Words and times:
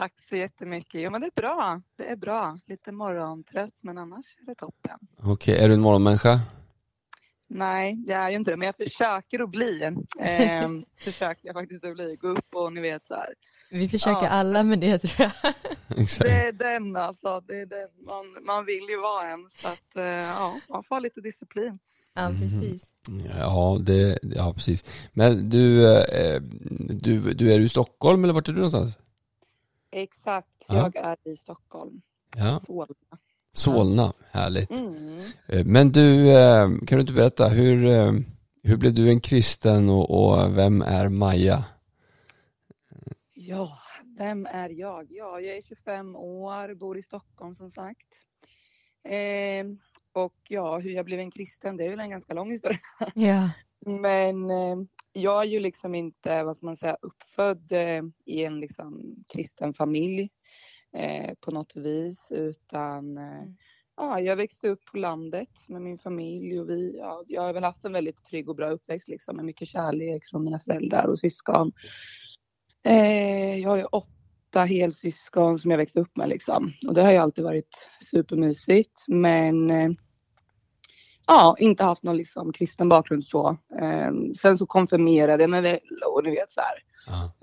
Tack 0.00 0.12
så 0.28 0.36
jättemycket. 0.36 1.00
Jo, 1.00 1.10
men 1.10 1.20
det 1.20 1.26
är 1.26 1.40
bra. 1.40 1.80
Det 1.96 2.04
är 2.10 2.16
bra. 2.16 2.58
Lite 2.66 2.92
morgontrött, 2.92 3.74
men 3.82 3.98
annars 3.98 4.24
är 4.42 4.46
det 4.46 4.54
toppen. 4.54 4.98
Okej, 5.22 5.58
är 5.58 5.68
du 5.68 5.74
en 5.74 5.80
morgonmänniska? 5.80 6.40
Nej, 7.48 8.04
jag 8.06 8.18
är 8.24 8.30
ju 8.30 8.36
inte 8.36 8.50
det, 8.50 8.56
men 8.56 8.66
jag 8.66 8.76
försöker 8.76 9.42
att 9.42 9.50
bli. 9.50 9.82
Eh, 10.20 10.68
försöker 11.04 11.46
jag 11.46 11.54
faktiskt 11.54 11.84
att 11.84 11.94
bli. 11.94 12.16
Gå 12.16 12.28
upp 12.28 12.54
och 12.54 12.72
ni 12.72 12.80
vet 12.80 13.06
så 13.06 13.14
här. 13.14 13.34
Vi 13.70 13.88
försöker 13.88 14.26
Ja. 14.26 14.30
alla 14.30 14.62
med 14.62 14.78
det 14.78 14.98
tror 14.98 15.30
jag. 15.42 15.54
Exakt. 16.00 16.30
Det 16.30 16.36
är 16.36 16.52
den 16.52 16.96
alltså. 16.96 17.40
Det 17.40 17.60
är 17.60 17.66
den. 17.66 17.88
Man, 18.06 18.44
man 18.46 18.64
vill 18.66 18.86
ju 18.88 19.00
vara 19.00 19.30
en. 19.30 19.50
Så 19.62 19.68
att 19.68 19.96
eh, 19.96 20.02
ja, 20.04 20.60
man 20.68 20.84
får 20.84 20.94
ha 20.96 21.00
lite 21.00 21.20
disciplin. 21.20 21.78
Ja, 22.14 22.30
precis. 22.40 22.92
Ja, 23.38 23.78
det, 23.80 24.18
ja, 24.22 24.52
precis. 24.54 24.84
Men 25.12 25.48
du, 25.48 25.92
eh, 25.94 26.40
du, 27.02 27.20
du 27.34 27.52
är 27.52 27.58
du 27.58 27.64
i 27.64 27.68
Stockholm 27.68 28.24
eller 28.24 28.34
vart 28.34 28.48
är 28.48 28.52
du 28.52 28.58
någonstans? 28.58 28.96
Exakt. 29.92 30.48
Ja. 30.68 30.90
Jag 30.94 30.96
är 30.96 31.16
i 31.24 31.36
Stockholm. 31.36 32.02
Ja, 32.36 32.60
Solna. 32.66 33.18
Solna, 33.52 34.12
härligt. 34.30 34.70
Mm. 34.70 35.18
Eh, 35.48 35.64
Men 35.66 35.92
du, 35.92 36.30
eh, 36.30 36.68
kan 36.68 36.96
du 36.96 37.00
inte 37.00 37.12
berätta, 37.12 37.48
hur, 37.48 37.84
eh, 37.84 38.12
hur 38.62 38.76
blev 38.76 38.94
du 38.94 39.08
en 39.08 39.20
kristen 39.20 39.88
och, 39.88 40.10
och 40.10 40.58
vem 40.58 40.82
är 40.82 41.08
Maja? 41.08 41.64
Ja, 43.34 43.78
vem 44.18 44.46
är 44.46 44.68
jag? 44.68 45.06
Ja, 45.10 45.40
jag 45.40 45.56
är 45.56 45.62
25 45.62 46.16
år, 46.16 46.74
bor 46.74 46.98
i 46.98 47.02
Stockholm 47.02 47.54
som 47.54 47.70
sagt. 47.70 48.06
Eh, 49.04 49.66
och 50.12 50.36
ja, 50.48 50.78
hur 50.78 50.90
jag 50.90 51.04
blev 51.04 51.20
en 51.20 51.30
kristen, 51.30 51.76
det 51.76 51.84
är 51.84 51.90
väl 51.90 52.00
en 52.00 52.10
ganska 52.10 52.34
lång 52.34 52.50
historia. 52.50 52.80
Ja. 53.14 53.50
Men 53.86 54.50
eh, 54.50 54.76
jag 55.12 55.42
är 55.42 55.46
ju 55.46 55.60
liksom 55.60 55.94
inte, 55.94 56.42
vad 56.42 56.56
ska 56.56 56.66
man 56.66 56.76
säga, 56.76 56.96
uppfödd 57.02 57.72
eh, 57.72 58.02
i 58.24 58.44
en 58.44 58.60
liksom 58.60 59.16
kristen 59.28 59.74
familj 59.74 60.30
eh, 60.92 61.34
på 61.40 61.50
något 61.50 61.76
vis, 61.76 62.32
utan 62.32 63.18
eh, 63.18 63.44
ja, 63.96 64.20
jag 64.20 64.36
växte 64.36 64.68
upp 64.68 64.84
på 64.84 64.98
landet 64.98 65.48
med 65.68 65.82
min 65.82 65.98
familj 65.98 66.60
och 66.60 66.70
vi, 66.70 66.96
ja, 66.98 67.24
jag 67.26 67.42
har 67.42 67.52
väl 67.52 67.64
haft 67.64 67.84
en 67.84 67.92
väldigt 67.92 68.24
trygg 68.24 68.48
och 68.48 68.56
bra 68.56 68.70
uppväxt 68.70 69.08
liksom 69.08 69.36
med 69.36 69.44
mycket 69.44 69.68
kärlek 69.68 70.24
från 70.30 70.44
mina 70.44 70.58
föräldrar 70.58 71.06
och 71.06 71.18
syskon. 71.18 71.72
Eh, 72.84 73.58
jag 73.58 73.70
har 73.70 73.76
ju 73.76 73.84
åtta 73.84 74.64
helsyskon 74.64 75.58
som 75.58 75.70
jag 75.70 75.78
växte 75.78 76.00
upp 76.00 76.16
med 76.16 76.28
liksom 76.28 76.72
och 76.86 76.94
det 76.94 77.02
har 77.02 77.12
ju 77.12 77.18
alltid 77.18 77.44
varit 77.44 77.88
supermysigt, 78.10 79.04
men 79.08 79.70
eh, 79.70 79.90
ja, 81.32 81.56
inte 81.58 81.84
haft 81.84 82.02
någon 82.02 82.16
liksom 82.16 82.52
kristen 82.52 82.88
bakgrund 82.88 83.24
så. 83.24 83.48
Eh, 83.80 84.10
sen 84.40 84.58
så 84.58 84.66
konfirmerade 84.66 85.42
jag 85.42 85.50
mig 85.50 85.60
väl 85.60 85.78
och 86.14 86.24
ni 86.24 86.30
vet 86.30 86.50
så 86.52 86.60
här, 86.60 86.82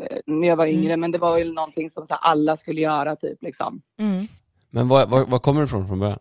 eh, 0.06 0.18
när 0.26 0.48
jag 0.48 0.56
var 0.56 0.66
Mm. 0.66 0.80
yngre, 0.80 0.98
men 0.98 1.12
det 1.12 1.18
var 1.18 1.38
ju 1.38 1.54
någonting 1.54 1.90
som 1.90 2.06
så 2.06 2.14
här, 2.14 2.20
alla 2.32 2.58
skulle 2.58 2.82
göra 2.82 3.16
typ 3.16 3.44
liksom. 3.44 3.82
Mm. 4.00 4.26
Men 4.70 4.88
var, 4.88 5.06
var, 5.08 5.26
var 5.26 5.40
kommer 5.40 5.62
du 5.62 5.66
ifrån 5.66 5.88
från 5.88 6.00
början? 6.00 6.20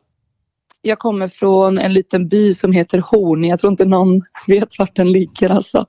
Jag 0.83 0.98
kommer 0.98 1.28
från 1.28 1.78
en 1.78 1.92
liten 1.92 2.28
by 2.28 2.55
som 2.55 2.73
heter 2.73 2.98
Horn. 2.98 3.45
Jag 3.45 3.61
tror 3.61 3.70
inte 3.70 3.84
någon 3.84 4.23
vet 4.47 4.78
vart 4.78 4.97
den 4.97 5.12
ligger 5.12 5.51
alltså. 5.51 5.86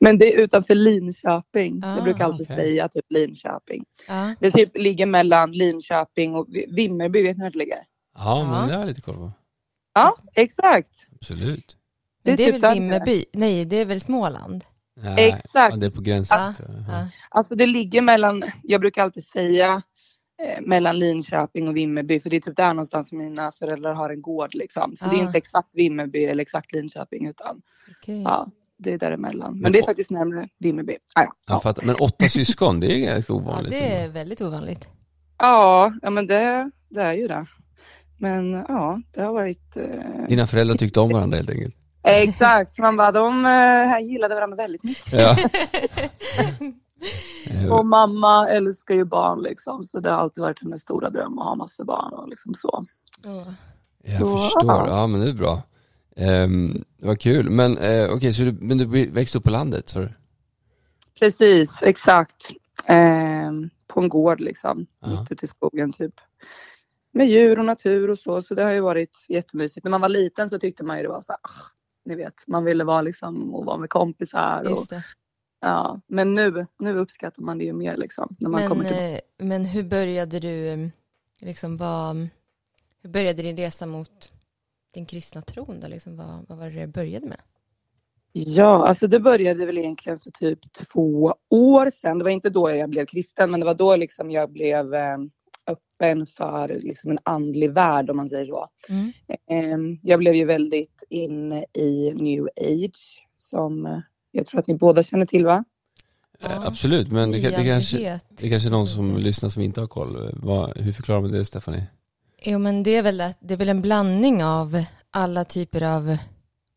Men 0.00 0.18
det 0.18 0.34
är 0.34 0.38
utanför 0.38 0.74
Linköping. 0.74 1.80
Ah, 1.84 1.94
jag 1.94 2.04
brukar 2.04 2.24
alltid 2.24 2.46
okej. 2.46 2.56
säga 2.56 2.88
typ 2.88 3.04
Linköping. 3.08 3.84
Ja. 4.08 4.34
Det 4.40 4.50
typ 4.50 4.76
ligger 4.78 5.06
mellan 5.06 5.52
Linköping 5.52 6.34
och 6.34 6.46
Vi- 6.48 6.66
Vimmerby, 6.70 7.22
vet 7.22 7.36
ni 7.36 7.42
var 7.44 7.50
det 7.50 7.58
ligger? 7.58 7.78
Ja, 8.18 8.44
men 8.50 8.60
Ja. 8.60 8.66
det 8.66 8.72
har 8.72 8.80
jag 8.80 8.88
lite 8.88 9.00
koll 9.00 9.14
på. 9.14 9.30
Ja, 9.94 10.16
exakt. 10.34 10.90
Absolut. 11.20 11.76
Men 12.24 12.36
det 12.36 12.42
Det 12.44 12.48
är 12.48 12.52
typ 12.52 12.62
väl. 12.62 12.74
Vimmerby? 12.74 13.24
Nej, 13.32 13.64
det 13.64 13.76
är 13.76 13.84
väl 13.84 14.00
Småland? 14.00 14.64
Nej, 15.02 15.28
Exakt. 15.28 15.74
Ja, 15.74 15.80
det 15.80 15.86
är 15.86 15.90
på 15.90 16.00
gränsen 16.00 16.38
Ja. 16.40 16.54
tror 16.56 16.68
jag. 16.70 16.80
Ja. 17.00 17.08
Alltså 17.30 17.54
det 17.54 17.66
ligger 17.66 18.02
mellan, 18.02 18.42
jag 18.62 18.80
brukar 18.80 19.02
alltid 19.02 19.24
säga 19.24 19.82
eh, 20.42 20.60
mellan 20.60 20.98
Linköping 20.98 21.68
och 21.68 21.76
Vimmerby, 21.76 22.20
för 22.20 22.30
det 22.30 22.36
är 22.36 22.40
typ 22.40 22.56
där 22.56 22.68
någonstans 22.74 23.08
som 23.08 23.18
mina 23.18 23.52
föräldrar 23.52 23.94
har 23.94 24.10
en 24.10 24.22
gård 24.22 24.54
liksom. 24.54 24.96
Så 24.96 25.04
det 25.04 25.16
är 25.16 25.18
Ah. 25.18 25.22
inte 25.22 25.38
exakt 25.38 25.68
Vimmerby 25.72 26.24
eller 26.24 26.42
exakt 26.42 26.72
Linköping, 26.72 27.26
utan 27.28 27.62
Okej. 28.00 28.22
ja, 28.22 28.48
det 28.78 28.92
är 28.92 28.98
däremellan. 28.98 29.52
Men, 29.52 29.60
Men 29.60 29.72
det 29.72 29.78
är 29.78 29.82
faktiskt 29.82 30.10
närmare 30.10 30.48
Vimmerby. 30.58 30.96
Ah, 31.14 31.24
ja. 31.46 31.60
Fattar. 31.60 31.86
Men 31.86 31.94
åtta 32.00 32.28
syskon, 32.28 32.80
det 32.80 32.92
är 32.92 32.98
ganska 33.14 33.32
Ja, 33.32 33.36
ovanligt. 33.38 33.70
det 33.70 33.94
är 33.94 34.00
ändå. 34.04 34.12
väldigt 34.14 34.40
ovanligt. 34.40 34.88
Ja, 35.38 35.92
ja 36.02 36.10
men 36.10 36.26
det, 36.26 36.70
det 36.88 37.02
är 37.02 37.12
ju 37.12 37.28
det. 37.28 37.46
Men 38.20 38.52
ja, 38.52 39.00
det 39.14 39.20
har 39.22 39.32
varit... 39.32 39.76
Eh, 39.76 40.26
Dina 40.28 40.46
föräldrar 40.46 40.76
tyckte 40.76 41.00
om 41.00 41.12
varandra 41.12 41.36
helt 41.36 41.50
enkelt. 41.50 41.74
exakt, 42.02 42.78
man 42.78 42.96
bara, 42.96 43.12
de 43.12 43.46
eh, 43.46 43.98
gillade 44.10 44.34
varandra 44.34 44.56
väldigt 44.56 44.82
mycket. 44.84 45.12
Ja. 45.12 45.36
Eh, 47.50 47.66
Och 47.72 47.86
mamma 47.86 48.48
älskar 48.48 48.94
ju 48.94 49.04
barn 49.04 49.42
liksom, 49.42 49.84
så 49.84 50.00
det 50.00 50.10
har 50.10 50.16
alltid 50.16 50.42
varit 50.42 50.62
hennes 50.62 50.82
stora 50.82 51.10
dröm 51.10 51.38
att 51.38 51.44
ha 51.44 51.54
massor 51.54 51.84
barn 51.84 52.12
och 52.12 52.28
liksom 52.28 52.54
så. 52.54 52.84
Åh. 53.26 53.48
Jag 54.02 54.20
Så, 54.20 54.36
förstår, 54.38 54.64
ja. 54.66 54.88
ja 54.88 55.06
men 55.06 55.20
det 55.20 55.28
är 55.28 55.32
bra. 55.34 55.62
Um, 56.16 56.84
vad 56.98 57.20
kul, 57.20 57.50
men 57.50 57.78
eh, 57.78 58.10
okej, 58.10 58.32
så 58.32 58.42
du, 58.42 58.52
men 58.52 58.78
du 58.78 59.10
växte 59.10 59.38
upp 59.38 59.44
på 59.44 59.50
landet? 59.50 59.88
Så? 59.88 60.06
Precis, 61.18 61.70
exakt. 61.82 62.50
Ehm, 62.86 63.70
på 63.86 64.00
en 64.00 64.08
gård 64.08 64.40
liksom, 64.40 64.86
Ja. 65.00 65.08
mitt 65.08 65.32
ute 65.32 65.44
i 65.44 65.48
skogen 65.48 65.92
typ. 65.92 66.14
Med 67.12 67.28
djur 67.28 67.58
och 67.58 67.64
natur 67.64 68.10
och 68.10 68.18
så, 68.18 68.42
så 68.42 68.54
det 68.54 68.62
har 68.62 68.70
ju 68.70 68.80
varit 68.80 69.24
jättemysigt. 69.28 69.84
När 69.84 69.90
man 69.90 70.00
var 70.00 70.08
liten 70.08 70.48
så 70.48 70.58
tyckte 70.58 70.84
man 70.84 70.96
ju 70.96 71.02
det 71.02 71.08
var 71.08 71.20
så 71.20 71.32
här, 71.32 71.40
ah, 71.42 71.70
ni 72.04 72.14
vet, 72.14 72.46
man 72.46 72.64
ville 72.64 72.84
vara 72.84 73.02
liksom 73.02 73.54
och 73.54 73.64
vara 73.64 73.76
med 73.76 73.90
kompisar. 73.90 74.72
Och, 74.72 74.86
ja. 75.60 76.00
Men 76.06 76.34
nu, 76.34 76.66
nu 76.78 76.98
uppskattar 76.98 77.42
man 77.42 77.58
det 77.58 77.64
ju 77.64 77.72
mer 77.72 77.96
liksom, 77.96 78.36
när 78.38 78.50
man 78.50 78.60
Men, 78.60 78.68
kommer 78.68 78.84
till 78.84 79.14
eh, 79.14 79.46
men 79.48 79.64
hur 79.64 79.82
började 79.82 80.40
du, 80.40 80.68
eh, 80.68 80.88
liksom 81.40 81.76
vad, 81.76 82.28
hur 83.02 83.10
började 83.10 83.42
din 83.42 83.56
resa 83.56 83.86
mot 83.86 84.32
din 84.94 85.06
kristna 85.06 85.42
tron 85.42 85.80
då? 85.80 85.88
Liksom, 85.88 86.16
vad, 86.16 86.44
vad 86.48 86.58
var 86.58 86.70
det 86.70 86.80
du 86.80 86.86
började 86.86 87.26
med? 87.26 87.40
Ja, 88.32 88.86
alltså 88.86 89.06
det 89.06 89.20
började 89.20 89.66
väl 89.66 89.78
egentligen 89.78 90.18
för 90.18 90.30
typ 90.30 90.72
två 90.72 91.34
år 91.48 91.90
sedan. 91.90 92.18
Det 92.18 92.24
var 92.24 92.30
inte 92.30 92.50
då 92.50 92.70
jag 92.70 92.90
blev 92.90 93.06
kristen, 93.06 93.50
men 93.50 93.60
det 93.60 93.66
var 93.66 93.74
då 93.74 93.96
liksom 93.96 94.30
jag 94.30 94.50
blev 94.50 94.94
eh, 94.94 95.18
öppen 95.70 96.26
för 96.26 96.68
liksom 96.68 97.10
en 97.10 97.18
andlig 97.22 97.70
värld 97.72 98.10
om 98.10 98.16
man 98.16 98.28
säger 98.28 98.44
så. 98.46 98.68
Mm. 98.88 99.12
Eh, 99.50 99.98
jag 100.02 100.18
blev 100.18 100.34
ju 100.34 100.44
väldigt 100.44 101.02
inne 101.10 101.64
i 101.72 102.12
new 102.14 102.48
age 102.60 103.26
som 103.38 103.86
eh, 103.86 103.98
jag 104.30 104.46
tror 104.46 104.60
att 104.60 104.66
ni 104.66 104.74
båda 104.74 105.02
känner 105.02 105.26
till 105.26 105.44
va? 105.44 105.64
Eh, 106.40 106.50
Ja. 106.50 106.66
absolut, 106.66 107.08
men 107.12 107.30
det, 107.30 107.38
det, 107.38 107.64
kanske, 107.64 108.20
det 108.28 108.48
kanske 108.48 108.68
är 108.68 108.70
någon 108.70 108.86
som 108.86 109.16
lyssnar 109.16 109.48
som 109.48 109.62
inte 109.62 109.80
har 109.80 109.88
koll. 109.88 110.30
Vad, 110.42 110.78
hur 110.78 110.92
förklarar 110.92 111.20
man 111.20 111.32
det 111.32 111.44
Stephanie? 111.44 111.86
Jo, 112.42 112.58
men 112.58 112.82
det 112.82 112.96
är, 112.96 113.02
väl, 113.02 113.22
det 113.40 113.54
är 113.54 113.58
väl 113.58 113.68
en 113.68 113.82
blandning 113.82 114.44
av 114.44 114.84
alla 115.10 115.44
typer 115.44 115.82
av 115.82 116.16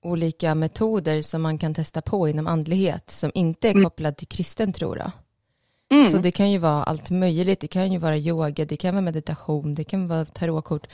olika 0.01 0.55
metoder 0.55 1.21
som 1.21 1.41
man 1.41 1.57
kan 1.57 1.73
testa 1.73 2.01
på 2.01 2.27
inom 2.27 2.47
andlighet 2.47 3.09
som 3.11 3.31
inte 3.33 3.67
är 3.67 3.71
Mm. 3.71 3.83
kopplad 3.83 4.17
till 4.17 4.27
kristen 4.27 4.73
tro. 4.73 4.93
Då. 4.95 5.11
Mm. 5.93 6.11
Så 6.11 6.17
det 6.17 6.31
kan 6.31 6.51
ju 6.51 6.57
vara 6.57 6.83
allt 6.83 7.09
möjligt. 7.09 7.59
Det 7.59 7.67
kan 7.67 7.91
ju 7.91 7.97
vara 7.97 8.17
yoga, 8.17 8.65
det 8.65 8.77
kan 8.77 8.93
vara 8.93 9.01
meditation, 9.01 9.75
det 9.75 9.83
kan 9.83 10.07
vara 10.07 10.25
tarotkort. 10.25 10.87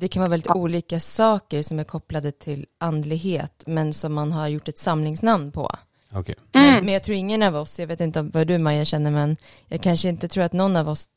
Det 0.00 0.08
kan 0.08 0.20
vara 0.20 0.30
väldigt 0.30 0.50
olika 0.50 1.00
saker 1.00 1.62
som 1.62 1.78
är 1.78 1.84
kopplade 1.84 2.32
till 2.32 2.66
andlighet, 2.78 3.62
men 3.66 3.92
som 3.92 4.14
man 4.14 4.32
har 4.32 4.48
gjort 4.48 4.68
ett 4.68 4.78
samlingsnamn 4.78 5.52
på. 5.52 5.70
Okej. 6.12 6.34
Mm. 6.52 6.66
Men, 6.66 6.84
men 6.84 6.94
jag 6.94 7.02
tror 7.02 7.16
ingen 7.16 7.42
av 7.42 7.56
oss, 7.56 7.80
jag 7.80 7.86
vet 7.86 8.00
inte 8.00 8.22
vad 8.22 8.46
du 8.46 8.58
Maja 8.58 8.84
känner, 8.84 9.10
men 9.10 9.36
jag 9.66 9.80
kanske 9.80 10.08
inte 10.08 10.28
tror 10.28 10.44
att 10.44 10.52
någon 10.52 10.76
av 10.76 10.88
oss, 10.88 11.08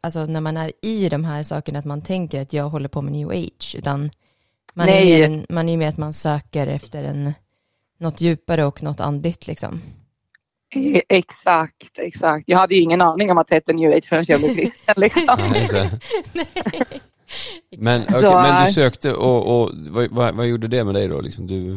alltså 0.00 0.26
när 0.26 0.40
man 0.40 0.56
är 0.56 0.72
i 0.82 1.08
de 1.08 1.24
här 1.24 1.42
sakerna, 1.42 1.78
att 1.78 1.84
man 1.84 2.02
tänker 2.02 2.40
att 2.40 2.52
jag 2.52 2.68
håller 2.68 2.88
på 2.88 3.02
med 3.02 3.12
new 3.12 3.28
age, 3.28 3.74
utan 3.78 4.10
man 4.74 4.88
är, 4.88 4.92
Nej. 4.92 5.04
mer 5.04 5.26
en, 5.26 5.46
man 5.48 5.68
är 5.68 5.76
mer 5.76 5.88
att 5.88 5.96
man 5.96 6.12
söker 6.12 6.66
efter 6.66 7.04
en, 7.04 7.32
något 7.98 8.20
djupare 8.20 8.64
och 8.64 8.82
något 8.82 9.00
andligt 9.00 9.46
liksom. 9.46 9.80
Exakt, 11.08 11.98
exakt. 11.98 12.44
Jag 12.46 12.58
hade 12.58 12.74
ju 12.74 12.80
ingen 12.80 13.00
aning 13.00 13.30
om 13.30 13.38
att 13.38 13.48
det 13.48 13.54
hette 13.54 13.72
new 13.72 13.92
age 13.96 14.08
förrän 14.08 14.24
jag 14.28 14.40
blev 14.40 14.54
kristen 14.54 14.94
liksom. 14.96 15.38
Nej, 15.52 15.66
så- 15.66 15.86
men, 17.78 18.02
okej, 18.02 18.20
Så, 18.22 18.32
men 18.32 18.66
du 18.66 18.72
sökte 18.72 19.12
och, 19.14 19.62
och 19.62 19.70
vad, 19.90 20.08
vad, 20.10 20.34
vad 20.34 20.46
gjorde 20.46 20.68
det 20.68 20.84
med 20.84 20.94
dig 20.94 21.08
då? 21.08 21.20
Liksom 21.20 21.46
du, 21.46 21.76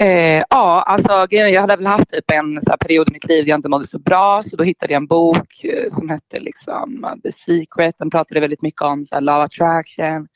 Eh, 0.00 0.44
ja, 0.50 0.82
alltså 0.82 1.26
jag 1.30 1.60
hade 1.60 1.76
väl 1.76 1.86
haft 1.86 2.10
typ 2.10 2.30
en 2.30 2.62
så 2.62 2.70
här, 2.70 2.76
period 2.76 3.08
i 3.08 3.12
mitt 3.12 3.24
liv 3.24 3.44
där 3.44 3.50
jag 3.50 3.58
inte 3.58 3.68
mådde 3.68 3.86
så 3.86 3.98
bra. 3.98 4.42
Så 4.50 4.56
då 4.56 4.64
hittade 4.64 4.92
jag 4.92 5.00
en 5.00 5.06
bok 5.06 5.64
eh, 5.64 5.90
som 5.90 6.08
hette 6.08 6.40
liksom 6.40 7.06
The 7.22 7.32
Secret. 7.32 7.94
Den 7.98 8.10
pratade 8.10 8.40
väldigt 8.40 8.62
mycket 8.62 8.82
om 8.82 9.04
så 9.04 9.14
här, 9.14 9.22
love 9.22 9.44
attraction, 9.44 10.28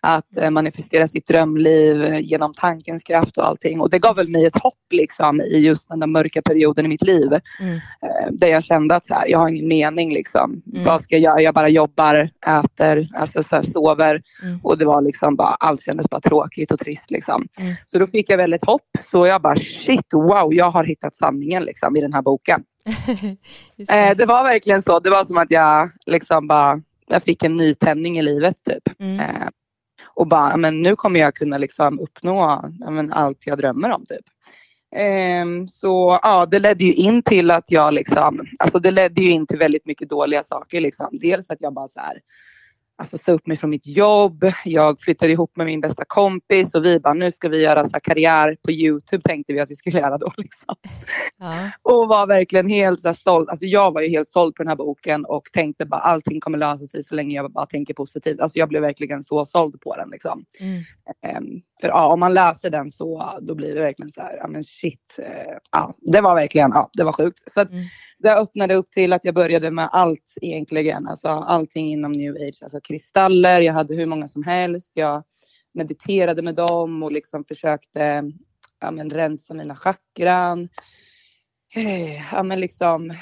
att 0.00 0.36
eh, 0.36 0.50
manifestera 0.50 1.08
sitt 1.08 1.26
drömliv 1.26 2.02
eh, 2.02 2.18
genom 2.18 2.54
tankens 2.54 3.02
kraft 3.02 3.38
och 3.38 3.46
allting. 3.46 3.80
Och 3.80 3.90
det 3.90 3.98
gav 3.98 4.16
väl 4.16 4.30
mig 4.30 4.46
ett 4.46 4.62
hopp 4.62 4.74
liksom 4.90 5.40
i 5.40 5.58
just 5.58 5.88
den 5.88 6.00
där 6.00 6.06
mörka 6.06 6.42
perioden 6.42 6.84
i 6.84 6.88
mitt 6.88 7.02
liv. 7.02 7.32
Mm. 7.60 7.74
Eh, 7.76 8.30
där 8.30 8.48
jag 8.48 8.64
kände 8.64 8.96
att 8.96 9.06
så 9.06 9.14
här, 9.14 9.28
jag 9.28 9.38
har 9.38 9.48
ingen 9.48 9.68
mening 9.68 10.12
liksom. 10.12 10.62
Mm. 10.72 10.84
Vad 10.84 11.02
ska 11.02 11.14
jag 11.14 11.22
göra? 11.22 11.42
Jag 11.42 11.54
bara 11.54 11.68
jobbar, 11.68 12.30
äter, 12.46 13.08
alltså 13.14 13.42
så 13.42 13.56
här, 13.56 13.62
sover. 13.62 14.22
Mm. 14.42 14.60
Och 14.62 14.78
det 14.78 14.84
var 14.84 15.02
liksom 15.02 15.36
bara, 15.36 15.54
allt 15.54 15.82
kändes 15.82 16.10
bara 16.10 16.20
tråkigt 16.20 16.72
och 16.72 16.78
trist 16.78 17.10
liksom. 17.10 17.48
Mm. 17.58 17.74
Så 17.86 17.98
då 17.98 18.06
fick 18.06 18.30
jag 18.30 18.36
väldigt 18.36 18.64
hopp. 18.64 18.88
Så 19.10 19.26
jag 19.26 19.42
bara 19.42 19.56
shit, 19.56 20.12
wow, 20.12 20.54
jag 20.54 20.70
har 20.70 20.84
hittat 20.84 21.14
sanningen 21.14 21.64
liksom 21.64 21.96
i 21.96 22.00
den 22.00 22.12
här 22.12 22.22
boken. 22.22 22.64
det. 23.76 24.14
Det 24.14 24.26
var 24.26 24.44
verkligen 24.44 24.82
så. 24.82 25.00
Det 25.00 25.10
var 25.10 25.24
som 25.24 25.38
att 25.38 25.50
jag 25.50 25.90
liksom 26.06 26.46
bara, 26.46 26.82
jag 27.06 27.22
fick 27.22 27.44
en 27.44 27.56
nytändning 27.56 28.18
i 28.18 28.22
livet 28.22 28.56
typ. 28.64 29.00
Mm. 29.00 29.50
Och 30.14 30.26
bara, 30.26 30.56
men 30.56 30.82
nu 30.82 30.96
kommer 30.96 31.20
jag 31.20 31.34
kunna 31.34 31.58
liksom 31.58 32.00
uppnå 32.00 32.64
men, 32.90 33.12
allt 33.12 33.46
jag 33.46 33.58
drömmer 33.58 33.90
om 33.90 34.06
typ. 34.06 34.24
Um, 35.42 35.68
så 35.68 36.18
ja, 36.22 36.46
det 36.46 36.58
ledde 36.58 36.84
ju 36.84 36.94
in 36.94 37.22
till 37.22 37.50
att 37.50 37.70
jag 37.70 37.94
liksom, 37.94 38.46
alltså 38.58 38.78
det 38.78 38.90
ledde 38.90 39.22
ju 39.22 39.30
in 39.30 39.46
till 39.46 39.58
väldigt 39.58 39.86
mycket 39.86 40.08
dåliga 40.08 40.42
saker 40.42 40.80
liksom. 40.80 41.08
Dels 41.12 41.50
att 41.50 41.60
jag 41.60 41.72
bara 41.72 41.88
så 41.88 42.00
här, 42.00 42.20
alltså, 43.00 43.18
sa 43.18 43.32
upp 43.32 43.46
mig 43.46 43.56
från 43.56 43.70
mitt 43.70 43.86
jobb. 43.86 44.52
Jag 44.64 45.00
flyttade 45.00 45.32
ihop 45.32 45.56
med 45.56 45.66
min 45.66 45.80
bästa 45.80 46.04
kompis 46.04 46.74
och 46.74 46.84
vi 46.84 47.00
bara, 47.00 47.14
nu 47.14 47.30
ska 47.30 47.48
vi 47.48 47.62
göra 47.62 47.88
så 47.88 48.00
karriär 48.00 48.56
på 48.62 48.70
Youtube 48.70 49.22
tänkte 49.22 49.52
vi 49.52 49.60
att 49.60 49.70
vi 49.70 49.76
skulle 49.76 49.98
göra 49.98 50.18
då. 50.18 50.32
Liksom. 50.36 50.76
Ja. 51.38 51.70
Och 51.82 52.08
var 52.08 52.26
verkligen 52.26 52.68
helt 52.68 53.00
så 53.00 53.14
såld. 53.14 53.48
Alltså, 53.48 53.66
jag 53.66 53.92
var 53.92 54.00
ju 54.00 54.08
helt 54.08 54.30
såld 54.30 54.54
på 54.54 54.62
den 54.62 54.68
här 54.68 54.76
boken 54.76 55.24
och 55.24 55.48
tänkte 55.52 55.86
bara 55.86 56.00
allting 56.00 56.40
kommer 56.40 56.58
lösa 56.58 56.86
sig 56.86 57.04
så 57.04 57.14
länge 57.14 57.36
jag 57.36 57.52
bara 57.52 57.66
tänker 57.66 57.94
positivt. 57.94 58.40
Alltså, 58.40 58.58
jag 58.58 58.68
blev 58.68 58.82
verkligen 58.82 59.22
så 59.22 59.46
såld 59.46 59.80
på 59.80 59.96
den. 59.96 60.10
Liksom. 60.10 60.44
Mm. 60.60 60.82
Um, 61.36 61.62
för 61.80 61.88
ja, 61.88 62.12
om 62.12 62.20
man 62.20 62.34
läser 62.34 62.70
den 62.70 62.90
så 62.90 63.38
då 63.40 63.54
blir 63.54 63.74
det 63.74 63.80
verkligen 63.80 64.12
så 64.12 64.20
här, 64.20 64.36
ja 64.36 64.46
men 64.46 64.64
shit. 64.64 65.16
Uh, 65.18 65.26
ja, 65.72 65.94
det 65.98 66.20
var 66.20 66.34
verkligen, 66.34 66.70
ja 66.74 66.90
det 66.92 67.04
var 67.04 67.12
sjukt. 67.12 67.52
Så 67.52 67.60
att, 67.60 67.70
mm 67.70 67.84
det 68.22 68.34
öppnade 68.34 68.74
upp 68.74 68.90
till 68.90 69.12
att 69.12 69.24
jag 69.24 69.34
började 69.34 69.70
med 69.70 69.88
allt 69.92 70.34
egentligen. 70.40 71.06
Alltså 71.06 71.28
allting 71.28 71.92
inom 71.92 72.12
new 72.12 72.34
age. 72.34 72.58
Alltså 72.62 72.80
kristaller, 72.80 73.60
jag 73.60 73.72
hade 73.72 73.94
hur 73.94 74.06
många 74.06 74.28
som 74.28 74.42
helst. 74.42 74.90
Jag 74.94 75.24
mediterade 75.74 76.42
med 76.42 76.54
dem 76.54 77.02
och 77.02 77.12
liksom 77.12 77.44
försökte 77.44 78.32
ja, 78.80 78.90
men, 78.90 79.10
rensa 79.10 79.54
mina 79.54 79.76
chakran. 79.76 80.68
Eh, 81.74 82.32
ja, 82.32 82.42
men 82.42 82.60
liksom, 82.60 83.10
eh, 83.10 83.16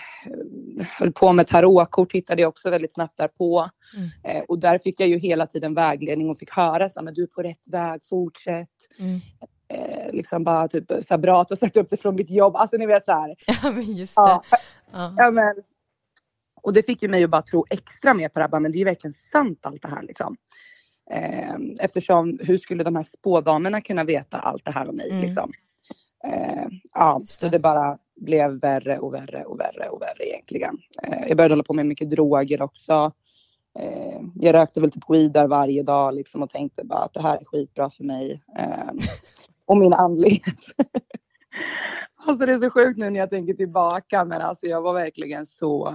höll 0.99 1.12
på 1.12 1.33
med 1.33 1.47
tarotkort, 1.47 2.12
hittade 2.12 2.43
jag 2.43 2.49
också 2.49 2.71
väldigt 2.71 2.95
snabbt 2.95 3.17
därpå. 3.17 3.71
Mm. 3.97 4.09
Eh, 4.25 4.45
och 4.49 4.59
där 4.59 4.79
fick 4.79 5.00
jag 5.00 5.09
ju 5.09 5.19
hela 5.19 5.47
tiden 5.47 5.75
vägledning 5.75 6.31
och 6.31 6.39
fick 6.39 6.50
höra 6.50 6.91
så 6.91 7.03
men 7.03 7.15
du 7.15 7.23
är 7.23 7.27
på 7.27 7.43
rätt 7.43 7.69
väg, 7.69 8.00
fortsätt. 8.09 8.69
Mm 8.99 9.21
eh, 9.69 10.12
liksom 10.12 10.45
bara 10.45 10.69
typ 10.69 10.89
så 10.89 11.05
här, 11.11 11.19
bra 11.19 11.41
att 11.41 11.49
du 11.49 11.53
har 11.53 11.59
sagt 11.59 11.77
upp 11.77 11.91
dig 11.91 11.99
från 11.99 12.15
mitt 12.15 12.31
jobb. 12.31 12.56
Alltså 12.56 12.77
ni 12.77 12.87
vet 12.87 13.05
så 13.05 13.12
här. 13.12 13.37
Ja 13.62 13.71
men 13.71 13.83
just 13.83 14.17
det. 14.17 14.21
Ja, 14.21 14.43
ja. 14.93 15.15
ja 15.17 15.31
men, 15.31 15.55
och 16.62 16.73
det 16.73 16.83
fick 16.83 17.03
ju 17.03 17.09
mig 17.09 17.25
att 17.25 17.31
bara 17.31 17.43
tro 17.43 17.67
extra 17.71 18.15
mer 18.15 18.29
på 18.29 18.39
det 18.39 18.49
här, 18.53 18.61
men 18.61 18.73
det 18.73 18.77
är 18.77 18.81
ju 18.81 18.85
verkligen 18.85 19.15
sant 19.15 19.59
allt 19.62 19.83
det 19.83 19.89
här 19.89 20.03
liksom. 20.03 20.37
Eh, 21.11 21.55
eftersom 21.81 22.39
hur 22.43 22.59
skulle 22.59 22.85
de 22.85 22.97
här 22.97 23.03
spådamerna 23.03 23.81
kunna 23.81 24.05
veta 24.05 24.39
allt 24.39 24.65
det 24.65 24.73
här 24.73 24.89
om 24.89 24.97
mig 24.97 25.11
mm. 25.11 25.23
liksom? 25.23 25.53
Eh, 26.25 26.67
ja, 26.95 27.23
så 27.27 27.49
det 27.49 27.59
bara 27.59 27.99
blev 28.20 28.50
värre 28.61 28.99
och 28.99 29.15
värre 29.15 29.44
och 29.44 29.61
värre 29.61 29.88
och 29.88 30.03
värre 30.03 30.29
egentligen. 30.29 30.79
Eh, 31.03 31.29
jag 31.29 31.37
började 31.37 31.53
hålla 31.53 31.62
på 31.62 31.75
med 31.75 31.87
mycket 31.87 32.11
droger 32.11 32.62
också. 32.62 33.12
Eh, 33.79 34.20
jag 34.35 34.55
rökte 34.55 34.81
väl 34.81 34.91
typ 34.91 35.11
weedar 35.11 35.47
varje 35.47 35.82
dag 35.82 36.15
liksom 36.15 36.43
och 36.43 36.50
tänkte 36.50 36.85
bara 36.85 36.99
att 36.99 37.15
det 37.15 37.23
här 37.23 37.37
är 37.37 37.44
skitbra 37.44 37.91
för 37.91 38.05
mig. 38.05 38.43
Eh, 38.59 38.91
och 39.67 39.76
min 39.76 39.93
andlighet. 39.93 40.43
alltså 42.26 42.47
det 42.47 42.53
är 42.53 42.59
så 42.59 42.70
sjukt 42.70 42.99
nu 42.99 43.11
när 43.11 43.20
jag 43.20 43.31
tänker 43.31 43.55
tillbaka 43.55 44.25
men 44.25 44.41
alltså 44.41 44.67
jag 44.67 44.82
var 44.82 44.94
verkligen 44.94 45.47
så, 45.47 45.94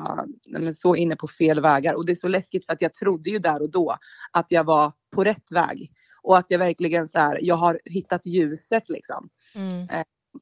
så 0.78 0.96
inne 0.96 1.16
på 1.16 1.28
fel 1.28 1.62
vägar 1.62 1.94
och 1.94 2.06
det 2.06 2.12
är 2.12 2.16
så 2.16 2.28
läskigt 2.28 2.66
för 2.66 2.74
att 2.74 2.82
jag 2.82 2.94
trodde 2.94 3.30
ju 3.30 3.40
där 3.40 3.62
och 3.62 3.70
då 3.70 3.98
att 4.32 4.52
jag 4.52 4.64
var 4.64 4.92
på 5.12 5.24
rätt 5.24 5.52
väg 5.52 5.92
och 6.24 6.38
att 6.38 6.52
jag 6.52 6.60
verkligen 6.60 7.08
så 7.08 7.20
här, 7.20 7.40
jag 7.42 7.56
har 7.56 7.80
hittat 7.86 8.26
ljuset 8.26 8.90
liksom. 8.90 9.30
Mm. 9.56 9.88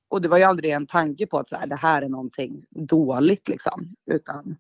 Och 0.08 0.22
det 0.22 0.28
var 0.28 0.38
ju 0.38 0.44
aldrig 0.44 0.72
en 0.72 0.88
tanke 0.88 1.28
på 1.28 1.40
att 1.40 1.48
så 1.48 1.56
här, 1.56 1.68
det 1.68 1.76
här 1.76 2.02
är 2.02 2.10
någonting 2.10 2.66
dåligt 2.70 3.48
liksom 3.48 3.90
utan 4.06 4.58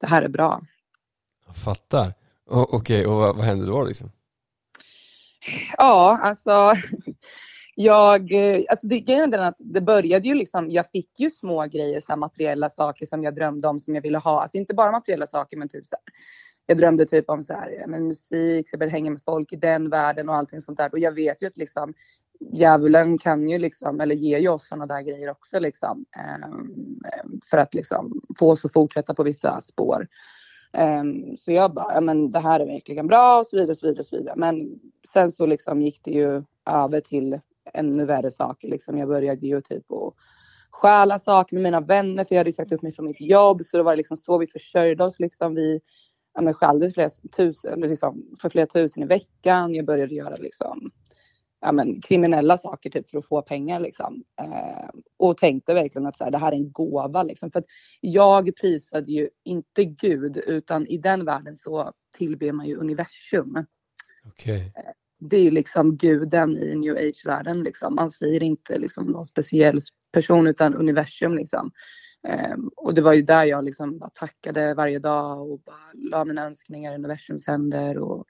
det 0.00 0.06
här 0.06 0.22
är 0.22 0.28
bra. 0.28 0.62
Jag 1.46 1.56
fattar. 1.56 2.14
Okej, 2.46 2.76
okay, 2.76 3.06
och 3.06 3.16
vad, 3.16 3.36
vad 3.36 3.44
hände 3.44 3.66
då 3.66 3.84
liksom? 3.84 4.10
Ja, 5.76 6.18
alltså 6.22 6.72
jag, 7.74 8.32
eh, 8.32 8.64
alltså 8.70 8.86
det, 8.86 9.00
grejen 9.00 9.34
är 9.34 9.38
att 9.38 9.56
det 9.58 9.80
började 9.80 10.28
ju 10.28 10.34
liksom, 10.34 10.70
jag 10.70 10.90
fick 10.90 11.20
ju 11.20 11.30
små 11.30 11.66
grejer, 11.66 12.00
så 12.00 12.16
materiella 12.16 12.70
saker 12.70 13.06
som 13.06 13.22
jag 13.22 13.34
drömde 13.34 13.68
om 13.68 13.80
som 13.80 13.94
jag 13.94 14.02
ville 14.02 14.18
ha. 14.18 14.42
Alltså 14.42 14.56
inte 14.56 14.74
bara 14.74 14.92
materiella 14.92 15.26
saker 15.26 15.56
men 15.56 15.68
typ 15.68 15.86
så 15.86 15.96
här, 15.96 16.14
jag 16.66 16.78
drömde 16.78 17.06
typ 17.06 17.30
om 17.30 17.42
så 17.42 17.52
här, 17.52 17.84
men 17.86 18.08
musik, 18.08 18.68
så 18.68 18.74
jag 18.74 18.78
började 18.78 18.96
hänga 18.96 19.10
med 19.10 19.22
folk 19.22 19.52
i 19.52 19.56
den 19.56 19.90
världen 19.90 20.28
och 20.28 20.34
allting 20.34 20.60
sånt 20.60 20.78
där. 20.78 20.92
Och 20.92 20.98
jag 20.98 21.12
vet 21.12 21.42
ju 21.42 21.46
att 21.46 21.58
liksom 21.58 21.94
djävulen 22.40 23.18
kan 23.18 23.48
ju 23.48 23.58
liksom, 23.58 24.00
eller 24.00 24.14
ger 24.14 24.38
ju 24.38 24.48
oss 24.48 24.68
sådana 24.68 24.86
där 24.86 25.02
grejer 25.02 25.30
också 25.30 25.58
liksom. 25.58 26.04
Ehm, 26.16 27.00
för 27.50 27.58
att 27.58 27.74
liksom 27.74 28.20
få 28.38 28.50
oss 28.50 28.64
att 28.64 28.72
fortsätta 28.72 29.14
på 29.14 29.22
vissa 29.22 29.60
spår. 29.60 30.06
Ehm, 30.72 31.36
så 31.36 31.52
jag 31.52 31.74
bara, 31.74 31.94
ja 31.94 32.00
men 32.00 32.30
det 32.30 32.40
här 32.40 32.60
är 32.60 32.66
verkligen 32.66 33.06
bra 33.06 33.40
och 33.40 33.46
så 33.46 33.56
vidare 33.56 33.70
och 33.70 33.78
så 33.78 33.86
vidare 33.86 34.00
och 34.00 34.06
så 34.06 34.16
vidare. 34.16 34.36
Men 34.36 34.80
sen 35.12 35.32
så 35.32 35.46
liksom 35.46 35.82
gick 35.82 36.00
det 36.04 36.10
ju 36.10 36.42
över 36.66 37.00
till 37.00 37.40
ännu 37.74 38.04
värre 38.04 38.30
saker. 38.30 38.68
Liksom. 38.68 38.98
Jag 38.98 39.08
började 39.08 39.46
ju 39.46 39.60
typ 39.60 39.92
att 39.92 40.14
stjäla 40.70 41.18
saker 41.18 41.54
med 41.56 41.62
mina 41.62 41.80
vänner 41.80 42.24
för 42.24 42.34
jag 42.34 42.40
hade 42.40 42.50
ju 42.50 42.54
sagt 42.54 42.72
upp 42.72 42.82
mig 42.82 42.92
från 42.92 43.06
mitt 43.06 43.20
jobb. 43.20 43.64
Så 43.64 43.76
det 43.76 43.82
var 43.82 43.96
liksom 43.96 44.16
så 44.16 44.38
vi 44.38 44.46
försörjde 44.46 45.04
oss. 45.04 45.20
Liksom. 45.20 45.54
Vi 45.54 45.80
ja, 46.34 46.52
stjälde 46.52 46.90
flera 46.90 47.10
tusen, 47.36 47.80
liksom, 47.80 48.22
för 48.40 48.48
flera 48.48 48.66
tusen 48.66 49.02
i 49.02 49.06
veckan. 49.06 49.74
Jag 49.74 49.86
började 49.86 50.14
göra 50.14 50.36
liksom, 50.36 50.90
ja, 51.60 51.72
men, 51.72 52.00
kriminella 52.00 52.58
saker 52.58 52.90
typ, 52.90 53.10
för 53.10 53.18
att 53.18 53.26
få 53.26 53.42
pengar. 53.42 53.80
Liksom. 53.80 54.24
Eh, 54.40 54.90
och 55.16 55.36
tänkte 55.36 55.74
verkligen 55.74 56.06
att 56.06 56.18
så 56.18 56.24
här, 56.24 56.30
det 56.30 56.38
här 56.38 56.52
är 56.52 56.56
en 56.56 56.72
gåva. 56.72 57.22
Liksom. 57.22 57.50
För 57.50 57.58
att 57.58 57.66
jag 58.00 58.56
prisade 58.56 59.12
ju 59.12 59.28
inte 59.44 59.84
Gud 59.84 60.36
utan 60.36 60.86
i 60.86 60.98
den 60.98 61.24
världen 61.24 61.56
så 61.56 61.92
tillber 62.16 62.52
man 62.52 62.66
ju 62.66 62.76
universum. 62.76 63.66
Okay. 64.24 64.60
Eh, 64.60 64.92
det 65.20 65.36
är 65.36 65.50
liksom 65.50 65.96
guden 65.96 66.58
i 66.58 66.74
new 66.74 66.96
age-världen. 66.96 67.62
Liksom. 67.62 67.94
Man 67.94 68.10
säger 68.10 68.42
inte 68.42 68.78
liksom 68.78 69.06
någon 69.06 69.26
speciell 69.26 69.80
person 70.12 70.46
utan 70.46 70.74
universum. 70.74 71.34
Liksom. 71.34 71.70
Um, 72.54 72.70
och 72.76 72.94
det 72.94 73.00
var 73.00 73.12
ju 73.12 73.22
där 73.22 73.44
jag 73.44 73.64
liksom 73.64 73.98
bara 73.98 74.10
tackade 74.10 74.74
varje 74.74 74.98
dag 74.98 75.50
och 75.50 75.60
bara 75.60 75.92
la 75.94 76.24
mina 76.24 76.46
önskningar 76.46 76.92
i 76.92 76.94
universums 76.94 77.46
händer. 77.46 77.98
Och, 77.98 78.26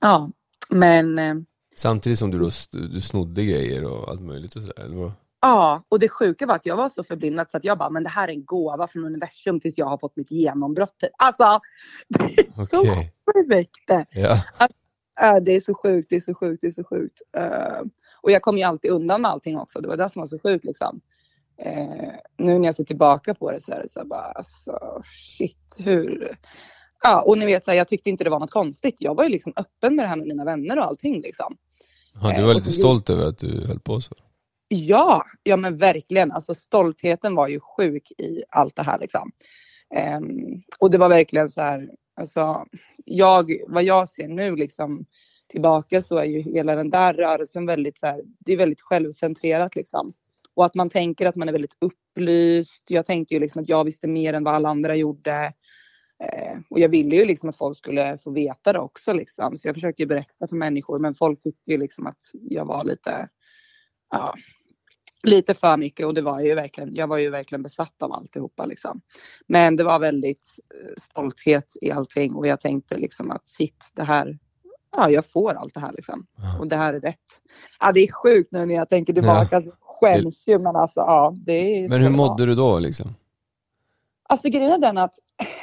ja, 0.00 0.30
men... 0.68 1.46
Samtidigt 1.80 2.18
som 2.18 2.30
du 2.30 2.38
då 2.38 2.50
du 2.72 3.00
snodde 3.00 3.44
grejer 3.44 3.84
och 3.84 4.08
allt 4.08 4.20
möjligt 4.20 4.56
och 4.56 4.62
sådär? 4.62 5.12
Ja, 5.40 5.82
och 5.88 5.98
det 5.98 6.08
sjuka 6.08 6.46
var 6.46 6.54
att 6.54 6.66
jag 6.66 6.76
var 6.76 6.88
så 6.88 7.04
förblindad 7.04 7.50
så 7.50 7.56
att 7.56 7.64
jag 7.64 7.78
bara, 7.78 7.90
men 7.90 8.02
det 8.02 8.08
här 8.08 8.28
är 8.28 8.32
en 8.32 8.44
gåva 8.44 8.86
från 8.86 9.04
universum 9.04 9.60
tills 9.60 9.78
jag 9.78 9.86
har 9.86 9.98
fått 9.98 10.16
mitt 10.16 10.30
genombrott. 10.30 11.04
Alltså, 11.18 11.60
det 12.08 12.24
är 12.24 12.62
okay. 12.62 12.66
så 12.70 12.84
sjukt. 13.32 14.08
Ja. 14.10 14.44
Alltså, 14.56 15.44
det 15.44 15.52
är 15.52 15.60
så 15.60 15.74
sjukt, 15.74 16.10
det 16.10 16.16
är 16.16 16.20
så 16.20 16.34
sjukt, 16.34 16.60
det 16.60 16.66
är 16.66 16.72
så 16.72 16.84
sjukt. 16.84 17.22
Uh, 17.38 17.88
och 18.22 18.30
jag 18.30 18.42
kom 18.42 18.58
ju 18.58 18.64
alltid 18.64 18.90
undan 18.90 19.22
med 19.22 19.30
allting 19.30 19.58
också. 19.58 19.80
Det 19.80 19.88
var 19.88 19.96
det 19.96 20.08
som 20.08 20.20
var 20.20 20.26
så 20.26 20.38
sjukt 20.38 20.64
liksom. 20.64 21.00
Uh, 21.66 22.12
nu 22.38 22.58
när 22.58 22.68
jag 22.68 22.74
ser 22.74 22.84
tillbaka 22.84 23.34
på 23.34 23.52
det 23.52 23.60
så 23.60 23.72
är 23.72 23.82
det 23.82 23.92
så 23.92 24.04
bara, 24.04 24.32
alltså 24.32 25.02
shit, 25.38 25.76
hur... 25.78 26.36
Ja, 27.02 27.22
och 27.22 27.38
ni 27.38 27.46
vet, 27.46 27.64
så 27.64 27.70
här, 27.70 27.78
jag 27.78 27.88
tyckte 27.88 28.10
inte 28.10 28.24
det 28.24 28.30
var 28.30 28.40
något 28.40 28.50
konstigt. 28.50 28.96
Jag 28.98 29.14
var 29.14 29.24
ju 29.24 29.30
liksom 29.30 29.52
öppen 29.56 29.96
med 29.96 30.04
det 30.04 30.08
här 30.08 30.16
med 30.16 30.26
mina 30.26 30.44
vänner 30.44 30.78
och 30.78 30.84
allting 30.84 31.20
liksom. 31.20 31.56
Ja, 32.22 32.36
du 32.36 32.42
var 32.42 32.50
uh, 32.50 32.54
lite 32.54 32.72
stolt 32.72 33.10
över 33.10 33.26
att 33.26 33.38
du 33.38 33.66
höll 33.66 33.80
på 33.80 34.00
så? 34.00 34.14
Ja, 34.68 35.24
ja 35.42 35.56
men 35.56 35.76
verkligen. 35.76 36.32
Alltså 36.32 36.54
stoltheten 36.54 37.34
var 37.34 37.48
ju 37.48 37.60
sjuk 37.60 38.12
i 38.18 38.42
allt 38.48 38.76
det 38.76 38.82
här 38.82 38.98
liksom. 38.98 39.32
Um, 40.16 40.62
och 40.78 40.90
det 40.90 40.98
var 40.98 41.08
verkligen 41.08 41.50
så 41.50 41.60
här, 41.60 41.88
Alltså, 42.20 42.64
jag, 43.04 43.60
vad 43.68 43.84
jag 43.84 44.08
ser 44.08 44.28
nu 44.28 44.56
liksom 44.56 45.06
tillbaka 45.48 46.02
så 46.02 46.16
är 46.16 46.24
ju 46.24 46.40
hela 46.40 46.74
den 46.74 46.90
där 46.90 47.14
rörelsen 47.14 47.66
väldigt 47.66 47.98
så 47.98 48.06
här, 48.06 48.22
det 48.38 48.52
är 48.52 48.56
väldigt 48.56 48.80
självcentrerat 48.80 49.76
liksom. 49.76 50.12
Och 50.54 50.64
att 50.64 50.74
man 50.74 50.90
tänker 50.90 51.26
att 51.26 51.36
man 51.36 51.48
är 51.48 51.52
väldigt 51.52 51.76
upplyst. 51.78 52.82
Jag 52.86 53.06
tänker 53.06 53.36
ju 53.36 53.40
liksom 53.40 53.62
att 53.62 53.68
jag 53.68 53.84
visste 53.84 54.06
mer 54.06 54.34
än 54.34 54.44
vad 54.44 54.54
alla 54.54 54.68
andra 54.68 54.96
gjorde. 54.96 55.52
Eh, 56.20 56.58
och 56.70 56.78
jag 56.80 56.88
ville 56.88 57.16
ju 57.16 57.24
liksom 57.24 57.48
att 57.48 57.56
folk 57.56 57.78
skulle 57.78 58.18
få 58.18 58.30
veta 58.30 58.72
det 58.72 58.78
också 58.78 59.12
liksom. 59.12 59.56
Så 59.56 59.68
jag 59.68 59.74
försökte 59.74 60.02
ju 60.02 60.06
berätta 60.06 60.46
för 60.48 60.56
människor 60.56 60.98
men 60.98 61.14
folk 61.14 61.42
tyckte 61.42 61.70
ju 61.70 61.78
liksom 61.78 62.06
att 62.06 62.18
jag 62.32 62.64
var 62.64 62.84
lite, 62.84 63.28
ja, 64.10 64.34
lite 65.22 65.54
för 65.54 65.76
mycket 65.76 66.06
och 66.06 66.14
det 66.14 66.22
var 66.22 66.40
ju 66.40 66.54
verkligen, 66.54 66.94
jag 66.94 67.06
var 67.06 67.18
ju 67.18 67.30
verkligen 67.30 67.62
besatt 67.62 68.02
av 68.02 68.12
alltihopa 68.12 68.66
liksom. 68.66 69.00
Men 69.46 69.76
det 69.76 69.84
var 69.84 69.98
väldigt 69.98 70.48
eh, 70.74 71.02
stolthet 71.02 71.76
i 71.80 71.90
allting 71.90 72.34
och 72.34 72.46
jag 72.46 72.60
tänkte 72.60 72.96
liksom 72.96 73.30
att 73.30 73.48
shit, 73.48 73.90
det 73.94 74.04
här, 74.04 74.38
ja, 74.96 75.10
jag 75.10 75.26
får 75.26 75.54
allt 75.54 75.74
det 75.74 75.80
här 75.80 75.92
liksom. 75.92 76.26
Och 76.60 76.66
det 76.66 76.76
här 76.76 76.94
är 76.94 77.00
rätt. 77.00 77.16
Ja, 77.80 77.92
det 77.92 78.00
är 78.00 78.12
sjukt 78.12 78.52
nu 78.52 78.66
när 78.66 78.74
jag 78.74 78.88
tänker 78.88 79.12
tillbaka. 79.12 79.48
Ja. 79.50 79.56
Alltså, 79.56 79.72
skäms 79.80 80.48
ju, 80.48 80.58
men 80.58 80.76
alltså 80.76 81.00
ja, 81.00 81.34
det 81.36 81.52
är 81.52 81.88
Men 81.88 82.02
hur 82.02 82.10
mådde 82.10 82.46
du 82.46 82.54
då 82.54 82.78
liksom? 82.78 83.14
Alltså 84.30 84.48
grejen 84.48 84.72
är 84.72 84.78
den 84.78 84.98
att 84.98 85.14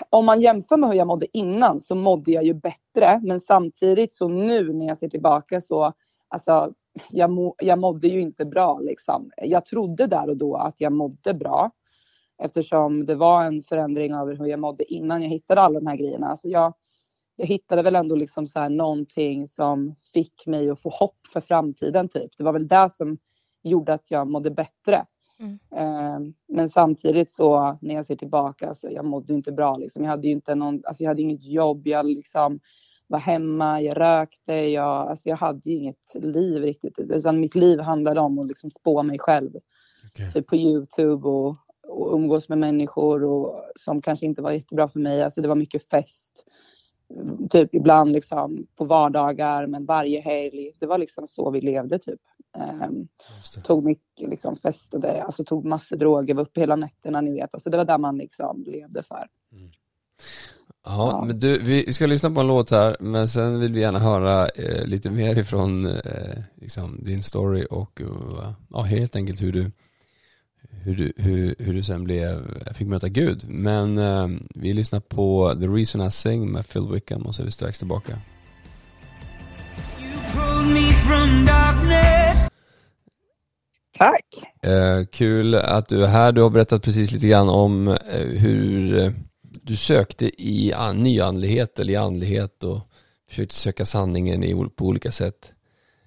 om 0.10 0.26
man 0.26 0.42
jämför 0.42 0.78
med 0.78 0.90
hur 0.90 0.98
jag 0.98 1.08
mådde 1.08 1.38
innan 1.38 1.82
så 1.82 1.96
mådde 1.96 2.32
jag 2.32 2.44
ju 2.44 2.54
bättre. 2.54 3.22
Men 3.24 3.40
samtidigt 3.40 4.14
så 4.14 4.28
nu 4.28 4.74
när 4.74 4.88
jag 4.88 4.98
ser 4.98 5.10
tillbaka 5.10 5.62
så, 5.62 5.94
alltså 6.28 6.74
jag, 7.10 7.30
må, 7.30 7.56
jag 7.58 7.80
mådde 7.80 8.08
ju 8.08 8.22
inte 8.22 8.46
bra 8.46 8.80
liksom. 8.80 9.32
Jag 9.38 9.66
trodde 9.66 10.08
där 10.08 10.30
och 10.30 10.38
då 10.38 10.56
att 10.56 10.82
jag 10.82 10.92
mådde 10.92 11.34
bra 11.34 11.72
eftersom 12.44 13.06
det 13.06 13.16
var 13.16 13.44
en 13.44 13.64
förändring 13.64 14.16
av 14.16 14.34
hur 14.34 14.46
jag 14.46 14.60
mådde 14.60 14.94
innan 14.94 15.22
jag 15.22 15.30
hittade 15.30 15.62
alla 15.62 15.80
de 15.80 15.88
här 15.88 15.96
grejerna. 15.96 16.28
Alltså 16.28 16.48
jag, 16.48 16.74
jag 17.36 17.46
hittade 17.48 17.82
väl 17.82 17.96
ändå 17.96 18.16
liksom 18.16 18.48
så 18.48 18.60
här 18.60 18.70
någonting 18.70 19.48
som 19.48 19.96
fick 20.14 20.48
mig 20.48 20.70
att 20.70 20.82
få 20.82 20.90
hopp 20.90 21.28
för 21.34 21.42
framtiden 21.42 22.10
typ. 22.10 22.38
Det 22.38 22.44
var 22.44 22.54
väl 22.54 22.68
det 22.68 22.90
som 22.94 23.18
gjorde 23.64 23.94
att 23.94 24.12
jag 24.12 24.28
mådde 24.28 24.52
bättre. 24.52 25.06
Mm. 25.40 25.60
Eh, 25.76 26.34
men 26.48 26.70
samtidigt 26.70 27.32
så 27.32 27.78
när 27.82 27.96
jag 27.96 28.06
ser 28.06 28.16
tillbaka 28.16 28.74
så 28.74 28.90
jag 28.92 29.06
mådde 29.06 29.34
inte 29.34 29.52
bra 29.52 29.78
liksom. 29.78 30.04
Jag 30.04 30.12
hade 30.12 30.28
ju 30.28 30.34
inte 30.34 30.56
någon, 30.56 30.82
alltså 30.86 31.04
jag 31.04 31.10
hade 31.10 31.22
inget 31.22 31.44
jobb, 31.44 31.88
jag 31.88 32.06
liksom 32.06 32.60
var 33.08 33.20
hemma, 33.20 33.82
jag 33.82 33.98
rökte, 33.98 34.54
jag, 34.54 35.10
alltså 35.10 35.30
jag 35.30 35.38
hade 35.38 35.70
ju 35.70 35.76
inget 35.76 36.16
liv 36.16 36.62
riktigt. 36.62 37.00
Utan 37.00 37.40
mitt 37.40 37.56
liv 37.56 37.80
handlade 37.80 38.20
om 38.20 38.40
att 38.40 38.48
liksom 38.48 38.72
spå 38.72 39.04
mig 39.04 39.20
själv. 39.20 39.52
Okay. 40.12 40.32
Typ 40.32 40.48
på 40.48 40.56
Youtube 40.56 41.28
och, 41.28 41.56
och 41.88 42.14
umgås 42.14 42.50
med 42.50 42.58
människor 42.58 43.24
och, 43.24 43.64
som 43.76 44.02
kanske 44.02 44.26
inte 44.26 44.42
var 44.42 44.52
jättebra 44.52 44.88
för 44.88 45.00
mig. 45.00 45.24
Alltså 45.24 45.42
det 45.42 45.48
var 45.48 45.56
mycket 45.56 45.90
fest. 45.90 46.46
Typ 47.50 47.76
ibland 47.76 48.12
liksom 48.12 48.68
på 48.76 48.86
vardagar 48.86 49.68
men 49.68 49.86
varje 49.86 50.22
helg. 50.22 50.72
Det 50.80 50.86
var 50.86 50.98
liksom 50.98 51.28
så 51.28 51.52
vi 51.52 51.62
levde 51.62 52.00
typ. 52.00 52.20
Um, 52.84 53.08
tog 53.64 53.84
mycket 53.84 54.30
liksom 54.30 54.58
festade, 54.58 55.24
alltså 55.24 55.44
tog 55.44 55.66
massor 55.66 55.96
droger, 55.96 56.34
var 56.34 56.44
uppe 56.44 56.60
hela 56.60 56.76
nätterna 56.76 57.22
ni 57.22 57.32
vet. 57.32 57.54
Alltså 57.54 57.70
det 57.70 57.78
var 57.78 57.86
där 57.86 57.98
man 57.98 58.18
liksom 58.18 58.64
levde 58.68 59.04
för. 59.04 59.28
Mm. 59.52 59.72
Ja, 60.86 61.12
ja, 61.12 61.26
men 61.26 61.40
du, 61.40 61.60
vi 61.60 61.94
ska 61.94 62.06
lyssna 62.06 62.32
på 62.32 62.40
en 62.40 62.48
låt 62.48 62.72
här, 62.72 62.98
men 63.00 63.28
sen 63.28 63.60
vill 63.60 63.74
vi 63.74 63.80
gärna 63.80 64.00
höra 64.00 64.48
eh, 64.48 64.86
lite 64.86 65.12
mer 65.12 65.38
ifrån 65.38 65.86
eh, 65.86 66.44
liksom, 66.56 67.00
din 67.04 67.24
story 67.24 67.66
och 67.70 68.02
uh, 68.02 68.52
ja, 68.70 68.82
helt 68.82 69.16
enkelt 69.16 69.42
hur 69.42 69.52
du, 69.52 69.72
hur 70.84 70.96
du, 70.96 71.14
hur, 71.18 71.56
hur 71.60 71.74
du 71.74 71.84
sen 71.84 72.04
blev, 72.04 72.64
fick 72.74 72.88
möta 72.88 73.10
Gud. 73.10 73.50
Men 73.50 73.98
eh, 73.98 74.28
vi 74.56 74.74
lyssnar 74.74 75.00
på 75.00 75.56
The 75.60 75.68
Reason 75.68 76.02
I 76.02 76.12
Sing 76.12 76.52
med 76.52 76.70
Phil 76.70 76.88
Wickham 76.92 77.22
och 77.22 77.36
så 77.36 77.42
är 77.42 77.46
vi 77.46 77.52
strax 77.52 77.80
tillbaka. 77.80 78.20
Tack! 83.98 84.26
Eh, 84.62 85.06
kul 85.12 85.56
att 85.56 85.88
du 85.88 86.04
är 86.04 86.08
här. 86.08 86.32
Du 86.32 86.42
har 86.42 86.50
berättat 86.50 86.84
precis 86.84 87.12
lite 87.12 87.28
grann 87.28 87.50
om 87.50 87.88
eh, 87.88 88.28
hur 88.28 88.98
eh, 88.98 89.12
du 89.42 89.76
sökte 89.76 90.26
i 90.44 90.74
nyandlighet 90.94 91.80
eller 91.80 91.94
i 91.94 91.96
andlighet 91.96 92.64
och 92.64 92.80
försökte 93.30 93.56
söka 93.56 93.86
sanningen 93.86 94.44
i, 94.44 94.70
på 94.76 94.86
olika 94.86 95.12
sätt. 95.12 95.52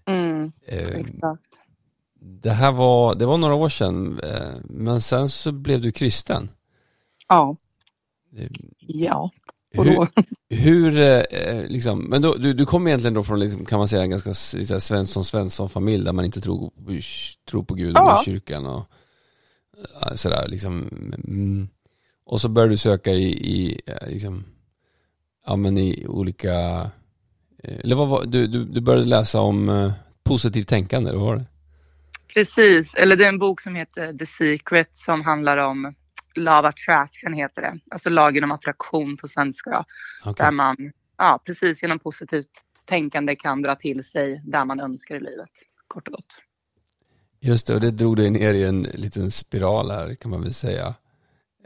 Mm, 0.06 0.52
eh, 0.66 0.88
exakt. 0.88 1.49
Det 2.22 2.50
här 2.50 2.72
var, 2.72 3.14
det 3.14 3.26
var 3.26 3.38
några 3.38 3.54
år 3.54 3.68
sedan, 3.68 4.20
eh, 4.24 4.56
men 4.64 5.00
sen 5.00 5.28
så 5.28 5.52
blev 5.52 5.80
du 5.80 5.92
kristen. 5.92 6.50
Ja. 7.28 7.56
Ja. 8.78 9.30
Hur, 9.72 10.08
hur 10.48 11.00
eh, 11.00 11.66
liksom, 11.68 12.00
men 12.00 12.22
då, 12.22 12.34
du, 12.34 12.52
du 12.52 12.66
kom 12.66 12.86
egentligen 12.86 13.14
då 13.14 13.24
från, 13.24 13.40
liksom, 13.40 13.64
kan 13.64 13.78
man 13.78 13.88
säga, 13.88 14.02
en 14.02 14.10
ganska 14.10 14.58
liksom, 14.58 14.80
Svensson 14.80 15.24
Svensson-familj 15.24 16.04
där 16.04 16.12
man 16.12 16.24
inte 16.24 16.40
tror, 16.40 16.70
tror 17.50 17.62
på 17.62 17.74
Gud 17.74 17.96
och 17.96 18.02
ja. 18.02 18.22
kyrkan 18.24 18.66
och 18.66 18.84
sådär 20.14 20.48
liksom. 20.48 20.88
Mm. 21.28 21.68
Och 22.24 22.40
så 22.40 22.48
började 22.48 22.72
du 22.72 22.76
söka 22.76 23.12
i, 23.12 23.28
i 23.28 23.80
eh, 23.86 24.08
liksom, 24.08 24.44
ja 25.46 25.56
men 25.56 25.78
i 25.78 26.06
olika, 26.06 26.80
eh, 27.62 27.78
eller 27.80 27.96
vad 27.96 28.08
var, 28.08 28.24
du, 28.24 28.46
du, 28.46 28.64
du 28.64 28.80
började 28.80 29.06
läsa 29.06 29.40
om 29.40 29.68
eh, 29.68 29.92
positivt 30.22 30.68
tänkande, 30.68 31.10
eller 31.10 31.18
vad 31.18 31.28
var 31.28 31.36
det? 31.36 31.46
Precis, 32.34 32.94
eller 32.94 33.16
det 33.16 33.24
är 33.24 33.28
en 33.28 33.38
bok 33.38 33.60
som 33.60 33.74
heter 33.74 34.12
The 34.18 34.26
Secret 34.26 34.96
som 34.96 35.24
handlar 35.24 35.56
om 35.56 35.94
Love 36.34 36.68
Attraction 36.68 37.32
heter 37.32 37.62
det, 37.62 37.78
alltså 37.90 38.10
lagen 38.10 38.44
om 38.44 38.52
attraktion 38.52 39.16
på 39.16 39.28
svenska. 39.28 39.84
Okay. 40.24 40.46
Där 40.46 40.52
man, 40.52 40.76
ja 41.18 41.42
precis 41.46 41.82
genom 41.82 41.98
positivt 41.98 42.50
tänkande 42.86 43.36
kan 43.36 43.62
dra 43.62 43.74
till 43.74 44.04
sig 44.04 44.42
där 44.44 44.64
man 44.64 44.80
önskar 44.80 45.16
i 45.16 45.20
livet, 45.20 45.50
kort 45.88 46.08
och 46.08 46.14
gott. 46.14 46.36
Just 47.40 47.66
det, 47.66 47.74
och 47.74 47.80
det 47.80 47.90
drog 47.90 48.16
dig 48.16 48.30
ner 48.30 48.54
i 48.54 48.64
en 48.64 48.82
liten 48.82 49.30
spiral 49.30 49.90
här 49.90 50.14
kan 50.14 50.30
man 50.30 50.42
väl 50.42 50.54
säga. 50.54 50.94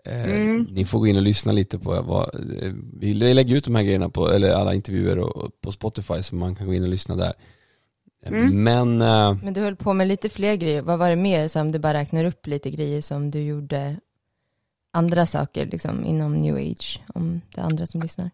Eh, 0.05 0.25
mm. 0.25 0.63
Ni 0.71 0.85
får 0.85 0.99
gå 0.99 1.07
in 1.07 1.17
och 1.17 1.23
lyssna 1.23 1.53
lite 1.53 1.79
på 1.79 2.03
vad, 2.03 2.35
eh, 2.63 2.73
vi 2.93 3.15
lägger 3.15 3.57
ut 3.57 3.65
de 3.65 3.75
här 3.75 3.83
grejerna 3.83 4.09
på, 4.09 4.29
eller 4.29 4.55
alla 4.55 4.75
intervjuer 4.75 5.19
och, 5.19 5.61
på 5.61 5.73
Spotify 5.73 6.23
så 6.23 6.35
man 6.35 6.55
kan 6.55 6.67
gå 6.67 6.75
in 6.75 6.83
och 6.83 6.89
lyssna 6.89 7.17
där. 7.17 7.33
Eh, 8.25 8.33
mm. 8.33 8.65
Men, 8.65 9.03
äh, 9.03 9.37
Men 9.43 9.55
du 9.55 9.61
höll 9.61 9.77
på 9.77 9.93
med 9.93 10.09
lite 10.09 10.29
fler 10.29 10.57
grejer, 10.57 10.83
vad 10.83 10.99
var 10.99 11.11
det 11.11 11.17
mer 11.17 11.49
som 11.49 11.73
du 11.73 11.79
bara 11.79 11.95
räknar 11.95 12.25
upp 12.25 12.47
lite 12.47 12.71
grejer 12.71 13.01
som 13.01 13.31
du 13.31 13.43
gjorde 13.43 13.97
andra 14.93 15.27
saker 15.27 15.67
liksom 15.67 16.05
inom 16.05 16.35
new 16.35 16.57
age, 16.57 17.01
om 17.15 17.41
det 17.55 17.61
är 17.61 17.65
andra 17.65 17.87
som 17.87 18.03
lyssnar? 18.03 18.31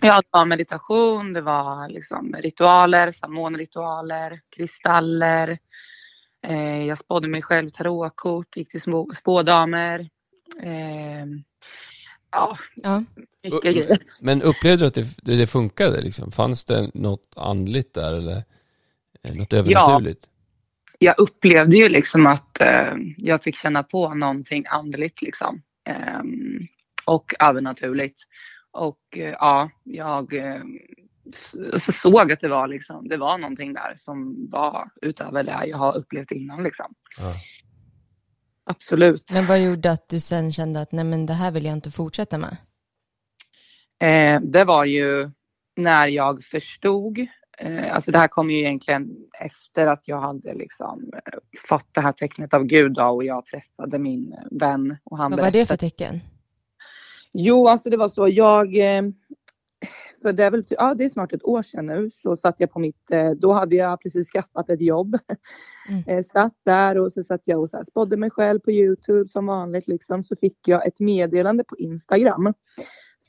Ja, 0.00 0.22
det 0.22 0.28
var 0.30 0.44
meditation, 0.44 1.32
det 1.32 1.40
var 1.40 1.88
liksom 1.88 2.34
ritualer, 2.38 3.12
samonritualer, 3.12 4.40
kristaller. 4.56 5.58
Eh, 6.42 6.86
jag 6.86 6.98
spådde 6.98 7.28
mig 7.28 7.42
själv 7.42 7.70
tarotkort, 7.70 8.56
gick 8.56 8.70
till 8.70 8.80
spådamer. 9.16 10.08
Eh, 10.62 11.26
ja, 12.30 12.58
ja, 12.74 13.04
mycket 13.42 13.62
grejer. 13.62 13.98
Men 14.20 14.42
upplevde 14.42 14.82
du 14.82 14.86
att 14.86 14.94
det, 15.22 15.36
det 15.36 15.46
funkade? 15.46 16.00
Liksom? 16.00 16.32
Fanns 16.32 16.64
det 16.64 16.90
något 16.94 17.32
andligt 17.36 17.94
där 17.94 18.12
eller 18.12 18.42
något 19.32 19.52
övernaturligt? 19.52 20.28
Ja, 20.98 21.06
jag 21.06 21.18
upplevde 21.18 21.76
ju 21.76 21.88
liksom 21.88 22.26
att 22.26 22.60
eh, 22.60 22.94
jag 23.16 23.42
fick 23.42 23.56
känna 23.56 23.82
på 23.82 24.14
någonting 24.14 24.64
andligt 24.68 25.22
liksom. 25.22 25.62
Eh, 25.88 26.22
och 27.04 27.34
övernaturligt. 27.40 28.18
Och 28.70 29.00
eh, 29.16 29.34
ja, 29.40 29.70
jag 29.84 30.34
eh, 30.34 30.62
så 31.78 31.92
såg 31.92 32.32
att 32.32 32.40
det 32.40 32.48
var 32.48 32.68
liksom, 32.68 33.08
det 33.08 33.16
var 33.16 33.38
någonting 33.38 33.72
där 33.72 33.96
som 33.98 34.48
var 34.50 34.90
utöver 35.02 35.42
det 35.42 35.66
jag 35.66 35.78
har 35.78 35.96
upplevt 35.96 36.30
innan 36.30 36.62
liksom. 36.62 36.94
Ja. 37.18 37.32
Absolut. 38.66 39.30
Men 39.32 39.46
vad 39.46 39.62
gjorde 39.62 39.90
att 39.90 40.08
du 40.08 40.20
sen 40.20 40.52
kände 40.52 40.80
att 40.80 40.92
nej 40.92 41.04
men 41.04 41.26
det 41.26 41.32
här 41.32 41.50
vill 41.50 41.64
jag 41.64 41.72
inte 41.72 41.90
fortsätta 41.90 42.38
med? 42.38 42.56
Eh, 44.00 44.40
det 44.40 44.64
var 44.64 44.84
ju 44.84 45.30
när 45.76 46.06
jag 46.06 46.44
förstod, 46.44 47.18
eh, 47.18 47.26
alltså 47.90 48.10
det 48.10 48.18
här 48.18 48.28
kom 48.28 48.50
ju 48.50 48.58
egentligen 48.58 49.16
efter 49.40 49.86
att 49.86 50.08
jag 50.08 50.20
hade 50.20 50.54
liksom 50.54 51.10
eh, 51.12 51.38
fått 51.68 51.88
det 51.92 52.00
här 52.00 52.12
tecknet 52.12 52.54
av 52.54 52.64
Gud 52.64 52.92
då, 52.92 53.04
och 53.04 53.24
jag 53.24 53.46
träffade 53.46 53.98
min 53.98 54.34
vän. 54.50 54.96
Och 55.04 55.18
han 55.18 55.30
vad 55.30 55.40
var 55.40 55.50
det 55.50 55.66
för 55.66 55.76
tecken? 55.76 56.20
Jo, 57.32 57.68
alltså 57.68 57.90
det 57.90 57.96
var 57.96 58.08
så, 58.08 58.28
jag 58.28 58.76
eh, 58.76 59.02
för 60.24 60.32
det 60.32 60.44
är 60.44 60.50
väl, 60.50 60.64
ja 60.68 60.94
det 60.94 61.04
är 61.04 61.08
snart 61.08 61.32
ett 61.32 61.44
år 61.44 61.62
sedan 61.62 61.86
nu, 61.86 62.10
så 62.10 62.36
satt 62.36 62.60
jag 62.60 62.70
på 62.72 62.78
mitt, 62.78 63.10
eh, 63.10 63.30
då 63.30 63.52
hade 63.52 63.76
jag 63.76 64.00
precis 64.00 64.28
skaffat 64.28 64.70
ett 64.70 64.80
jobb. 64.80 65.18
Mm. 65.88 66.02
Eh, 66.06 66.24
satt 66.24 66.54
där 66.64 66.98
och 66.98 67.12
så 67.12 67.22
satt 67.22 67.40
jag 67.44 67.60
och 67.60 67.70
så 67.70 67.76
här, 67.76 67.84
spådde 67.84 68.16
mig 68.16 68.30
själv 68.30 68.60
på 68.60 68.70
Youtube 68.70 69.28
som 69.28 69.46
vanligt 69.46 69.88
liksom. 69.88 70.22
Så 70.22 70.36
fick 70.36 70.68
jag 70.68 70.86
ett 70.86 71.00
meddelande 71.00 71.64
på 71.64 71.76
Instagram 71.78 72.54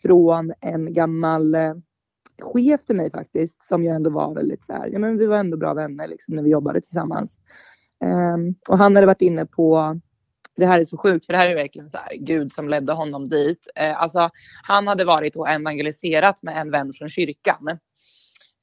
från 0.02 0.54
en 0.62 0.94
gammal 0.94 1.56
eh, 1.56 1.74
chef 2.42 2.86
till 2.86 2.96
mig 2.96 3.12
faktiskt, 3.12 3.68
som 3.68 3.84
jag 3.84 3.96
ändå 3.96 4.10
var 4.10 4.34
väldigt 4.34 4.64
så 4.64 4.74
här, 4.74 4.88
ja 4.88 5.00
men 5.00 5.18
vi 5.18 5.26
var 5.26 5.38
ändå 5.38 5.58
bra 5.58 5.74
vänner 5.74 6.08
liksom 6.08 6.36
när 6.36 6.44
vi 6.44 6.50
jobbade 6.50 6.82
tillsammans. 6.82 7.38
Um, 8.04 8.56
och 8.70 8.78
han 8.78 8.96
hade 8.96 9.08
varit 9.08 9.22
inne 9.22 9.46
på 9.46 10.00
det 10.56 10.66
här 10.66 10.80
är 10.80 10.86
så 10.86 10.98
sjukt 10.98 11.26
för 11.26 11.34
det 11.34 11.40
här 11.40 11.50
är 11.50 11.56
verkligen 11.56 11.90
så 11.90 11.98
här, 11.98 12.16
Gud 12.16 12.52
som 12.52 12.70
ledde 12.70 12.94
honom 12.94 13.30
dit. 13.30 13.68
Uh, 13.82 14.02
alltså, 14.02 14.30
han 14.64 14.88
hade 14.88 15.06
varit 15.06 15.36
och 15.36 15.50
evangeliserat 15.50 16.44
med 16.44 16.58
en 16.58 16.72
vän 16.72 16.94
från 16.94 17.10
kyrkan. 17.10 17.80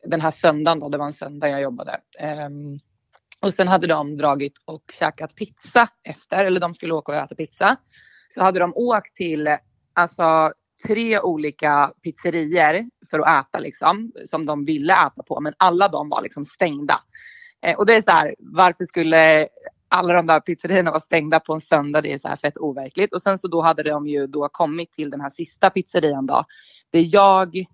Den 0.06 0.20
här 0.20 0.30
söndagen 0.30 0.80
då, 0.80 0.88
det 0.88 0.98
var 0.98 1.06
en 1.06 1.12
söndag 1.12 1.48
jag 1.48 1.62
jobbade. 1.62 2.00
Um, 2.46 2.80
och 3.42 3.54
sen 3.54 3.68
hade 3.68 3.86
de 3.86 4.16
dragit 4.16 4.52
och 4.64 4.82
käkat 4.98 5.34
pizza 5.34 5.88
efter, 6.02 6.44
eller 6.44 6.60
de 6.60 6.74
skulle 6.74 6.94
åka 6.94 7.12
och 7.12 7.18
äta 7.18 7.34
pizza. 7.34 7.76
Så 8.34 8.42
hade 8.42 8.60
de 8.60 8.72
åkt 8.74 9.16
till 9.16 9.56
alltså, 9.92 10.52
tre 10.86 11.20
olika 11.20 11.92
pizzerier 12.02 12.90
för 13.12 13.20
att 13.20 13.46
äta 13.46 13.58
liksom, 13.58 14.12
som 14.30 14.46
de 14.46 14.64
ville 14.64 14.92
äta 14.92 15.22
på, 15.22 15.40
men 15.40 15.54
alla 15.56 15.88
de 15.88 16.08
var 16.08 16.22
liksom 16.22 16.44
stängda. 16.44 17.00
Eh, 17.62 17.78
och 17.78 17.86
det 17.86 17.94
är 17.94 18.02
så 18.02 18.10
här, 18.10 18.34
varför 18.38 18.84
skulle 18.84 19.48
alla 19.88 20.14
de 20.14 20.26
där 20.26 20.40
pizzerierna 20.40 20.90
var 20.90 21.00
stängda 21.00 21.40
på 21.40 21.54
en 21.54 21.60
söndag. 21.60 22.00
Det 22.00 22.12
är 22.12 22.18
så 22.18 22.28
här 22.28 22.36
fett 22.36 22.56
overkligt. 22.56 23.12
Och 23.12 23.22
sen 23.22 23.38
så 23.38 23.48
då 23.48 23.60
hade 23.60 23.82
de 23.82 24.06
ju 24.06 24.26
då 24.26 24.48
kommit 24.48 24.92
till 24.92 25.10
den 25.10 25.20
här 25.20 25.30
sista 25.30 25.70
pizzerian 25.70 26.26
då. 26.26 26.44
Där 26.90 27.14
jag 27.14 27.66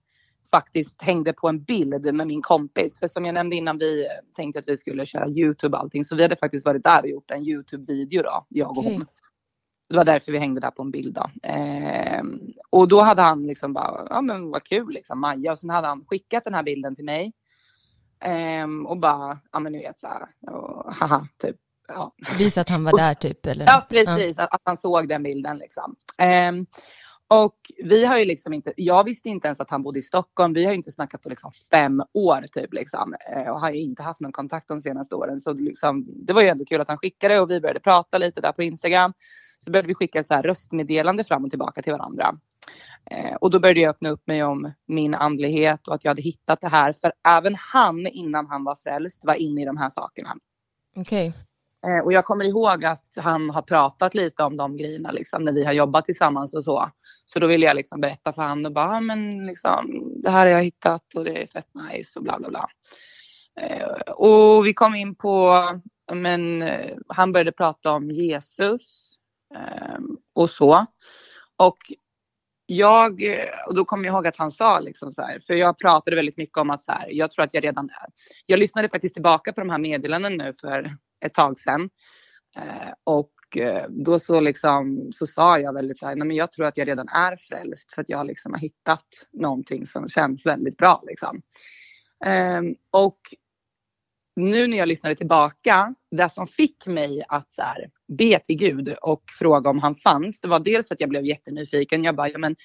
faktiskt 0.50 1.02
hängde 1.02 1.32
på 1.32 1.48
en 1.48 1.62
bild 1.62 2.14
med 2.14 2.26
min 2.26 2.42
kompis. 2.42 2.98
För 2.98 3.08
som 3.08 3.24
jag 3.24 3.34
nämnde 3.34 3.56
innan, 3.56 3.78
vi 3.78 4.06
tänkte 4.36 4.58
att 4.58 4.68
vi 4.68 4.76
skulle 4.76 5.06
köra 5.06 5.28
YouTube 5.28 5.76
och 5.76 5.82
allting. 5.82 6.04
Så 6.04 6.16
vi 6.16 6.22
hade 6.22 6.36
faktiskt 6.36 6.66
varit 6.66 6.84
där 6.84 7.02
och 7.02 7.08
gjort 7.08 7.30
en 7.30 7.44
YouTube-video 7.44 8.22
då, 8.22 8.46
jag 8.48 8.70
och 8.70 8.78
okay. 8.78 8.92
hon. 8.92 9.06
Det 9.88 9.96
var 9.96 10.04
därför 10.04 10.32
vi 10.32 10.38
hängde 10.38 10.60
där 10.60 10.70
på 10.70 10.82
en 10.82 10.90
bild 10.90 11.14
då. 11.14 11.48
Eh, 11.48 12.22
och 12.70 12.88
då 12.88 13.00
hade 13.00 13.22
han 13.22 13.46
liksom 13.46 13.72
bara, 13.72 14.06
ja 14.10 14.20
men 14.20 14.50
vad 14.50 14.64
kul 14.64 14.92
liksom, 14.92 15.20
Maja. 15.20 15.52
Och 15.52 15.58
sen 15.58 15.70
hade 15.70 15.86
han 15.86 16.04
skickat 16.04 16.44
den 16.44 16.54
här 16.54 16.62
bilden 16.62 16.96
till 16.96 17.04
mig. 17.04 17.32
Eh, 18.20 18.86
och 18.86 18.98
bara, 18.98 19.38
ja 19.52 19.58
men 19.58 19.72
ni 19.72 19.78
vet 19.78 19.98
så 19.98 20.06
här, 20.06 20.52
och, 20.52 20.94
haha, 20.94 21.28
typ. 21.42 21.56
Ja. 21.88 22.12
Visa 22.38 22.60
att 22.60 22.68
han 22.68 22.84
var 22.84 22.98
där 22.98 23.14
typ? 23.14 23.46
Eller? 23.46 23.66
Ja, 23.66 23.86
precis. 23.90 24.36
Ja. 24.36 24.44
Att, 24.44 24.54
att, 24.54 24.62
han 24.64 24.76
såg 24.76 25.08
den 25.08 25.22
bilden 25.22 25.58
liksom. 25.58 25.96
Eh, 26.18 26.52
och 27.30 27.56
vi 27.84 28.04
har 28.04 28.18
ju 28.18 28.24
liksom 28.24 28.52
inte, 28.52 28.72
jag 28.76 29.04
visste 29.04 29.28
inte 29.28 29.48
ens 29.48 29.60
att 29.60 29.70
han 29.70 29.82
bodde 29.82 29.98
i 29.98 30.02
Stockholm. 30.02 30.54
Vi 30.54 30.64
har 30.64 30.72
ju 30.72 30.76
inte 30.76 30.92
snackat 30.92 31.22
på 31.22 31.28
liksom 31.28 31.52
fem 31.70 32.02
år 32.12 32.44
typ 32.52 32.74
liksom. 32.74 33.14
Eh, 33.30 33.48
och 33.48 33.60
har 33.60 33.70
ju 33.70 33.80
inte 33.80 34.02
haft 34.02 34.20
någon 34.20 34.32
kontakt 34.32 34.68
de 34.68 34.80
senaste 34.80 35.14
åren. 35.14 35.40
Så 35.40 35.52
liksom, 35.52 36.06
det 36.08 36.32
var 36.32 36.42
ju 36.42 36.48
ändå 36.48 36.64
kul 36.64 36.80
att 36.80 36.88
han 36.88 36.98
skickade 36.98 37.40
och 37.40 37.50
vi 37.50 37.60
började 37.60 37.80
prata 37.80 38.18
lite 38.18 38.40
där 38.40 38.52
på 38.52 38.62
Instagram. 38.62 39.12
Så 39.58 39.70
började 39.70 39.88
vi 39.88 39.94
skicka 39.94 40.24
så 40.24 40.34
här 40.34 40.42
röstmeddelande 40.42 41.24
fram 41.24 41.44
och 41.44 41.50
tillbaka 41.50 41.82
till 41.82 41.92
varandra. 41.92 42.38
Eh, 43.10 43.34
och 43.34 43.50
då 43.50 43.60
började 43.60 43.80
jag 43.80 43.90
öppna 43.90 44.10
upp 44.10 44.26
mig 44.26 44.44
om 44.44 44.72
min 44.86 45.14
andlighet 45.14 45.88
och 45.88 45.94
att 45.94 46.04
jag 46.04 46.10
hade 46.10 46.22
hittat 46.22 46.60
det 46.60 46.68
här. 46.68 46.92
För 46.92 47.12
även 47.28 47.54
han 47.54 48.06
innan 48.06 48.46
han 48.46 48.64
var 48.64 48.74
frälst 48.74 49.24
var 49.24 49.34
inne 49.34 49.62
i 49.62 49.64
de 49.64 49.76
här 49.76 49.90
sakerna. 49.90 50.36
Okej. 50.96 51.28
Okay. 51.28 51.42
Eh, 51.86 52.04
och 52.04 52.12
jag 52.12 52.24
kommer 52.24 52.44
ihåg 52.44 52.84
att 52.84 53.12
han 53.16 53.50
har 53.50 53.62
pratat 53.62 54.14
lite 54.14 54.42
om 54.42 54.56
de 54.56 54.76
grejerna 54.76 55.10
liksom, 55.10 55.44
när 55.44 55.52
vi 55.52 55.64
har 55.64 55.72
jobbat 55.72 56.04
tillsammans 56.04 56.54
och 56.54 56.64
så. 56.64 56.90
Så 57.26 57.38
då 57.38 57.46
ville 57.46 57.66
jag 57.66 57.76
liksom 57.76 58.00
berätta 58.00 58.32
för 58.32 58.42
honom 58.42 58.66
och 58.66 58.72
bara, 58.72 58.88
ah, 58.88 59.00
men 59.00 59.46
liksom, 59.46 60.12
det 60.22 60.30
här 60.30 60.38
har 60.38 60.46
jag 60.46 60.62
hittat 60.62 61.14
och 61.14 61.24
det 61.24 61.42
är 61.42 61.46
fett 61.46 61.68
nice 61.74 62.18
och 62.18 62.24
bla 62.24 62.38
bla 62.38 62.48
bla. 62.48 62.68
Eh, 63.60 64.12
och 64.12 64.66
vi 64.66 64.74
kom 64.74 64.94
in 64.94 65.14
på, 65.14 65.64
men 66.12 66.62
eh, 66.62 66.96
han 67.08 67.32
började 67.32 67.52
prata 67.52 67.92
om 67.92 68.10
Jesus 68.10 69.07
Ehm, 69.54 70.18
och 70.32 70.50
så. 70.50 70.86
Och 71.56 71.78
jag, 72.66 73.22
och 73.66 73.74
då 73.74 73.84
kommer 73.84 74.04
jag 74.04 74.14
ihåg 74.14 74.26
att 74.26 74.36
han 74.36 74.50
sa 74.50 74.80
liksom 74.80 75.12
så 75.12 75.22
här, 75.22 75.40
för 75.40 75.54
jag 75.54 75.78
pratade 75.78 76.16
väldigt 76.16 76.36
mycket 76.36 76.58
om 76.58 76.70
att 76.70 76.82
så 76.82 76.92
här, 76.92 77.08
jag 77.08 77.30
tror 77.30 77.44
att 77.44 77.54
jag 77.54 77.64
redan 77.64 77.90
är. 77.90 78.06
Jag 78.46 78.58
lyssnade 78.58 78.88
faktiskt 78.88 79.14
tillbaka 79.14 79.52
på 79.52 79.60
de 79.60 79.70
här 79.70 79.78
meddelanden 79.78 80.36
nu 80.36 80.54
för 80.60 80.90
ett 81.24 81.34
tag 81.34 81.58
sedan. 81.58 81.90
Ehm, 82.56 82.94
och 83.04 83.56
eh, 83.56 83.86
då 83.88 84.18
så, 84.18 84.40
liksom, 84.40 85.10
så 85.14 85.26
sa 85.26 85.58
jag 85.58 85.72
väldigt 85.72 85.98
så 85.98 86.06
här, 86.06 86.16
nej 86.16 86.28
men 86.28 86.36
jag 86.36 86.52
tror 86.52 86.66
att 86.66 86.76
jag 86.76 86.88
redan 86.88 87.08
är 87.08 87.36
frälst 87.36 87.94
för 87.94 88.02
att 88.02 88.08
jag 88.08 88.26
liksom 88.26 88.52
har 88.52 88.60
hittat 88.60 89.06
någonting 89.32 89.86
som 89.86 90.08
känns 90.08 90.46
väldigt 90.46 90.76
bra. 90.76 91.02
Liksom. 91.06 91.42
Ehm, 92.24 92.74
och 92.90 93.18
nu 94.36 94.66
när 94.66 94.78
jag 94.78 94.88
lyssnade 94.88 95.16
tillbaka, 95.16 95.94
det 96.10 96.30
som 96.30 96.46
fick 96.46 96.86
mig 96.86 97.24
att 97.28 97.52
så 97.52 97.62
här, 97.62 97.90
be 98.08 98.38
till 98.38 98.56
Gud 98.56 98.94
och 99.02 99.22
fråga 99.38 99.70
om 99.70 99.78
han 99.78 99.94
fanns, 99.94 100.40
det 100.40 100.48
var 100.48 100.60
dels 100.60 100.90
att 100.90 101.00
jag 101.00 101.08
blev 101.08 101.26
jättenyfiken. 101.26 102.04
Jag 102.04 102.16
bara, 102.16 102.28
ja, 102.28 102.38
men 102.38 102.56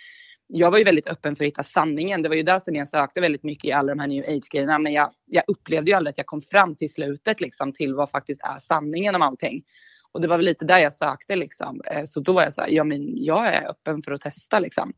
jag 0.47 0.71
var 0.71 0.77
ju 0.77 0.83
väldigt 0.83 1.07
öppen 1.07 1.35
för 1.35 1.43
att 1.43 1.47
hitta 1.47 1.63
sanningen. 1.63 2.21
Det 2.21 2.29
var 2.29 2.35
ju 2.35 2.43
där 2.43 2.59
som 2.59 2.75
jag 2.75 2.89
sökte 2.89 3.21
väldigt 3.21 3.43
mycket 3.43 3.65
i 3.65 3.71
alla 3.71 3.95
de 3.95 3.99
här 3.99 4.07
new 4.07 4.23
age-grejerna. 4.23 4.79
Men 4.79 4.93
jag, 4.93 5.11
jag 5.25 5.43
upplevde 5.47 5.91
ju 5.91 5.97
aldrig 5.97 6.11
att 6.11 6.17
jag 6.17 6.27
kom 6.27 6.41
fram 6.41 6.75
till 6.75 6.93
slutet 6.93 7.41
liksom 7.41 7.73
till 7.73 7.95
vad 7.95 8.09
faktiskt 8.09 8.41
är 8.43 8.59
sanningen 8.59 9.15
om 9.15 9.21
allting. 9.21 9.63
Och 10.11 10.21
det 10.21 10.27
var 10.27 10.37
väl 10.37 10.45
lite 10.45 10.65
där 10.65 10.79
jag 10.79 10.93
sökte 10.93 11.35
liksom. 11.35 11.81
Eh, 11.91 12.05
så 12.05 12.19
då 12.19 12.33
var 12.33 12.43
jag 12.43 12.53
så 12.53 12.61
här, 12.61 12.69
ja 12.69 12.83
men 12.83 13.23
jag 13.23 13.47
är 13.47 13.69
öppen 13.69 14.03
för 14.03 14.11
att 14.11 14.21
testa 14.21 14.59
liksom. 14.59 14.93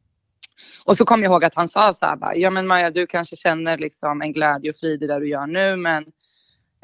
Och 0.86 0.98
så 0.98 1.06
kom 1.06 1.24
jag 1.24 1.32
ihåg 1.32 1.44
att 1.44 1.56
han 1.56 1.68
sa 1.68 1.94
så 1.94 2.06
här, 2.06 2.16
bara, 2.16 2.36
ja 2.36 2.50
men 2.50 2.68
Maja 2.68 2.92
du 2.92 3.08
kanske 3.08 3.36
känner 3.36 3.78
liksom 3.78 4.22
en 4.22 4.34
glädje 4.34 4.70
och 4.70 4.76
frid 4.76 5.04
i 5.04 5.08
det 5.08 5.20
du 5.20 5.30
gör 5.30 5.48
nu 5.48 5.76
men 5.76 6.06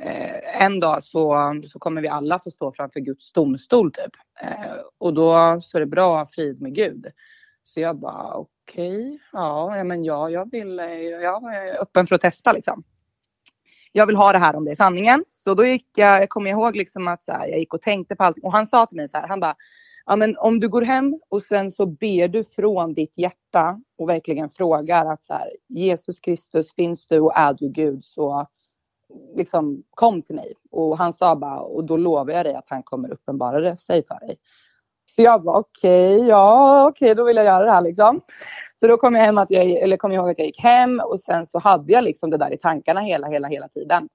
eh, 0.02 0.64
en 0.64 0.80
dag 0.80 1.04
så, 1.04 1.54
så 1.70 1.80
kommer 1.80 2.02
vi 2.02 2.08
alla 2.08 2.40
få 2.40 2.52
stå 2.52 2.72
framför 2.72 3.00
Guds 3.00 3.34
domstol 3.34 3.92
typ. 3.92 4.12
Eh, 4.42 4.78
och 4.98 5.14
då 5.14 5.60
så 5.62 5.78
är 5.78 5.80
det 5.80 5.86
bra 5.86 6.22
att 6.22 6.28
ha 6.28 6.34
frid 6.34 6.62
med 6.62 6.76
Gud. 6.76 7.06
Så 7.64 7.80
jag 7.80 8.00
bara 8.00 8.34
okej, 8.34 9.06
okay, 9.06 9.20
ja, 9.32 9.84
men 9.84 10.04
ja, 10.04 10.30
jag 10.30 10.52
vill, 10.52 10.80
eh, 10.80 10.86
jag 11.02 11.56
är 11.56 11.82
öppen 11.82 12.08
för 12.08 12.16
att 12.16 12.22
testa 12.22 12.52
liksom. 12.52 12.84
Jag 13.92 14.06
vill 14.06 14.16
ha 14.16 14.32
det 14.32 14.38
här 14.38 14.56
om 14.56 14.66
det 14.66 14.72
är 14.72 14.76
sanningen. 14.76 15.26
Så 15.32 15.54
då 15.54 15.66
gick 15.66 15.88
jag, 15.96 16.22
jag 16.22 16.30
kommer 16.30 16.50
ihåg 16.50 16.76
liksom 16.76 17.08
att 17.08 17.24
så 17.24 17.32
här, 17.32 17.48
jag 17.48 17.60
gick 17.60 17.74
och 17.74 17.82
tänkte 17.82 18.16
på 18.16 18.24
allt 18.24 18.38
och 18.44 18.52
han 18.52 18.68
sa 18.68 18.86
till 18.86 18.98
mig 18.98 19.10
så 19.10 19.18
här, 19.18 19.28
han 19.28 19.40
bara, 19.40 19.56
ja 20.06 20.16
men 20.16 20.38
om 20.38 20.60
du 20.60 20.70
går 20.70 20.82
hem 20.82 21.20
och 21.30 21.42
sen 21.42 21.72
så 21.72 21.86
ber 21.86 22.28
du 22.28 22.44
från 22.44 22.94
ditt 22.94 23.18
hjärta 23.18 23.82
och 23.98 24.10
verkligen 24.10 24.50
frågar 24.50 25.06
att 25.06 25.24
så 25.24 25.34
här, 25.34 25.52
Jesus 25.68 26.20
Kristus 26.20 26.74
finns 26.74 27.08
du 27.08 27.20
och 27.20 27.34
är 27.36 27.54
du 27.54 27.70
Gud 27.70 28.06
så 28.06 28.48
liksom 29.36 29.84
kom 29.90 30.22
till 30.22 30.36
mig. 30.36 30.54
Och 30.72 30.98
han 30.98 31.14
sa 31.14 31.36
bara, 31.36 31.60
och 31.60 31.84
då 31.84 31.98
lovar 31.98 32.34
jag 32.34 32.46
dig 32.46 32.56
att 32.56 32.70
han 32.70 32.84
kommer 32.84 33.12
uppenbara 33.12 33.78
sig 33.78 34.04
för 34.08 34.20
dig. 34.20 34.38
Så 35.06 35.22
jag 35.22 35.44
var 35.44 35.60
okej, 35.60 36.16
okay, 36.16 36.28
ja 36.28 36.88
okej 36.88 37.06
okay, 37.06 37.14
då 37.14 37.24
vill 37.24 37.36
jag 37.36 37.46
göra 37.46 37.66
det 37.66 37.72
här 37.72 37.82
liksom. 37.82 38.22
Så 38.80 38.88
då 38.88 38.98
kom 38.98 39.16
jag 39.16 39.26
hem 39.26 39.38
att 39.38 39.52
jag, 39.52 39.72
eller 39.72 39.98
kom 39.98 40.12
jag 40.12 40.22
ihåg 40.22 40.32
att 40.32 40.40
jag 40.40 40.48
gick 40.48 40.60
hem 40.60 41.00
och 41.00 41.20
sen 41.20 41.46
så 41.46 41.60
hade 41.60 41.94
jag 41.94 42.04
liksom 42.04 42.30
det 42.30 42.38
där 42.38 42.54
i 42.54 42.58
tankarna 42.58 43.02
hela, 43.02 43.28
hela, 43.28 43.48
hela 43.48 43.68
tiden. 43.68 44.10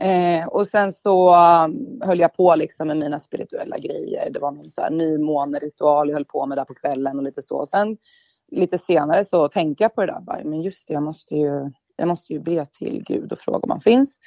Eh, 0.00 0.46
och 0.46 0.66
sen 0.66 0.92
så 0.92 1.36
um, 1.36 2.00
höll 2.04 2.20
jag 2.20 2.36
på 2.36 2.54
liksom 2.54 2.88
med 2.88 2.96
mina 2.96 3.20
spirituella 3.20 3.78
grejer. 3.78 4.30
Det 4.30 4.38
var 4.38 4.50
någon 4.50 4.70
så 4.70 4.82
här 4.82 4.90
nymåneritual 4.90 6.08
jag 6.08 6.16
höll 6.16 6.24
på 6.24 6.46
med 6.46 6.58
där 6.58 6.64
på 6.64 6.74
kvällen 6.74 7.16
och 7.16 7.22
lite 7.22 7.42
så. 7.42 7.56
Och 7.56 7.68
sen 7.68 7.96
lite 8.50 8.78
senare 8.78 9.24
så 9.24 9.48
tänkte 9.48 9.84
jag 9.84 9.94
på 9.94 10.00
det 10.00 10.12
där. 10.12 10.20
Bara, 10.20 10.44
men 10.44 10.62
just 10.62 10.88
det, 10.88 10.94
jag 10.94 11.02
måste 11.02 11.36
ju, 11.36 11.72
jag 12.00 12.08
måste 12.08 12.32
ju 12.32 12.40
be 12.40 12.66
till 12.66 13.04
Gud 13.06 13.32
och 13.32 13.38
fråga 13.38 13.58
om 13.58 13.70
han 13.70 13.80
finns. 13.80 14.18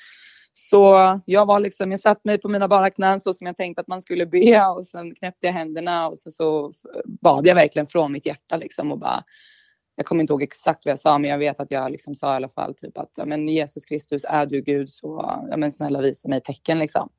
Så 0.53 1.19
jag 1.25 1.45
var 1.45 1.59
liksom, 1.59 1.91
jag 1.91 1.99
satt 1.99 2.25
mig 2.25 2.37
på 2.37 2.49
mina 2.49 2.67
bara 2.67 2.89
knän 2.89 3.21
så 3.21 3.33
som 3.33 3.47
jag 3.47 3.57
tänkte 3.57 3.81
att 3.81 3.87
man 3.87 4.01
skulle 4.01 4.25
be 4.25 4.65
och 4.67 4.85
sen 4.85 5.15
knäppte 5.15 5.47
jag 5.47 5.53
händerna 5.53 6.07
och 6.07 6.19
så, 6.19 6.31
så 6.31 6.73
bad 7.05 7.47
jag 7.47 7.55
verkligen 7.55 7.87
från 7.87 8.11
mitt 8.11 8.25
hjärta 8.25 8.57
liksom 8.57 8.91
och 8.91 8.99
bara 8.99 9.23
jag 9.95 10.05
kommer 10.05 10.21
inte 10.21 10.33
ihåg 10.33 10.43
exakt 10.43 10.85
vad 10.85 10.91
jag 10.91 10.99
sa 10.99 11.17
men 11.17 11.29
jag 11.29 11.37
vet 11.37 11.59
att 11.59 11.71
jag 11.71 11.91
liksom 11.91 12.15
sa 12.15 12.33
i 12.33 12.35
alla 12.35 12.49
fall 12.49 12.75
typ 12.75 12.97
att 12.97 13.11
ja, 13.15 13.25
men 13.25 13.49
Jesus 13.49 13.85
Kristus 13.85 14.25
är 14.25 14.45
du 14.45 14.61
Gud 14.61 14.89
så 14.89 15.39
ja, 15.49 15.57
men 15.57 15.71
snälla 15.71 16.01
visa 16.01 16.29
mig 16.29 16.41
tecken 16.41 16.79
liksom. 16.79 17.09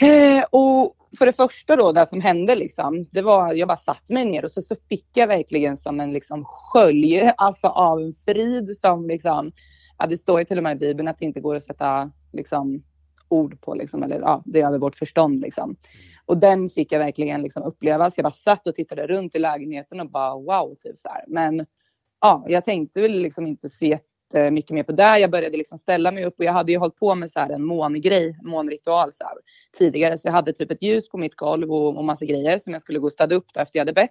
Eh, 0.00 0.44
och 0.50 0.96
för 1.18 1.26
det 1.26 1.32
första 1.32 1.76
då, 1.76 1.92
det 1.92 2.06
som 2.06 2.20
hände 2.20 2.54
liksom, 2.54 3.06
det 3.10 3.22
var, 3.22 3.52
jag 3.52 3.68
bara 3.68 3.76
satt 3.76 4.10
mig 4.10 4.24
ner 4.24 4.44
och 4.44 4.50
så, 4.50 4.62
så 4.62 4.76
fick 4.88 5.06
jag 5.14 5.26
verkligen 5.26 5.76
som 5.76 6.00
en 6.00 6.12
liksom 6.12 6.44
skölj, 6.44 7.20
alltså 7.36 7.66
av 7.66 8.00
en 8.00 8.14
frid 8.14 8.78
som 8.78 9.08
liksom, 9.08 9.52
ja, 9.98 10.06
det 10.06 10.16
står 10.16 10.38
ju 10.38 10.44
till 10.44 10.56
och 10.56 10.62
med 10.62 10.76
i 10.76 10.78
Bibeln 10.78 11.08
att 11.08 11.18
det 11.18 11.24
inte 11.24 11.40
går 11.40 11.56
att 11.56 11.64
sätta 11.64 12.10
liksom, 12.32 12.82
ord 13.28 13.60
på, 13.60 13.74
liksom, 13.74 14.02
eller 14.02 14.20
ja, 14.20 14.42
det 14.46 14.60
är 14.60 14.66
över 14.66 14.78
vårt 14.78 14.96
förstånd. 14.96 15.40
Liksom. 15.40 15.76
Och 16.26 16.38
den 16.38 16.68
fick 16.68 16.92
jag 16.92 16.98
verkligen 16.98 17.42
liksom, 17.42 17.62
uppleva. 17.62 18.10
Så 18.10 18.18
jag 18.18 18.24
bara 18.24 18.30
satt 18.30 18.66
och 18.66 18.74
tittade 18.74 19.06
runt 19.06 19.34
i 19.34 19.38
lägenheten 19.38 20.00
och 20.00 20.10
bara 20.10 20.34
wow, 20.34 20.74
typ 20.80 20.98
så 20.98 21.08
här. 21.08 21.24
Men 21.28 21.66
ja, 22.20 22.44
jag 22.48 22.64
tänkte 22.64 23.00
väl 23.00 23.12
liksom 23.12 23.46
inte 23.46 23.68
så 23.68 23.96
Eh, 24.34 24.50
mycket 24.50 24.70
mer 24.70 24.82
på 24.82 24.92
det. 24.92 25.18
Jag 25.18 25.30
började 25.30 25.56
liksom 25.56 25.78
ställa 25.78 26.12
mig 26.12 26.24
upp 26.24 26.38
och 26.38 26.44
jag 26.44 26.52
hade 26.52 26.72
ju 26.72 26.78
hållit 26.78 26.96
på 26.96 27.14
med 27.14 27.30
så 27.30 27.40
här 27.40 27.50
en 27.50 27.64
mångrej, 27.64 28.38
månritual 28.42 29.12
så 29.12 29.24
här, 29.24 29.34
tidigare. 29.78 30.18
Så 30.18 30.28
jag 30.28 30.32
hade 30.32 30.52
typ 30.52 30.70
ett 30.70 30.82
ljus 30.82 31.08
på 31.08 31.18
mitt 31.18 31.34
golv 31.34 31.72
och, 31.72 31.96
och 31.96 32.04
massa 32.04 32.24
grejer 32.24 32.58
som 32.58 32.72
jag 32.72 32.82
skulle 32.82 32.98
gå 32.98 33.06
och 33.06 33.12
städa 33.12 33.34
upp 33.34 33.56
efter 33.56 33.78
jag 33.78 33.80
hade 33.80 33.92
bett. 33.92 34.10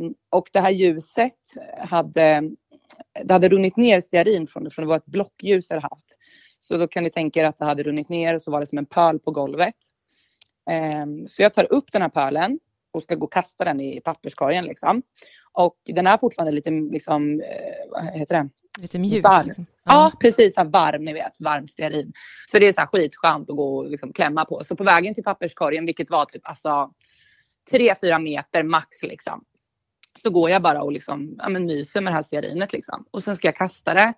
Um, 0.00 0.14
och 0.30 0.48
det 0.52 0.60
här 0.60 0.70
ljuset 0.70 1.34
hade 1.78 2.50
det 3.24 3.32
hade 3.32 3.48
runnit 3.48 3.76
ner 3.76 4.00
stearin 4.00 4.46
från 4.46 4.64
det, 4.64 4.70
från 4.70 4.82
det 4.82 4.88
var 4.88 4.96
ett 4.96 5.06
blockljus 5.06 5.66
jag 5.70 5.80
haft. 5.80 6.16
Så 6.60 6.76
då 6.76 6.88
kan 6.88 7.04
ni 7.04 7.10
tänka 7.10 7.40
er 7.40 7.44
att 7.44 7.58
det 7.58 7.64
hade 7.64 7.82
runnit 7.82 8.08
ner 8.08 8.34
och 8.34 8.42
så 8.42 8.50
var 8.50 8.60
det 8.60 8.66
som 8.66 8.78
en 8.78 8.86
pöl 8.86 9.18
på 9.18 9.30
golvet. 9.30 9.74
Um, 11.02 11.28
så 11.28 11.42
jag 11.42 11.54
tar 11.54 11.72
upp 11.72 11.92
den 11.92 12.02
här 12.02 12.08
pölen 12.08 12.58
och 12.90 13.02
ska 13.02 13.14
gå 13.14 13.24
och 13.24 13.32
kasta 13.32 13.64
den 13.64 13.80
i 13.80 14.00
papperskorgen 14.00 14.64
liksom. 14.64 15.02
Och 15.52 15.76
den 15.84 16.06
är 16.06 16.18
fortfarande 16.18 16.52
lite 16.52 16.70
liksom, 16.70 17.40
eh, 17.40 17.90
vad 17.90 18.04
heter 18.04 18.34
det? 18.34 18.48
Lite 18.80 18.98
mjuk? 18.98 19.24
Varm. 19.24 19.46
Liksom. 19.46 19.66
Ja. 19.84 19.92
ja, 19.92 20.18
precis. 20.20 20.54
Så 20.54 20.64
varm, 20.64 21.04
ni 21.04 21.12
vet. 21.12 21.40
Varm 21.40 21.68
stearin. 21.68 22.12
Så 22.50 22.58
det 22.58 22.68
är 22.68 22.72
så 22.72 22.80
här 22.80 22.86
skitskönt 22.86 23.50
att 23.50 23.56
gå 23.56 23.76
och 23.76 23.90
liksom 23.90 24.12
klämma 24.12 24.44
på. 24.44 24.64
Så 24.64 24.76
på 24.76 24.84
vägen 24.84 25.14
till 25.14 25.24
papperskorgen, 25.24 25.86
vilket 25.86 26.10
var 26.10 26.24
typ 26.24 26.48
alltså 26.48 26.90
3-4 27.70 28.18
meter 28.18 28.62
max 28.62 29.02
liksom 29.02 29.44
så 30.22 30.30
går 30.30 30.50
jag 30.50 30.62
bara 30.62 30.82
och 30.82 30.92
liksom, 30.92 31.34
ja, 31.38 31.48
men 31.48 31.66
myser 31.66 32.00
med 32.00 32.12
det 32.12 32.14
här 32.16 32.22
stearinet 32.22 32.72
liksom. 32.72 33.04
Och 33.10 33.22
sen 33.22 33.36
ska 33.36 33.48
jag 33.48 33.56
kasta 33.56 33.94
det. 33.94 34.14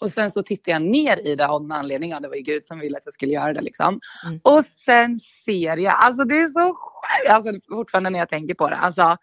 Och 0.00 0.10
sen 0.10 0.30
så 0.30 0.42
tittar 0.42 0.72
jag 0.72 0.82
ner 0.82 1.26
i 1.26 1.34
det 1.36 1.46
av 1.46 1.62
någon 1.62 1.72
anledning. 1.72 2.10
Ja, 2.10 2.20
det 2.20 2.28
var 2.28 2.34
ju 2.34 2.42
Gud 2.42 2.66
som 2.66 2.78
ville 2.78 2.96
att 2.96 3.04
jag 3.04 3.14
skulle 3.14 3.32
göra 3.32 3.52
det 3.52 3.60
liksom. 3.60 4.00
Mm. 4.26 4.40
Och 4.44 4.64
sen 4.84 5.20
ser 5.44 5.76
jag, 5.76 5.94
alltså 5.98 6.24
det 6.24 6.38
är 6.38 6.48
så 6.48 6.74
sjukt, 6.74 7.30
alltså 7.30 7.52
fortfarande 7.68 8.10
när 8.10 8.18
jag 8.18 8.28
tänker 8.28 8.54
på 8.54 8.70
det. 8.70 8.76
Alltså 8.76 9.16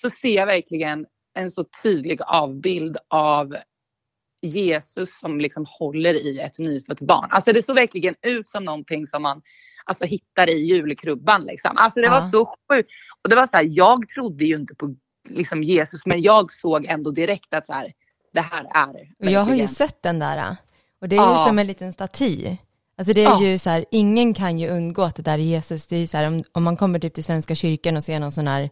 så 0.00 0.10
ser 0.10 0.34
jag 0.34 0.46
verkligen 0.46 1.06
en 1.34 1.50
så 1.50 1.64
tydlig 1.82 2.20
avbild 2.26 2.96
av 3.08 3.56
Jesus 4.44 5.18
som 5.20 5.40
liksom 5.40 5.66
håller 5.68 6.14
i 6.14 6.40
ett 6.40 6.58
nyfött 6.58 7.00
barn. 7.00 7.28
Alltså 7.30 7.52
det 7.52 7.66
såg 7.66 7.76
verkligen 7.76 8.14
ut 8.22 8.48
som 8.48 8.64
någonting 8.64 9.06
som 9.06 9.22
man 9.22 9.42
alltså, 9.84 10.04
hittar 10.04 10.48
i 10.48 10.66
julkrubban. 10.66 11.44
Liksom. 11.44 11.70
Alltså 11.76 12.00
det 12.00 12.06
ja. 12.06 12.20
var 12.20 12.30
så 12.30 12.54
sjukt. 12.68 12.90
Och 13.22 13.28
det 13.28 13.36
var 13.36 13.46
så 13.46 13.56
här, 13.56 13.66
jag 13.70 14.08
trodde 14.08 14.44
ju 14.44 14.56
inte 14.56 14.74
på 14.74 14.94
liksom 15.28 15.62
Jesus. 15.62 16.06
Men 16.06 16.22
jag 16.22 16.52
såg 16.52 16.84
ändå 16.84 17.10
direkt 17.10 17.54
att 17.54 17.66
så 17.66 17.72
här, 17.72 17.92
det 18.32 18.40
här 18.40 18.66
är 18.74 18.92
det. 18.92 19.30
Jag 19.30 19.40
har 19.40 19.54
ju 19.54 19.66
sett 19.66 20.02
den 20.02 20.18
där. 20.18 20.56
Och 21.00 21.08
det 21.08 21.16
är 21.16 21.20
ja. 21.20 21.38
ju 21.38 21.44
som 21.44 21.58
en 21.58 21.66
liten 21.66 21.92
staty. 21.92 22.56
Alltså 22.98 23.12
det 23.12 23.20
är 23.20 23.24
ja. 23.24 23.42
ju 23.42 23.58
så 23.58 23.70
här, 23.70 23.84
ingen 23.90 24.34
kan 24.34 24.58
ju 24.58 24.68
undgå 24.68 25.02
att 25.02 25.16
det 25.16 25.22
där 25.22 25.32
är 25.38 25.42
Jesus. 25.42 25.86
Det 25.86 25.96
är 25.96 26.00
ju 26.00 26.06
så 26.06 26.16
här, 26.16 26.26
om, 26.26 26.44
om 26.52 26.64
man 26.64 26.76
kommer 26.76 26.98
typ 26.98 27.14
till 27.14 27.24
Svenska 27.24 27.54
kyrkan 27.54 27.96
och 27.96 28.04
ser 28.04 28.20
någon 28.20 28.32
sån 28.32 28.46
här 28.46 28.70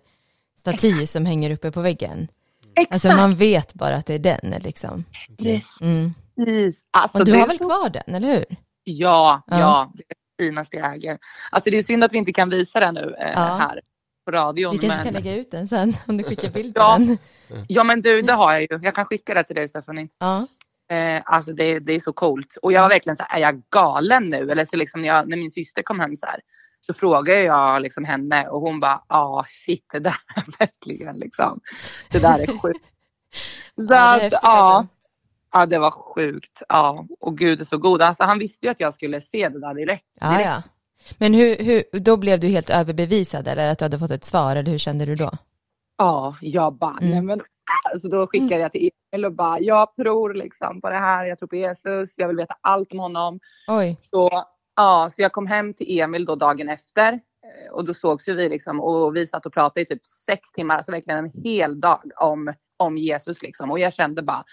staty 0.58 1.06
som 1.06 1.26
hänger 1.26 1.50
uppe 1.50 1.72
på 1.72 1.80
väggen. 1.80 2.28
Exakt. 2.74 2.92
Alltså 2.92 3.08
man 3.08 3.34
vet 3.34 3.74
bara 3.74 3.94
att 3.94 4.06
det 4.06 4.14
är 4.14 4.18
den 4.18 4.54
liksom. 4.64 5.04
Precis. 5.38 5.80
Mm. 5.80 6.14
Alltså, 6.90 7.18
och 7.18 7.24
du 7.24 7.32
har 7.32 7.46
väl 7.46 7.58
kvar 7.58 7.90
den, 7.90 8.14
eller 8.14 8.28
hur? 8.28 8.44
Ja, 8.84 9.42
ja, 9.46 9.58
ja. 9.58 9.92
det 9.94 10.02
är 10.02 10.06
det 10.08 10.44
finaste 10.44 10.76
jag 10.76 10.94
äger. 10.94 11.18
Alltså 11.50 11.70
det 11.70 11.78
är 11.78 11.82
synd 11.82 12.04
att 12.04 12.12
vi 12.12 12.18
inte 12.18 12.32
kan 12.32 12.50
visa 12.50 12.80
den 12.80 12.94
nu 12.94 13.14
eh, 13.18 13.32
ja. 13.32 13.40
här 13.40 13.80
på 14.24 14.30
radion. 14.30 14.72
Vi 14.72 14.78
kanske 14.78 14.98
men... 14.98 15.04
kan 15.04 15.22
lägga 15.22 15.36
ut 15.36 15.50
den 15.50 15.68
sen 15.68 15.92
om 16.06 16.16
du 16.16 16.24
skickar 16.24 16.48
bild 16.52 16.74
på 16.74 16.80
ja. 16.80 16.98
den. 16.98 17.18
Ja 17.68 17.84
men 17.84 18.02
du, 18.02 18.22
det 18.22 18.32
har 18.32 18.52
jag 18.52 18.62
ju. 18.62 18.68
Jag 18.82 18.94
kan 18.94 19.04
skicka 19.04 19.34
det 19.34 19.44
till 19.44 19.56
dig 19.56 19.68
Stephanie. 19.68 20.08
Ja. 20.18 20.46
Eh, 20.96 21.22
alltså 21.24 21.52
det, 21.52 21.78
det 21.78 21.92
är 21.92 22.00
så 22.00 22.12
coolt. 22.12 22.56
Och 22.62 22.72
jag 22.72 22.82
var 22.82 22.88
verkligen 22.88 23.16
så 23.16 23.22
här, 23.28 23.38
är 23.38 23.42
jag 23.42 23.62
galen 23.70 24.30
nu? 24.30 24.50
Eller 24.50 24.64
så 24.64 24.76
liksom 24.76 25.00
när, 25.00 25.08
jag, 25.08 25.28
när 25.28 25.36
min 25.36 25.50
syster 25.50 25.82
kom 25.82 26.00
hem 26.00 26.16
så 26.16 26.26
här, 26.26 26.40
så 26.86 26.94
frågade 26.94 27.42
jag 27.42 27.82
liksom 27.82 28.04
henne 28.04 28.48
och 28.48 28.60
hon 28.60 28.80
bara, 28.80 29.02
ja 29.08 29.16
ah, 29.16 29.44
shit 29.48 29.86
det 29.92 29.98
där 29.98 30.16
är 30.36 30.44
verkligen 30.58 31.16
liksom, 31.16 31.60
det 32.10 32.18
där 32.18 32.38
är 32.38 32.58
sjukt. 32.58 32.86
så 33.76 33.82
ja, 33.88 34.16
att, 34.16 34.32
ja, 34.32 34.38
alltså. 34.38 34.94
ja, 35.52 35.66
det 35.66 35.78
var 35.78 35.90
sjukt. 35.90 36.62
Ja, 36.68 37.06
och 37.20 37.38
gud 37.38 37.60
är 37.60 37.64
så 37.64 37.78
god. 37.78 38.02
Alltså 38.02 38.24
han 38.24 38.38
visste 38.38 38.66
ju 38.66 38.72
att 38.72 38.80
jag 38.80 38.94
skulle 38.94 39.20
se 39.20 39.48
det 39.48 39.60
där 39.60 39.74
direkt. 39.74 40.06
Ja, 40.20 40.40
ja. 40.40 40.62
Men 41.18 41.34
hur, 41.34 41.56
hur, 41.56 42.00
då 42.00 42.16
blev 42.16 42.40
du 42.40 42.48
helt 42.48 42.70
överbevisad 42.70 43.48
eller 43.48 43.70
att 43.70 43.78
du 43.78 43.84
hade 43.84 43.98
fått 43.98 44.10
ett 44.10 44.24
svar 44.24 44.56
eller 44.56 44.70
hur 44.70 44.78
kände 44.78 45.06
du 45.06 45.16
då? 45.16 45.30
Ja, 45.96 46.36
jag 46.40 46.74
bara, 46.74 46.98
mm. 46.98 47.10
nej 47.10 47.22
men 47.22 47.42
alltså 47.92 48.08
då 48.08 48.26
skickade 48.26 48.62
jag 48.62 48.72
till 48.72 48.90
Emil 49.12 49.24
och 49.24 49.32
bara, 49.32 49.60
jag 49.60 49.96
tror 49.96 50.34
liksom 50.34 50.80
på 50.80 50.90
det 50.90 50.98
här, 50.98 51.24
jag 51.24 51.38
tror 51.38 51.48
på 51.48 51.56
Jesus, 51.56 52.14
jag 52.16 52.28
vill 52.28 52.36
veta 52.36 52.54
allt 52.60 52.92
om 52.92 52.98
honom. 52.98 53.40
Oj. 53.68 53.98
Så, 54.02 54.44
ja, 54.76 55.10
så 55.16 55.22
jag 55.22 55.32
kom 55.32 55.46
hem 55.46 55.74
till 55.74 56.00
Emil 56.00 56.24
då 56.24 56.34
dagen 56.34 56.68
efter 56.68 57.12
eh, 57.12 57.72
och 57.72 57.84
då 57.84 57.94
sågs 57.94 58.28
ju 58.28 58.34
vi 58.34 58.48
liksom 58.48 58.80
och 58.80 59.16
vi 59.16 59.26
satt 59.26 59.46
och 59.46 59.52
pratade 59.52 59.80
i 59.80 59.86
typ 59.86 60.06
sex 60.06 60.52
timmar, 60.52 60.76
alltså 60.76 60.92
verkligen 60.92 61.24
en 61.24 61.42
hel 61.44 61.80
dag 61.80 62.02
om, 62.16 62.54
om 62.76 62.98
Jesus 62.98 63.42
liksom 63.42 63.70
och 63.70 63.78
jag 63.78 63.92
kände 63.92 64.22
bara, 64.22 64.44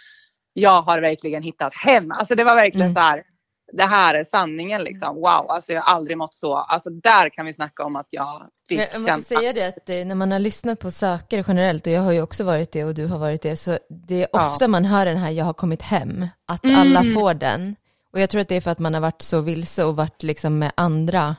jag 0.53 0.81
har 0.81 1.01
verkligen 1.01 1.43
hittat 1.43 1.73
hem. 1.73 2.11
Alltså 2.11 2.35
det 2.35 2.43
var 2.43 2.55
verkligen 2.55 2.87
mm. 2.87 2.95
så 2.95 3.01
här, 3.01 3.23
det 3.71 3.83
här 3.83 4.15
är 4.15 4.23
sanningen 4.23 4.83
liksom. 4.83 5.15
Wow, 5.15 5.45
alltså 5.49 5.73
jag 5.73 5.81
har 5.81 5.93
aldrig 5.95 6.17
mått 6.17 6.35
så. 6.35 6.55
Alltså 6.55 6.89
där 6.89 7.29
kan 7.29 7.45
vi 7.45 7.53
snacka 7.53 7.83
om 7.83 7.95
att 7.95 8.07
jag 8.09 8.49
fick 8.67 8.81
Jag 8.93 9.01
måste 9.01 9.21
säga 9.21 9.53
det 9.53 9.67
att 9.67 9.89
eh, 9.89 10.05
när 10.05 10.15
man 10.15 10.31
har 10.31 10.39
lyssnat 10.39 10.79
på 10.79 10.91
sökare 10.91 11.43
generellt 11.47 11.87
och 11.87 11.93
jag 11.93 12.01
har 12.01 12.11
ju 12.11 12.21
också 12.21 12.43
varit 12.43 12.71
det 12.71 12.83
och 12.83 12.93
du 12.93 13.05
har 13.05 13.19
varit 13.19 13.41
det 13.41 13.55
så 13.55 13.77
det 13.89 14.23
är 14.23 14.35
ofta 14.35 14.63
ja. 14.63 14.67
man 14.67 14.85
hör 14.85 15.05
den 15.05 15.17
här 15.17 15.31
jag 15.31 15.45
har 15.45 15.53
kommit 15.53 15.81
hem, 15.81 16.27
att 16.47 16.63
mm. 16.63 16.79
alla 16.79 17.03
får 17.03 17.33
den. 17.33 17.75
Och 18.13 18.19
jag 18.19 18.29
tror 18.29 18.41
att 18.41 18.47
det 18.47 18.55
är 18.55 18.61
för 18.61 18.71
att 18.71 18.79
man 18.79 18.93
har 18.93 19.01
varit 19.01 19.21
så 19.21 19.41
vilse 19.41 19.83
och 19.83 19.95
varit 19.95 20.23
liksom 20.23 20.59
med 20.59 20.71
andra 20.75 21.35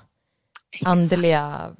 andliga 0.84 1.70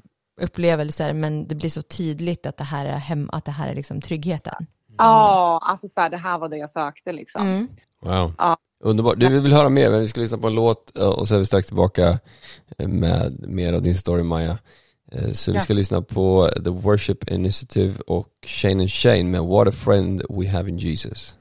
upplevelser 0.40 1.12
men 1.12 1.48
det 1.48 1.54
blir 1.54 1.70
så 1.70 1.82
tydligt 1.82 2.46
att 2.46 2.56
det 2.56 2.64
här 2.64 2.86
är 2.86 2.96
hem, 2.96 3.30
att 3.32 3.44
det 3.44 3.50
här 3.50 3.68
är 3.68 3.74
liksom 3.74 4.00
tryggheten. 4.00 4.66
Ja, 4.98 5.60
alltså 5.62 5.88
så 5.88 6.00
här, 6.00 6.10
det 6.10 6.16
här 6.16 6.38
var 6.38 6.48
det 6.48 6.56
jag 6.56 6.70
sökte 6.70 7.12
liksom. 7.12 7.42
Mm. 7.42 7.68
Wow. 8.00 8.32
Ja. 8.38 8.56
Underbart. 8.84 9.20
Du 9.20 9.40
vill 9.40 9.52
höra 9.52 9.68
mer, 9.68 9.90
men 9.90 10.00
vi 10.00 10.08
ska 10.08 10.20
lyssna 10.20 10.38
på 10.38 10.46
en 10.46 10.54
låt 10.54 10.98
eh, 10.98 11.08
och 11.08 11.28
så 11.28 11.34
är 11.34 11.38
vi 11.38 11.46
strax 11.46 11.66
tillbaka 11.66 12.18
eh, 12.78 12.88
med 12.88 13.48
mer 13.48 13.72
av 13.72 13.82
din 13.82 13.94
story 13.94 14.22
Maja. 14.22 14.58
Eh, 15.12 15.32
så 15.32 15.52
vi 15.52 15.60
ska 15.60 15.74
lyssna 15.74 16.02
på 16.02 16.50
The 16.64 16.70
Worship 16.70 17.30
Initiative 17.30 17.94
och 18.06 18.28
Shane 18.46 18.80
and 18.80 18.90
Shane 18.90 19.24
med 19.24 19.44
What 19.44 19.68
a 19.68 19.72
Friend 19.72 20.22
We 20.30 20.48
Have 20.48 20.68
in 20.68 20.78
Jesus. 20.78 21.36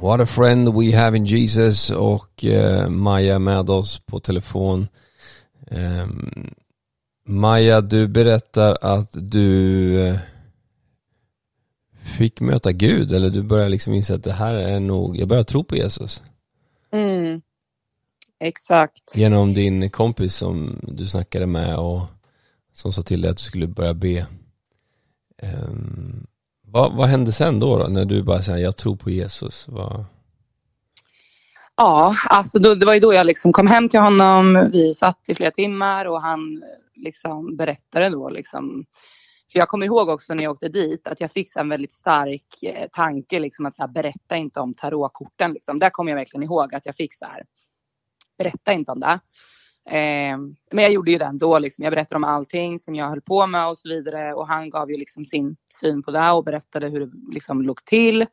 What 0.00 0.20
a 0.20 0.26
friend 0.26 0.68
we 0.68 0.96
have 0.96 1.16
in 1.16 1.24
Jesus 1.24 1.90
och 1.90 2.44
eh, 2.44 2.88
Maja 2.88 3.38
med 3.38 3.70
oss 3.70 3.98
på 3.98 4.20
telefon. 4.20 4.88
Eh, 5.66 6.06
Maja, 7.26 7.80
du 7.80 8.08
berättar 8.08 8.78
att 8.80 9.10
du 9.12 10.00
eh, 10.06 10.18
fick 12.18 12.40
möta 12.40 12.72
Gud 12.72 13.12
eller 13.12 13.30
du 13.30 13.42
börjar 13.42 13.68
liksom 13.68 13.94
inse 13.94 14.14
att 14.14 14.24
det 14.24 14.32
här 14.32 14.54
är 14.54 14.80
nog, 14.80 15.16
jag 15.16 15.28
börjar 15.28 15.44
tro 15.44 15.64
på 15.64 15.76
Jesus. 15.76 16.22
Mm. 16.92 17.42
Exakt. 18.42 19.02
Genom 19.14 19.54
din 19.54 19.90
kompis 19.90 20.34
som 20.34 20.80
du 20.82 21.06
snackade 21.06 21.46
med 21.46 21.78
och 21.78 22.00
som 22.72 22.92
sa 22.92 23.02
till 23.02 23.22
dig 23.22 23.30
att 23.30 23.36
du 23.36 23.42
skulle 23.42 23.66
börja 23.66 23.94
be. 23.94 24.26
Um, 25.42 26.26
vad, 26.66 26.96
vad 26.96 27.08
hände 27.08 27.32
sen 27.32 27.60
då, 27.60 27.78
då, 27.78 27.86
när 27.86 28.04
du 28.04 28.22
bara 28.22 28.42
säger 28.42 28.64
jag 28.64 28.76
tror 28.76 28.96
på 28.96 29.10
Jesus? 29.10 29.68
Vad... 29.68 30.04
Ja, 31.76 32.16
alltså 32.28 32.58
då, 32.58 32.74
det 32.74 32.86
var 32.86 32.94
ju 32.94 33.00
då 33.00 33.14
jag 33.14 33.26
liksom 33.26 33.52
kom 33.52 33.66
hem 33.66 33.88
till 33.88 34.00
honom. 34.00 34.70
Vi 34.72 34.94
satt 34.94 35.20
i 35.26 35.34
flera 35.34 35.50
timmar 35.50 36.04
och 36.04 36.22
han 36.22 36.62
liksom 36.94 37.56
berättade 37.56 38.08
då 38.08 38.30
liksom. 38.30 38.84
För 39.52 39.58
jag 39.58 39.68
kommer 39.68 39.86
ihåg 39.86 40.08
också 40.08 40.34
när 40.34 40.42
jag 40.42 40.52
åkte 40.52 40.68
dit 40.68 41.06
att 41.06 41.20
jag 41.20 41.32
fick 41.32 41.56
en 41.56 41.68
väldigt 41.68 41.92
stark 41.92 42.62
eh, 42.62 42.88
tanke 42.92 43.38
liksom 43.38 43.66
att 43.66 43.76
så 43.76 43.82
här, 43.82 43.88
berätta 43.88 44.36
inte 44.36 44.60
om 44.60 44.74
tarotkorten. 44.74 45.52
Liksom. 45.52 45.78
Där 45.78 45.90
kommer 45.90 46.10
jag 46.10 46.16
verkligen 46.16 46.42
ihåg 46.42 46.74
att 46.74 46.86
jag 46.86 46.96
fick 46.96 47.14
så 47.14 47.24
här, 47.24 47.44
berätta 48.38 48.72
inte 48.72 48.92
om 48.92 49.00
det. 49.00 49.20
Eh, 49.90 50.38
men 50.72 50.84
jag 50.84 50.92
gjorde 50.92 51.10
ju 51.10 51.18
det 51.18 51.24
ändå. 51.24 51.58
Liksom. 51.58 51.84
Jag 51.84 51.92
berättade 51.92 52.16
om 52.16 52.24
allting 52.24 52.78
som 52.78 52.94
jag 52.94 53.08
höll 53.08 53.20
på 53.20 53.46
med 53.46 53.68
och 53.68 53.78
så 53.78 53.88
vidare. 53.88 54.34
Och 54.34 54.48
han 54.48 54.70
gav 54.70 54.90
ju 54.90 54.96
liksom 54.96 55.24
sin 55.24 55.56
syn 55.80 56.02
på 56.02 56.10
det 56.10 56.30
och 56.30 56.44
berättade 56.44 56.88
hur 56.88 57.00
det 57.00 57.12
liksom 57.34 57.62
låg 57.62 57.84
till. 57.84 58.26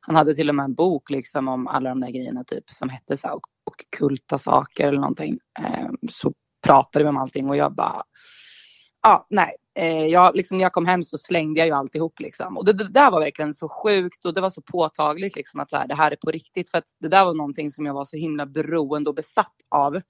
Han 0.00 0.16
hade 0.16 0.34
till 0.34 0.48
och 0.48 0.54
med 0.54 0.64
en 0.64 0.74
bok 0.74 1.10
liksom 1.10 1.48
om 1.48 1.68
alla 1.68 1.88
de 1.88 2.00
där 2.00 2.10
grejerna 2.10 2.44
typ 2.44 2.70
som 2.70 2.88
hette 2.88 3.16
så 3.16 3.26
här, 3.26 3.34
och, 3.34 3.46
och 3.64 3.84
kulta 3.98 4.38
saker 4.38 4.88
eller 4.88 5.00
någonting. 5.00 5.38
Eh, 5.58 5.88
så 6.10 6.32
pratade 6.66 7.04
vi 7.04 7.08
om 7.08 7.16
allting 7.16 7.48
och 7.48 7.56
jag 7.56 7.74
bara 7.74 8.02
Ja, 9.02 9.26
nej. 9.30 9.56
Eh, 9.74 10.06
jag, 10.06 10.36
liksom, 10.36 10.56
när 10.56 10.64
jag 10.64 10.72
kom 10.72 10.86
hem 10.86 11.02
så 11.02 11.18
slängde 11.18 11.60
jag 11.60 11.66
ju 11.66 11.72
alltihop 11.72 12.20
liksom. 12.20 12.56
Och 12.56 12.64
det, 12.64 12.72
det 12.72 12.88
där 12.88 13.10
var 13.10 13.20
verkligen 13.20 13.54
så 13.54 13.68
sjukt 13.68 14.24
och 14.24 14.34
det 14.34 14.40
var 14.40 14.50
så 14.50 14.60
påtagligt 14.60 15.36
liksom 15.36 15.60
att 15.60 15.70
så 15.70 15.76
här, 15.76 15.86
det 15.86 15.94
här 15.94 16.10
är 16.10 16.16
på 16.16 16.30
riktigt. 16.30 16.70
För 16.70 16.78
att 16.78 16.86
det 17.00 17.08
där 17.08 17.24
var 17.24 17.34
någonting 17.34 17.70
som 17.70 17.86
jag 17.86 17.94
var 17.94 18.04
så 18.04 18.16
himla 18.16 18.46
beroende 18.46 19.10
och 19.10 19.16
besatt 19.16 19.56
av. 19.68 20.00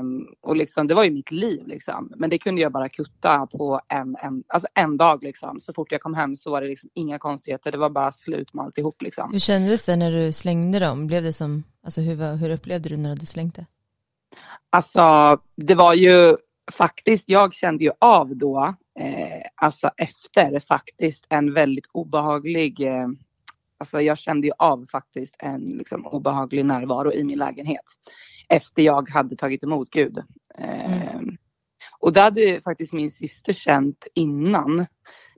Um, 0.00 0.26
och 0.40 0.56
liksom, 0.56 0.86
det 0.86 0.94
var 0.94 1.04
ju 1.04 1.10
mitt 1.10 1.30
liv 1.30 1.66
liksom. 1.66 2.12
Men 2.16 2.30
det 2.30 2.38
kunde 2.38 2.60
jag 2.60 2.72
bara 2.72 2.88
kutta 2.88 3.46
på 3.46 3.80
en, 3.88 4.16
en, 4.22 4.44
alltså 4.48 4.68
en 4.74 4.96
dag 4.96 5.22
liksom. 5.22 5.60
Så 5.60 5.72
fort 5.72 5.92
jag 5.92 6.00
kom 6.00 6.14
hem 6.14 6.36
så 6.36 6.50
var 6.50 6.60
det 6.60 6.68
liksom 6.68 6.90
inga 6.94 7.18
konstigheter. 7.18 7.72
Det 7.72 7.78
var 7.78 7.90
bara 7.90 8.12
slut 8.12 8.54
med 8.54 8.64
alltihop 8.64 9.02
liksom. 9.02 9.32
Hur 9.32 9.38
kändes 9.38 9.86
det 9.86 9.96
när 9.96 10.12
du 10.12 10.32
slängde 10.32 10.78
dem? 10.78 11.06
Blev 11.06 11.22
det 11.22 11.32
som, 11.32 11.64
alltså 11.84 12.00
hur, 12.00 12.36
hur 12.36 12.50
upplevde 12.50 12.88
du 12.88 12.96
när 12.96 13.04
du 13.04 13.08
hade 13.08 13.26
slängt 13.26 13.54
det? 13.54 13.66
Alltså 14.70 15.38
det 15.56 15.74
var 15.74 15.94
ju 15.94 16.36
faktiskt, 16.70 17.24
jag 17.28 17.54
kände 17.54 17.84
ju 17.84 17.90
av 17.98 18.36
då, 18.36 18.74
eh, 19.00 19.42
alltså 19.54 19.90
efter 19.96 20.60
faktiskt 20.60 21.26
en 21.28 21.54
väldigt 21.54 21.86
obehaglig 21.92 22.80
eh, 22.80 23.08
Alltså 23.78 24.00
jag 24.00 24.18
kände 24.18 24.46
ju 24.46 24.52
av 24.58 24.86
faktiskt 24.86 25.36
en 25.38 25.60
liksom, 25.60 26.06
obehaglig 26.06 26.64
närvaro 26.64 27.12
i 27.12 27.24
min 27.24 27.38
lägenhet 27.38 27.84
efter 28.50 28.82
jag 28.82 29.08
hade 29.08 29.36
tagit 29.36 29.64
emot 29.64 29.90
Gud. 29.90 30.22
Mm. 30.54 30.92
Ehm, 30.92 31.36
och 31.98 32.12
det 32.12 32.20
hade 32.20 32.60
faktiskt 32.60 32.92
min 32.92 33.10
syster 33.10 33.52
känt 33.52 34.06
innan. 34.14 34.86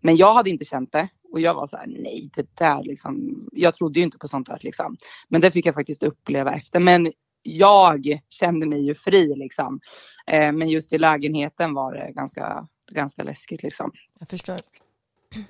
Men 0.03 0.17
jag 0.17 0.35
hade 0.35 0.51
inte 0.51 0.65
känt 0.65 0.93
det. 0.93 1.09
Och 1.33 1.41
jag 1.41 1.55
var 1.55 1.67
så 1.67 1.77
här, 1.77 1.87
nej 1.87 2.31
det 2.35 2.57
där 2.57 2.83
liksom. 2.83 3.47
Jag 3.53 3.75
trodde 3.75 3.99
ju 3.99 4.05
inte 4.05 4.19
på 4.19 4.29
sånt 4.29 4.49
här 4.49 4.59
liksom. 4.63 4.97
Men 5.29 5.41
det 5.41 5.51
fick 5.51 5.67
jag 5.67 5.75
faktiskt 5.75 6.03
uppleva 6.03 6.55
efter. 6.55 6.81
Men 6.81 7.13
jag 7.43 8.21
kände 8.31 8.67
mig 8.67 8.87
ju 8.87 8.95
fri 8.95 9.37
liksom. 9.37 9.81
Ehm, 10.27 10.59
men 10.59 10.69
just 10.69 10.93
i 10.93 10.99
lägenheten 10.99 11.75
var 11.75 11.95
det 11.95 12.13
ganska, 12.13 12.67
ganska 12.93 13.23
läskigt 13.23 13.63
liksom. 13.63 13.93
Jag 14.19 14.29
förstår. 14.29 14.59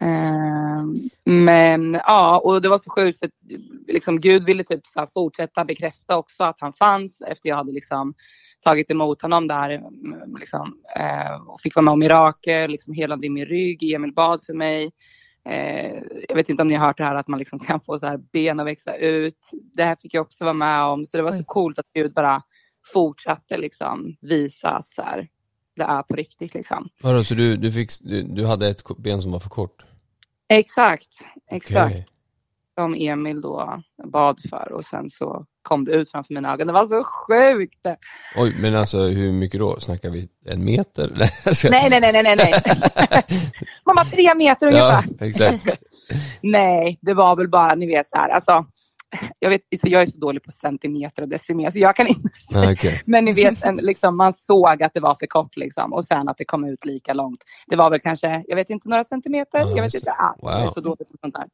Ehm, 0.01 1.11
men 1.25 1.95
ja, 1.95 2.41
och 2.45 2.63
det 2.63 2.69
var 2.69 2.79
så 2.79 2.91
sjukt 2.91 3.19
för 3.19 3.31
liksom, 3.89 4.21
Gud 4.21 4.45
ville 4.45 4.65
typ 4.65 4.87
så 4.87 5.07
fortsätta 5.15 5.65
bekräfta 5.65 6.17
också 6.17 6.45
att 6.45 6.61
han 6.61 6.73
fanns 6.73 7.21
efter 7.21 7.49
jag 7.49 7.57
hade 7.57 7.73
liksom 7.73 8.15
tagit 8.61 8.91
emot 8.91 9.23
honom 9.23 9.49
där 9.49 9.71
mm, 9.71 10.37
liksom, 10.39 10.79
eh, 10.97 11.35
och 11.47 11.61
fick 11.61 11.75
vara 11.75 11.85
med 11.85 11.93
om 11.93 11.99
mirakel, 11.99 12.71
liksom 12.71 12.95
helade 12.95 13.27
i 13.27 13.31
min 13.31 13.47
rygg, 13.47 13.93
Emil 13.93 14.13
bad 14.13 14.45
för 14.45 14.55
mig. 14.55 14.93
Eh, 15.45 16.03
jag 16.29 16.37
vet 16.37 16.49
inte 16.49 16.63
om 16.63 16.69
ni 16.69 16.75
har 16.75 16.87
hört 16.87 16.99
det 16.99 17.05
här 17.05 17.15
att 17.15 17.29
man 17.29 17.39
liksom 17.39 17.59
kan 17.59 17.81
få 17.81 17.99
så 17.99 18.07
här 18.07 18.17
ben 18.17 18.61
att 18.61 18.67
växa 18.67 18.97
ut. 18.97 19.39
Det 19.75 19.85
här 19.85 19.97
fick 19.97 20.15
jag 20.15 20.23
också 20.23 20.45
vara 20.45 20.55
med 20.55 20.83
om 20.85 21.07
så 21.07 21.17
det 21.17 21.23
var 21.23 21.33
så 21.33 21.45
coolt 21.45 21.79
att 21.79 21.93
Gud 21.95 22.13
bara 22.15 22.43
fortsatte 22.93 23.57
liksom 23.57 24.17
visa 24.21 24.69
att 24.69 24.93
så 24.93 25.03
här, 25.03 25.29
det 25.77 25.83
är 25.83 26.03
på 26.03 26.17
riktigt 26.17 26.55
liksom. 26.55 26.89
Vadå, 27.03 27.25
så 27.25 27.35
du, 27.35 27.57
du, 27.57 27.73
fick, 27.73 27.91
du, 28.01 28.23
du 28.23 28.47
hade 28.47 28.69
ett 28.69 28.83
ben 28.99 29.23
som 29.23 29.33
var 29.33 29.41
för 29.41 29.49
kort? 29.49 29.85
Exakt, 30.49 31.09
exakt. 31.51 31.93
Okej. 31.93 32.07
Som 32.75 32.95
Emil 32.95 33.41
då 33.41 33.83
bad 34.05 34.41
för 34.51 34.73
och 34.73 34.85
sen 34.85 35.11
så 35.11 35.47
kom 35.63 35.85
det 35.85 35.93
ut 35.93 36.11
framför 36.11 36.35
mina 36.35 36.53
ögon. 36.53 36.67
Det 36.67 36.73
var 36.73 36.87
så 36.87 37.05
sjukt! 37.05 37.87
Oj, 38.37 38.57
men 38.61 38.75
alltså 38.75 38.99
hur 39.03 39.33
mycket 39.33 39.61
då? 39.61 39.81
Snackar 39.81 40.11
vi 40.11 40.29
en 40.47 40.65
meter? 40.65 41.11
Nej, 41.71 41.91
Nej, 41.91 42.01
nej, 42.01 42.13
nej, 42.23 42.37
nej, 42.37 42.63
bara 43.85 44.05
tre 44.13 44.35
meter 44.35 44.67
ungefär. 44.67 45.05
Ja, 45.19 45.27
exakt. 45.27 45.65
Nej, 46.43 46.99
det 47.01 47.15
var 47.15 47.37
väl 47.37 47.49
bara, 47.49 47.75
ni 47.75 47.87
vet 47.87 48.09
så 48.09 48.17
här, 48.17 48.29
alltså. 48.29 48.67
Jag, 49.39 49.51
vet, 49.51 49.61
så 49.81 49.89
jag 49.89 50.03
är 50.03 50.07
så 50.07 50.19
dålig 50.19 50.43
på 50.43 50.51
centimeter 50.53 51.23
och 51.23 51.29
decimeter 51.29 51.73
så 51.73 51.79
jag 51.79 51.97
kan 51.97 52.07
inte 52.07 52.29
Nej, 52.51 52.73
okej. 52.73 53.03
Men 53.07 53.25
ni 53.25 53.33
vet, 53.33 53.65
en, 53.65 53.77
liksom, 53.77 54.17
man 54.17 54.33
såg 54.33 54.83
att 54.83 54.95
det 54.95 55.01
var 55.01 55.15
för 55.15 55.27
kort 55.27 55.57
liksom, 55.57 55.93
och 55.93 56.05
sen 56.05 56.29
att 56.29 56.37
det 56.39 56.45
kom 56.45 56.65
ut 56.65 56.85
lika 56.85 57.13
långt. 57.13 57.45
Det 57.67 57.77
var 57.77 57.91
väl 57.91 58.01
kanske, 58.01 58.45
jag 58.49 58.57
vet 58.57 58.71
inte, 58.71 58.89
några 58.89 59.05
centimeter. 59.05 59.59
Ja, 59.59 59.69
jag 59.77 59.83
vet 59.83 59.95
inte. 59.95 60.07
det. 60.07 60.13
Ah, 60.13 60.35
Jag 60.43 60.61
är 60.61 60.65
Wow. 60.65 60.73
så 60.73 60.81
dålig 60.81 60.99
på 60.99 61.17
sånt 61.21 61.35
där. 61.35 61.45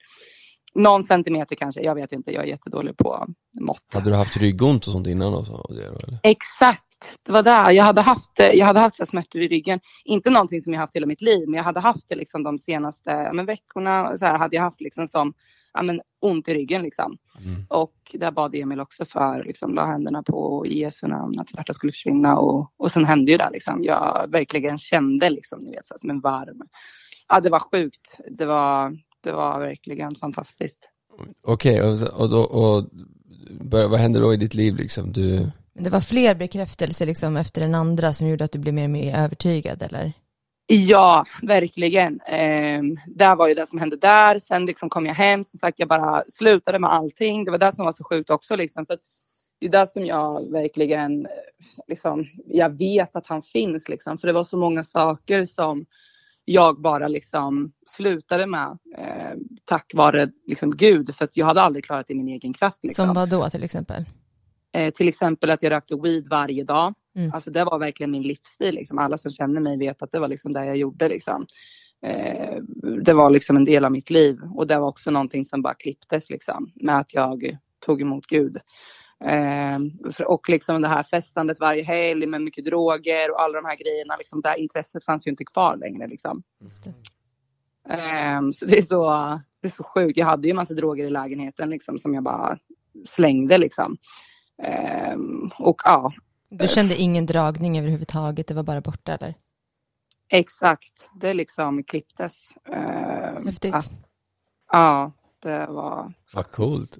Någon 0.74 1.04
centimeter 1.04 1.57
kanske, 1.57 1.81
jag 1.81 1.94
vet 1.94 2.12
inte. 2.12 2.33
Jag 2.33 2.44
är 2.44 2.48
jättedålig 2.48 2.96
på 2.96 3.26
mått. 3.61 3.85
Hade 3.92 4.11
du 4.11 4.16
haft 4.16 4.37
ryggont 4.37 4.87
och 4.87 4.92
sånt 4.92 5.07
innan 5.07 5.35
och 5.35 5.46
så? 5.46 5.66
eller? 5.70 6.18
Exakt, 6.22 6.85
det 7.22 7.33
var 7.33 7.42
där. 7.42 7.70
Jag 7.70 7.85
hade 7.85 8.00
haft, 8.00 8.33
jag 8.37 8.66
hade 8.66 8.81
haft 8.81 8.96
så 8.96 9.07
smärtor 9.07 9.42
i 9.42 9.48
ryggen. 9.48 9.81
Inte 10.04 10.31
någonting 10.31 10.62
som 10.62 10.72
jag 10.72 10.81
haft 10.81 10.96
hela 10.96 11.07
mitt 11.07 11.22
liv, 11.22 11.48
men 11.48 11.57
jag 11.57 11.64
hade 11.64 11.81
haft 11.81 12.09
det 12.09 12.14
liksom 12.14 12.42
de 12.42 12.59
senaste 12.59 13.31
men 13.33 13.46
veckorna. 13.46 14.18
Så 14.18 14.24
här, 14.24 14.38
hade 14.38 14.57
jag 14.57 14.62
haft 14.62 14.81
liksom 14.81 15.09
som 15.09 15.35
ja, 15.72 15.83
men, 15.83 16.00
ont 16.20 16.48
i 16.48 16.54
ryggen. 16.54 16.83
Liksom. 16.83 17.18
Mm. 17.44 17.66
Och 17.68 17.94
där 18.12 18.31
bad 18.31 18.54
Emil 18.54 18.81
också 18.81 19.04
för, 19.04 19.44
liksom, 19.44 19.74
la 19.74 19.87
händerna 19.87 20.22
på 20.22 20.66
i 20.66 20.78
Jesu 20.78 21.07
namn 21.07 21.40
att 21.40 21.50
smärta 21.50 21.72
skulle 21.72 21.92
försvinna. 21.92 22.38
Och, 22.38 22.72
och 22.76 22.92
sen 22.92 23.04
hände 23.04 23.31
ju 23.31 23.38
det. 23.38 23.50
Liksom. 23.52 23.85
Jag 23.85 24.31
verkligen 24.31 24.78
kände 24.78 25.31
liksom, 25.31 25.61
ni 25.61 25.70
vet, 25.70 25.87
så 25.87 25.94
här, 25.94 25.98
som 25.98 26.11
en 26.11 26.20
varm. 26.20 26.62
Ja, 27.28 27.40
det 27.40 27.50
var 27.50 27.59
sjukt. 27.72 28.20
Det 28.31 28.46
var, 28.46 28.96
det 29.20 29.33
var 29.33 29.61
verkligen 29.61 30.14
fantastiskt. 30.14 30.88
Okej, 31.42 31.83
och, 31.83 31.98
så- 31.98 32.16
och, 32.16 32.31
då, 32.31 32.40
och 32.40 32.85
bör, 33.61 33.88
vad 33.88 34.00
hände 34.00 34.20
då 34.20 34.35
i 34.35 34.37
ditt 34.37 34.54
liv 34.54 34.76
liksom? 34.76 35.12
Du, 35.12 35.50
det 35.74 35.90
var 35.90 36.00
fler 36.00 36.35
bekräftelser 36.35 37.07
liksom 37.07 37.37
efter 37.37 37.61
den 37.61 37.74
andra 37.74 38.12
som 38.12 38.28
gjorde 38.28 38.44
att 38.44 38.52
du 38.52 38.59
blev 38.59 38.74
mer 38.74 38.85
och 38.85 38.90
mer 38.90 39.16
övertygad 39.16 39.83
eller? 39.83 40.12
Ja, 40.66 41.26
verkligen. 41.42 42.20
Ehm, 42.20 42.96
det 43.07 43.35
var 43.35 43.48
ju 43.48 43.54
det 43.54 43.66
som 43.66 43.78
hände 43.78 43.96
där. 43.96 44.38
Sen 44.38 44.66
liksom 44.66 44.88
kom 44.88 45.07
jag 45.07 45.14
hem, 45.14 45.44
som 45.44 45.59
sagt 45.59 45.78
jag 45.78 45.88
bara 45.88 46.24
slutade 46.35 46.78
med 46.78 46.92
allting. 46.92 47.44
Det 47.44 47.50
var 47.50 47.59
det 47.59 47.74
som 47.74 47.85
var 47.85 47.92
så 47.92 48.04
sjukt 48.04 48.31
också 48.31 48.57
liksom. 48.57 48.87
För 48.87 48.98
det 49.61 49.66
är 49.66 49.70
det 49.70 49.87
som 49.87 50.07
jag 50.07 50.50
verkligen, 50.52 51.26
eh, 51.26 51.31
liksom, 51.88 52.26
jag 52.46 52.78
vet 52.78 53.16
att 53.16 53.26
han 53.26 53.42
finns 53.42 53.88
liksom. 53.88 54.18
För 54.18 54.26
det 54.26 54.33
var 54.33 54.44
så 54.44 54.57
många 54.57 54.83
saker 54.83 55.44
som 55.44 55.87
jag 56.48 56.80
bara 56.80 57.08
liksom 57.08 57.72
slutade 57.96 58.46
med 58.46 58.78
eh, 58.98 59.38
tack 59.64 59.92
vare 59.94 60.30
liksom 60.46 60.76
Gud. 60.76 61.14
För 61.14 61.24
att 61.24 61.37
jag 61.37 61.46
hade 61.46 61.62
aldrig 61.62 61.84
klarat 61.84 62.06
det 62.06 62.12
i 62.12 62.16
min 62.16 62.28
egen 62.28 62.52
kraft. 62.52 62.78
Liksom. 62.82 63.06
Som 63.06 63.14
vad 63.14 63.30
då 63.30 63.50
till 63.50 63.64
exempel? 63.64 64.04
Eh, 64.72 64.92
till 64.92 65.08
exempel 65.08 65.50
att 65.50 65.62
jag 65.62 65.70
rökte 65.70 65.96
weed 65.96 66.28
varje 66.28 66.64
dag. 66.64 66.94
Mm. 67.16 67.34
Alltså 67.34 67.50
det 67.50 67.64
var 67.64 67.78
verkligen 67.78 68.11
min 68.11 68.22
livsstil. 68.22 68.74
Liksom. 68.74 68.98
Alla 68.98 69.18
som 69.18 69.30
känner 69.30 69.61
mig 69.61 69.78
vet 69.78 70.02
att 70.02 70.12
det 70.12 70.20
var 70.20 70.28
liksom 70.28 70.52
det 70.52 70.64
jag 70.64 70.76
gjorde. 70.76 71.08
Liksom. 71.08 71.46
Eh, 72.06 72.56
det 73.02 73.12
var 73.12 73.30
liksom 73.30 73.56
en 73.56 73.64
del 73.64 73.84
av 73.84 73.92
mitt 73.92 74.11
liv. 74.11 74.40
Och 74.54 74.66
det 74.66 74.78
var 74.78 74.88
också 74.88 75.11
någonting 75.11 75.44
som 75.44 75.62
bara 75.62 75.74
klipptes 75.74 76.30
liksom, 76.30 76.72
med 76.74 76.98
att 76.98 77.14
jag 77.14 77.58
tog 77.87 78.02
emot 78.02 78.26
Gud. 78.26 78.58
Eh, 79.24 79.78
och 80.26 80.48
liksom 80.48 80.83
det 80.83 80.88
här 80.88 81.02
festandet 81.02 81.61
varje 81.61 81.83
helg 81.83 82.26
med 82.26 82.42
mycket 82.42 82.64
droger 82.64 83.31
och 83.31 83.42
alla 83.42 83.61
de 83.61 83.64
här 83.68 83.76
grejerna. 83.76 84.16
Liksom, 84.16 84.40
det 84.40 84.48
här 84.48 84.57
intresset 84.57 85.04
fanns 85.04 85.26
ju 85.26 85.31
inte 85.31 85.44
kvar 85.44 85.76
längre. 85.76 86.07
Liksom. 86.07 86.42
Just 86.61 86.85
det. 86.85 86.94
Ehm, 87.94 88.52
så 88.52 88.66
det 88.66 88.78
är 88.78 88.83
så, 88.83 89.11
det 89.61 89.68
är 89.68 89.72
så 89.72 89.83
sjukt. 89.85 90.16
Jag 90.18 90.26
hade 90.26 90.48
ju 90.48 90.50
en 90.50 90.57
massa 90.57 90.74
droger 90.74 91.04
i 91.04 91.11
lägenheten 91.11 91.70
liksom, 91.70 91.98
som 91.98 92.14
jag 92.14 92.22
bara 92.22 92.59
slängde. 93.07 93.59
Liksom. 93.59 93.96
Ehm, 94.62 95.50
och 95.59 95.81
ja, 95.85 96.12
Du 96.50 96.68
kände 96.68 96.94
ingen 96.96 97.26
dragning 97.26 97.78
överhuvudtaget, 97.78 98.46
det 98.46 98.54
var 98.54 98.62
bara 98.62 98.81
borta 98.81 99.12
eller? 99.14 99.35
exakt. 100.31 101.11
Det 101.20 101.35
liksom 101.35 101.83
klipptes. 101.85 102.35
Ehm, 102.72 103.46
Häftigt. 103.46 103.74
att- 103.74 103.92
ja, 104.72 105.12
det 105.42 105.66
var... 105.66 106.12
vad 106.35 106.50
coolt. 106.50 106.98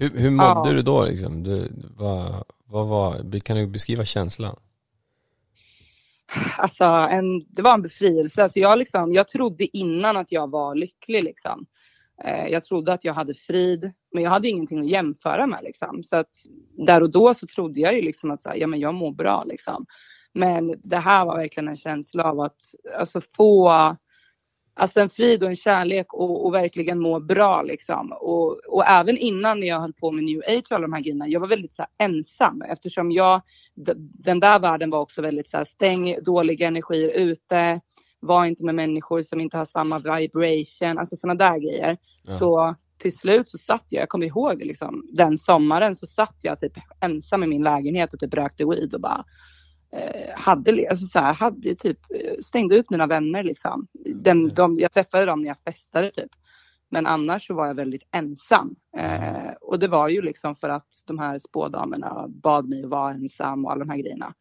Hur, 0.00 0.10
hur 0.10 0.30
mådde 0.30 0.68
Ja. 0.70 0.74
du 0.74 0.82
då 0.82 1.04
liksom? 1.04 1.42
Du, 1.42 1.72
vad, 1.96 2.44
vad 2.64 2.86
var, 2.88 3.40
kan 3.40 3.56
du 3.56 3.66
beskriva 3.66 4.04
känslan? 4.04 4.56
Alltså, 6.58 6.84
en, 6.84 7.44
det 7.48 7.62
var 7.62 7.74
en 7.74 7.82
befrielse. 7.82 8.42
Alltså 8.42 8.58
jag, 8.58 8.78
liksom, 8.78 9.14
jag 9.14 9.28
trodde 9.28 9.76
innan 9.76 10.16
att 10.16 10.32
jag 10.32 10.50
var 10.50 10.74
lycklig. 10.74 11.24
Liksom. 11.24 11.66
Eh, 12.24 12.46
jag 12.46 12.64
trodde 12.64 12.92
att 12.92 13.04
jag 13.04 13.14
hade 13.14 13.34
frid, 13.34 13.92
men 14.12 14.22
jag 14.22 14.30
hade 14.30 14.48
ingenting 14.48 14.80
att 14.80 14.90
jämföra 14.90 15.46
med. 15.46 15.60
Liksom. 15.62 16.02
Så 16.02 16.16
att 16.16 16.30
där 16.86 17.02
och 17.02 17.10
då 17.10 17.34
så 17.34 17.46
trodde 17.46 17.80
jag 17.80 17.94
ju 17.94 18.02
liksom 18.02 18.30
att 18.30 18.42
så 18.42 18.48
här, 18.48 18.56
ja, 18.56 18.66
men 18.66 18.80
jag 18.80 18.94
mår 18.94 19.12
bra. 19.12 19.44
Liksom. 19.44 19.86
Men 20.32 20.74
det 20.84 20.96
här 20.98 21.24
var 21.24 21.36
verkligen 21.36 21.68
en 21.68 21.76
känsla 21.76 22.24
av 22.24 22.40
att 22.40 22.60
alltså, 22.98 23.20
få 23.36 23.70
alltså, 24.80 25.00
en 25.00 25.10
frid 25.10 25.42
och 25.42 25.48
en 25.48 25.56
kärlek 25.56 26.14
och, 26.14 26.46
och 26.46 26.54
verkligen 26.54 26.98
må 26.98 27.20
bra. 27.20 27.62
Liksom. 27.62 28.12
Och, 28.12 28.60
och 28.68 28.86
även 28.86 29.18
innan 29.18 29.62
jag 29.62 29.80
höll 29.80 29.92
på 29.92 30.10
med 30.10 30.24
new 30.24 30.42
age 30.46 30.64
och 30.70 30.72
alla 30.72 30.86
de 30.86 30.92
här 30.92 31.00
grejerna, 31.00 31.28
jag 31.28 31.40
var 31.40 31.48
väldigt 31.48 31.72
så 31.72 31.86
ensam 31.98 32.62
eftersom 32.62 33.12
jag 33.12 33.42
den 34.24 34.40
där 34.40 34.58
världen 34.58 34.90
var 34.90 35.00
också 35.00 35.22
väldigt 35.22 35.48
så 35.48 35.56
här, 35.56 35.64
stäng 35.64 36.16
dåliga 36.22 36.66
energier 36.66 37.10
ute. 37.10 37.80
Var 38.20 38.44
inte 38.44 38.64
med 38.64 38.74
människor 38.74 39.22
som 39.22 39.40
inte 39.40 39.56
har 39.56 39.64
samma 39.64 39.98
vibration, 39.98 40.98
alltså 40.98 41.16
sådana 41.16 41.34
där 41.34 41.58
grejer. 41.58 41.96
Ja. 42.22 42.38
Så 42.38 42.74
till 42.98 43.16
slut 43.16 43.48
så 43.48 43.58
satt 43.58 43.84
jag, 43.88 44.02
jag 44.02 44.08
kommer 44.08 44.26
ihåg 44.26 44.58
det 44.58 44.64
liksom, 44.64 45.06
den 45.12 45.38
sommaren 45.38 45.96
så 45.96 46.06
satt 46.06 46.36
jag 46.42 46.60
typ 46.60 46.72
ensam 47.00 47.42
i 47.42 47.46
min 47.46 47.62
lägenhet 47.62 48.14
och 48.14 48.20
typ 48.20 48.34
rökte 48.34 48.64
weed 48.64 48.94
och 48.94 49.00
bara 49.00 49.24
hade, 50.34 50.72
li- 50.72 50.86
alltså 50.88 51.06
så 51.06 51.18
här, 51.18 51.32
hade 51.34 51.74
typ, 51.74 51.98
eh, 52.14 52.34
stängde 52.42 52.76
ut 52.76 52.90
mina 52.90 53.06
vänner 53.06 53.42
liksom. 53.42 53.86
Den, 54.14 54.48
de, 54.48 54.78
jag 54.78 54.92
träffade 54.92 55.24
dem 55.26 55.40
när 55.40 55.48
jag 55.48 55.58
festade 55.58 56.10
typ. 56.10 56.30
Men 56.92 57.06
annars 57.06 57.46
så 57.46 57.54
var 57.54 57.66
jag 57.66 57.74
väldigt 57.74 58.02
ensam. 58.10 58.76
Eh, 58.96 59.52
och 59.60 59.78
det 59.78 59.88
var 59.88 60.08
ju 60.08 60.22
liksom 60.22 60.56
för 60.56 60.68
att 60.68 60.86
de 61.06 61.18
här 61.18 61.38
spådamerna 61.38 62.26
bad 62.28 62.68
mig 62.68 62.82
att 62.84 62.90
vara 62.90 63.10
ensam 63.14 63.64
och 63.64 63.72
alla 63.72 63.78
de 63.84 63.90
här 63.90 63.98
grejerna. 63.98 64.34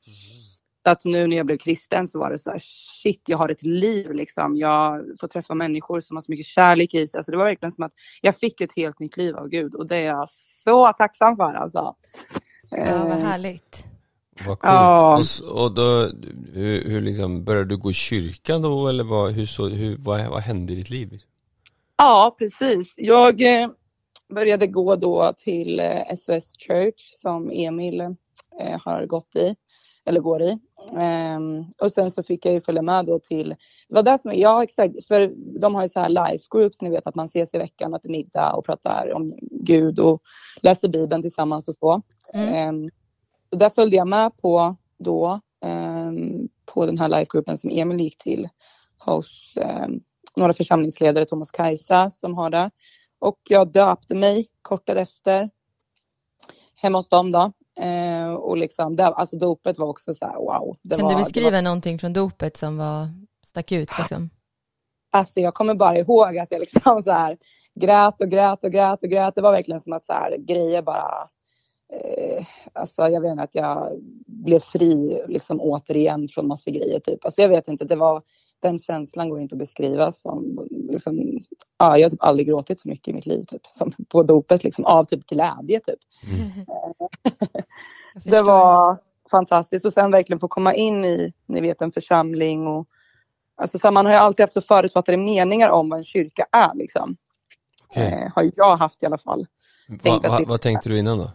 Så 0.83 0.89
att 0.91 1.05
nu 1.05 1.27
när 1.27 1.37
jag 1.37 1.45
blev 1.45 1.57
kristen 1.57 2.07
så 2.07 2.19
var 2.19 2.31
det 2.31 2.39
så 2.39 2.49
här, 2.51 2.59
shit, 2.61 3.21
jag 3.25 3.37
har 3.37 3.49
ett 3.49 3.63
liv 3.63 4.11
liksom. 4.13 4.57
Jag 4.57 5.05
får 5.19 5.27
träffa 5.27 5.55
människor 5.55 5.99
som 5.99 6.17
har 6.17 6.21
så 6.21 6.31
mycket 6.31 6.45
kärlek 6.45 6.93
i 6.93 7.07
sig. 7.07 7.17
Alltså 7.17 7.31
det 7.31 7.37
var 7.37 7.45
verkligen 7.45 7.71
som 7.71 7.83
att 7.83 7.93
jag 8.21 8.37
fick 8.37 8.61
ett 8.61 8.73
helt 8.75 8.99
nytt 8.99 9.17
liv 9.17 9.35
av 9.35 9.47
Gud 9.49 9.75
och 9.75 9.87
det 9.87 9.97
är 9.97 10.05
jag 10.05 10.29
så 10.63 10.93
tacksam 10.93 11.35
för 11.35 11.53
alltså. 11.53 11.95
Ja, 12.71 13.05
vad 13.05 13.11
Eh, 13.11 13.17
härligt. 13.17 13.88
Vad 14.47 14.59
coolt. 14.59 14.63
Ja. 14.63 15.17
Och, 15.17 15.63
och 15.63 15.71
då, 15.71 16.11
hur, 16.53 16.89
hur 16.89 17.01
liksom, 17.01 17.43
började 17.43 17.69
du 17.69 17.77
gå 17.77 17.91
i 17.91 17.93
kyrkan 17.93 18.61
då 18.61 18.87
eller 18.87 19.03
vad, 19.03 19.31
hur 19.31 19.45
så, 19.45 19.67
hur, 19.67 19.97
vad, 19.99 20.29
vad 20.29 20.41
hände 20.41 20.73
i 20.73 20.75
ditt 20.75 20.89
liv? 20.89 21.21
Ja, 21.97 22.35
precis. 22.39 22.93
Jag 22.97 23.41
eh, 23.41 23.69
började 24.29 24.67
gå 24.67 24.95
då 24.95 25.33
till 25.37 25.79
eh, 25.79 26.15
SOS 26.17 26.53
Church 26.67 27.21
som 27.21 27.51
Emil 27.51 28.01
eh, 28.01 28.81
har 28.81 29.05
gått 29.05 29.35
i, 29.35 29.55
eller 30.05 30.19
går 30.19 30.41
i. 30.41 30.59
Ehm, 30.97 31.65
och 31.81 31.91
sen 31.91 32.11
så 32.11 32.23
fick 32.23 32.45
jag 32.45 32.53
ju 32.53 32.61
följa 32.61 32.81
med 32.81 33.05
då 33.05 33.19
till, 33.19 33.49
det 33.89 33.95
var 33.95 34.03
det 34.03 34.19
som, 34.19 34.33
ja 34.33 34.63
exakt, 34.63 35.07
för 35.07 35.33
de 35.59 35.75
har 35.75 35.83
ju 35.83 35.89
så 35.89 35.99
här 35.99 36.09
life 36.09 36.45
groups, 36.51 36.81
ni 36.81 36.89
vet 36.89 37.07
att 37.07 37.15
man 37.15 37.25
ses 37.25 37.53
i 37.53 37.57
veckan 37.57 37.93
och 37.93 38.01
till 38.01 38.11
middag 38.11 38.53
och 38.53 38.65
pratar 38.65 39.13
om 39.13 39.33
Gud 39.41 39.99
och 39.99 40.21
läser 40.61 40.87
Bibeln 40.87 41.21
tillsammans 41.21 41.67
och 41.67 41.75
så. 41.75 42.01
Mm. 42.33 42.89
Och 43.51 43.57
där 43.57 43.69
följde 43.69 43.95
jag 43.95 44.07
med 44.07 44.37
på 44.37 44.75
då, 44.97 45.39
ehm, 45.65 46.49
på 46.65 46.85
den 46.85 46.97
här 46.97 47.07
live-gruppen 47.07 47.57
som 47.57 47.69
Emil 47.69 48.01
gick 48.01 48.17
till 48.17 48.49
hos 48.97 49.57
ehm, 49.61 49.99
några 50.35 50.53
församlingsledare, 50.53 51.25
Thomas 51.25 51.51
Kajsa 51.51 52.09
som 52.09 52.33
har 52.33 52.49
det. 52.49 52.71
Och 53.19 53.39
jag 53.49 53.71
döpte 53.71 54.15
mig 54.15 54.47
kort 54.61 54.87
därefter 54.87 55.49
hemma 56.75 56.97
hos 56.97 57.09
dem 57.09 57.31
då. 57.31 57.51
Eh, 57.83 58.33
och 58.33 58.57
liksom, 58.57 58.95
det, 58.95 59.05
alltså 59.05 59.37
dopet 59.37 59.77
var 59.77 59.87
också 59.87 60.13
så 60.13 60.25
här, 60.25 60.35
wow. 60.35 60.75
Kan 60.89 61.01
var, 61.01 61.09
du 61.09 61.15
beskriva 61.15 61.51
var, 61.51 61.61
någonting 61.61 61.99
från 61.99 62.13
dopet 62.13 62.57
som 62.57 62.77
var, 62.77 63.07
stack 63.45 63.71
ut 63.71 63.89
liksom? 63.99 64.29
alltså 65.11 65.39
jag 65.39 65.53
kommer 65.53 65.75
bara 65.75 65.97
ihåg 65.97 66.37
att 66.37 66.51
jag 66.51 66.59
liksom 66.59 67.03
så 67.03 67.11
här 67.11 67.37
grät 67.75 68.21
och 68.21 68.29
grät 68.29 68.63
och 68.63 68.71
grät 68.71 69.03
och 69.03 69.09
grät. 69.09 69.35
Det 69.35 69.41
var 69.41 69.51
verkligen 69.51 69.81
som 69.81 69.93
att 69.93 70.05
så 70.05 70.13
här, 70.13 70.37
grejer 70.37 70.81
bara 70.81 71.29
eh, 71.93 72.45
alltså 72.73 73.01
jag 73.01 73.21
vet 73.21 73.31
inte 73.31 73.43
att 73.43 73.55
jag 73.55 73.99
blev 74.25 74.59
fri 74.59 75.23
liksom 75.27 75.61
återigen 75.61 76.27
från 76.27 76.47
massa 76.47 76.71
grejer 76.71 76.99
typ. 76.99 77.25
Alltså 77.25 77.41
jag 77.41 77.49
vet 77.49 77.67
inte, 77.67 77.85
det 77.85 77.95
var 77.95 78.23
den 78.61 78.77
känslan 78.79 79.29
går 79.29 79.39
inte 79.39 79.55
att 79.55 79.59
beskriva 79.59 80.11
som 80.11 80.67
liksom, 80.69 81.39
ja, 81.77 81.97
jag 81.97 82.05
har 82.05 82.09
typ 82.09 82.23
aldrig 82.23 82.47
gråtit 82.47 82.79
så 82.79 82.89
mycket 82.89 83.07
i 83.07 83.13
mitt 83.13 83.25
liv 83.25 83.43
typ 83.43 83.65
som 83.65 83.93
på 84.09 84.23
dopet 84.23 84.63
liksom 84.63 84.85
av 84.85 85.03
typ 85.03 85.25
glädje 85.27 85.79
typ. 85.79 85.99
Jag 86.67 88.23
Det 88.23 88.29
förstår. 88.29 88.43
var 88.45 88.97
fantastiskt 89.31 89.85
och 89.85 89.93
sen 89.93 90.11
verkligen 90.11 90.39
få 90.39 90.47
komma 90.47 90.73
in 90.75 91.05
i, 91.05 91.33
ni 91.45 91.61
vet 91.61 91.81
en 91.81 91.91
församling 91.91 92.67
och 92.67 92.87
alltså 93.55 93.79
så 93.79 93.91
man 93.91 94.05
har 94.05 94.13
ju 94.13 94.19
alltid 94.19 94.43
haft 94.43 94.53
så 94.53 94.61
förutfattade 94.61 95.17
meningar 95.17 95.69
om 95.69 95.89
vad 95.89 95.97
en 95.97 96.03
kyrka 96.03 96.45
är 96.51 96.75
liksom. 96.75 97.17
Okay. 97.89 98.03
Eh, 98.03 98.31
har 98.35 98.51
jag 98.55 98.77
haft 98.77 99.03
i 99.03 99.05
alla 99.05 99.17
fall. 99.17 99.47
Va, 100.03 100.19
va, 100.23 100.41
vad 100.47 100.61
tänkte 100.61 100.89
du 100.89 100.99
innan 100.99 101.17
då? 101.17 101.29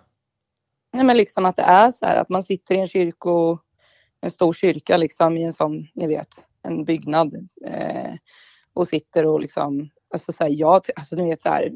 Nej 0.95 1.05
men 1.05 1.17
liksom 1.17 1.45
att 1.45 1.57
det 1.57 1.63
är 1.63 1.91
så 1.91 2.07
här 2.07 2.17
att 2.17 2.29
man 2.29 2.43
sitter 2.43 2.75
i 2.75 2.79
en 2.79 2.89
kyrko, 2.89 3.59
en 4.21 4.31
stor 4.31 4.53
kyrka 4.53 4.97
liksom 4.97 5.37
i 5.37 5.43
en 5.43 5.53
sån, 5.53 5.87
ni 5.95 6.07
vet, 6.07 6.47
en 6.63 6.85
byggnad 6.85 7.49
eh, 7.67 8.15
och 8.73 8.89
sitter 8.89 9.27
och 9.27 9.41
liksom, 9.41 9.91
alltså 10.13 10.33
så 10.33 10.45
här, 10.45 10.51
jag, 10.51 10.83
alltså 10.97 11.17
ni 11.17 11.31
vet 11.31 11.43
så 11.43 11.49
här, 11.49 11.73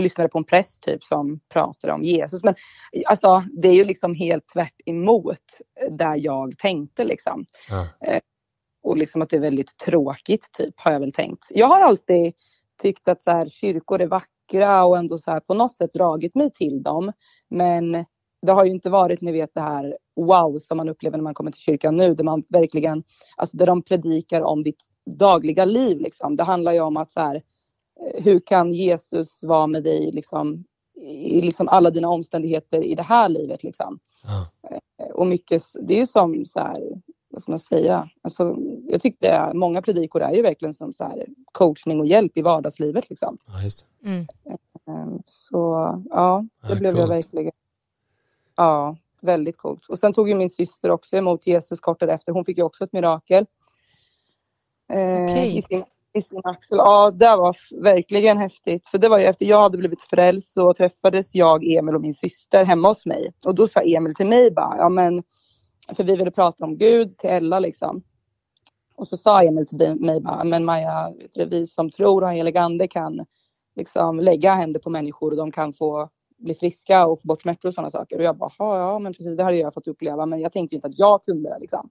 lyssnade 0.00 0.28
på 0.28 0.38
en 0.38 0.44
präst 0.44 0.82
typ 0.82 1.04
som 1.04 1.40
pratade 1.48 1.92
om 1.92 2.04
Jesus. 2.04 2.42
Men 2.42 2.54
alltså 3.06 3.44
det 3.52 3.68
är 3.68 3.74
ju 3.74 3.84
liksom 3.84 4.14
helt 4.14 4.48
tvärt 4.48 4.80
emot 4.86 5.60
där 5.90 6.16
jag 6.16 6.58
tänkte 6.58 7.04
liksom. 7.04 7.44
Ja. 7.70 8.08
Eh, 8.08 8.20
och 8.82 8.96
liksom 8.96 9.22
att 9.22 9.30
det 9.30 9.36
är 9.36 9.40
väldigt 9.40 9.76
tråkigt 9.76 10.52
typ 10.52 10.74
har 10.76 10.92
jag 10.92 11.00
väl 11.00 11.12
tänkt. 11.12 11.44
Jag 11.50 11.66
har 11.66 11.80
alltid 11.80 12.32
tyckt 12.82 13.08
att 13.08 13.22
så 13.22 13.30
här, 13.30 13.48
kyrkor 13.48 14.00
är 14.00 14.06
vackra 14.50 14.84
och 14.84 14.98
ändå 14.98 15.18
så 15.18 15.30
här, 15.30 15.40
på 15.40 15.54
något 15.54 15.76
sätt 15.76 15.92
dragit 15.92 16.34
mig 16.34 16.50
till 16.50 16.82
dem. 16.82 17.12
Men 17.50 18.04
det 18.42 18.52
har 18.52 18.64
ju 18.64 18.70
inte 18.70 18.90
varit, 18.90 19.20
ni 19.20 19.32
vet 19.32 19.54
det 19.54 19.60
här 19.60 19.98
wow 20.16 20.58
som 20.58 20.76
man 20.76 20.88
upplever 20.88 21.18
när 21.18 21.24
man 21.24 21.34
kommer 21.34 21.50
till 21.50 21.60
kyrkan 21.60 21.96
nu, 21.96 22.14
där 22.14 22.24
man 22.24 22.42
verkligen, 22.48 23.02
alltså 23.36 23.56
där 23.56 23.66
de 23.66 23.82
predikar 23.82 24.40
om 24.40 24.62
ditt 24.62 24.80
dagliga 25.06 25.64
liv 25.64 26.00
liksom. 26.00 26.36
Det 26.36 26.44
handlar 26.44 26.72
ju 26.72 26.80
om 26.80 26.96
att 26.96 27.10
så 27.10 27.20
här, 27.20 27.34
eh, 27.34 28.24
hur 28.24 28.40
kan 28.40 28.72
Jesus 28.72 29.42
vara 29.42 29.66
med 29.66 29.82
dig 29.82 30.10
liksom 30.12 30.64
i 31.02 31.40
liksom 31.40 31.68
alla 31.68 31.90
dina 31.90 32.08
omständigheter 32.08 32.84
i 32.84 32.94
det 32.94 33.02
här 33.02 33.28
livet 33.28 33.62
liksom. 33.62 33.98
Ja. 34.24 34.46
Och 35.14 35.26
mycket, 35.26 35.62
det 35.82 35.94
är 35.94 35.98
ju 35.98 36.06
som 36.06 36.44
så 36.44 36.60
här, 36.60 36.82
vad 37.30 37.42
ska 37.42 37.52
man 37.52 37.58
säga, 37.58 38.08
alltså, 38.22 38.56
jag 38.88 39.00
tyckte 39.00 39.50
många 39.54 39.82
predikor 39.82 40.22
är 40.22 40.32
ju 40.32 40.42
verkligen 40.42 40.74
som 40.74 40.92
så 40.92 41.04
här, 41.04 41.26
coachning 41.52 42.00
och 42.00 42.06
hjälp 42.06 42.36
i 42.36 42.42
vardagslivet 42.42 43.10
liksom. 43.10 43.38
Ja, 43.46 43.70
mm. 44.04 44.26
Ehm, 44.88 45.22
så 45.24 45.56
ja, 46.10 46.46
det 46.62 46.68
ja, 46.68 46.78
blev 46.78 46.90
coolt. 46.90 47.00
jag 47.00 47.08
verkligen. 47.08 47.52
Ja, 48.56 48.96
väldigt 49.20 49.56
coolt. 49.56 49.86
Och 49.88 49.98
sen 49.98 50.12
tog 50.12 50.28
ju 50.28 50.34
min 50.34 50.50
syster 50.50 50.90
också 50.90 51.16
emot 51.16 51.46
Jesus 51.46 51.80
kort 51.80 52.00
därefter. 52.00 52.32
Hon 52.32 52.44
fick 52.44 52.58
ju 52.58 52.64
också 52.64 52.84
ett 52.84 52.92
mirakel. 52.92 53.46
Ehm, 54.88 55.24
okay. 55.24 55.58
i, 55.58 55.62
sin, 55.62 55.84
I 56.12 56.22
sin 56.22 56.40
axel. 56.44 56.78
Ja, 56.78 57.10
det 57.10 57.36
var 57.36 57.56
verkligen 57.82 58.38
häftigt. 58.38 58.88
För 58.88 58.98
det 58.98 59.08
var 59.08 59.18
ju 59.18 59.24
efter 59.24 59.46
jag 59.46 59.60
hade 59.60 59.78
blivit 59.78 60.02
frälst 60.02 60.52
så 60.52 60.74
träffades 60.74 61.34
jag, 61.34 61.72
Emil 61.72 61.94
och 61.94 62.00
min 62.00 62.14
syster 62.14 62.64
hemma 62.64 62.88
hos 62.88 63.06
mig. 63.06 63.32
Och 63.44 63.54
då 63.54 63.68
sa 63.68 63.80
Emil 63.80 64.14
till 64.14 64.26
mig 64.28 64.50
bara, 64.50 64.76
ja 64.78 64.88
men 64.88 65.22
för 65.94 66.04
vi 66.04 66.16
ville 66.16 66.30
prata 66.30 66.64
om 66.64 66.76
Gud 66.76 67.18
till 67.18 67.30
Ella 67.30 67.58
liksom. 67.58 68.02
Och 68.94 69.08
så 69.08 69.16
sa 69.16 69.42
Emil 69.42 69.66
till 69.66 69.96
mig 70.00 70.20
bara, 70.20 70.44
men 70.44 70.64
Maja, 70.64 71.12
vi 71.46 71.66
som 71.66 71.90
tror 71.90 72.22
och 72.22 72.28
har 72.28 72.34
helig 72.34 72.56
ande 72.56 72.88
kan 72.88 73.26
liksom 73.76 74.20
lägga 74.20 74.54
händer 74.54 74.80
på 74.80 74.90
människor 74.90 75.30
och 75.30 75.36
de 75.36 75.50
kan 75.50 75.72
få 75.72 76.08
bli 76.38 76.54
friska 76.54 77.06
och 77.06 77.20
få 77.20 77.28
bort 77.28 77.42
smärtor 77.42 77.68
och 77.68 77.74
sådana 77.74 77.90
saker. 77.90 78.16
Och 78.16 78.22
jag 78.22 78.36
bara, 78.36 78.50
ja 78.58 78.98
men 78.98 79.12
precis 79.12 79.36
det 79.36 79.44
hade 79.44 79.56
jag 79.56 79.74
fått 79.74 79.86
uppleva 79.86 80.26
men 80.26 80.40
jag 80.40 80.52
tänkte 80.52 80.74
inte 80.74 80.88
att 80.88 80.98
jag 80.98 81.24
kunde 81.24 81.50
det 81.50 81.58
liksom. 81.58 81.90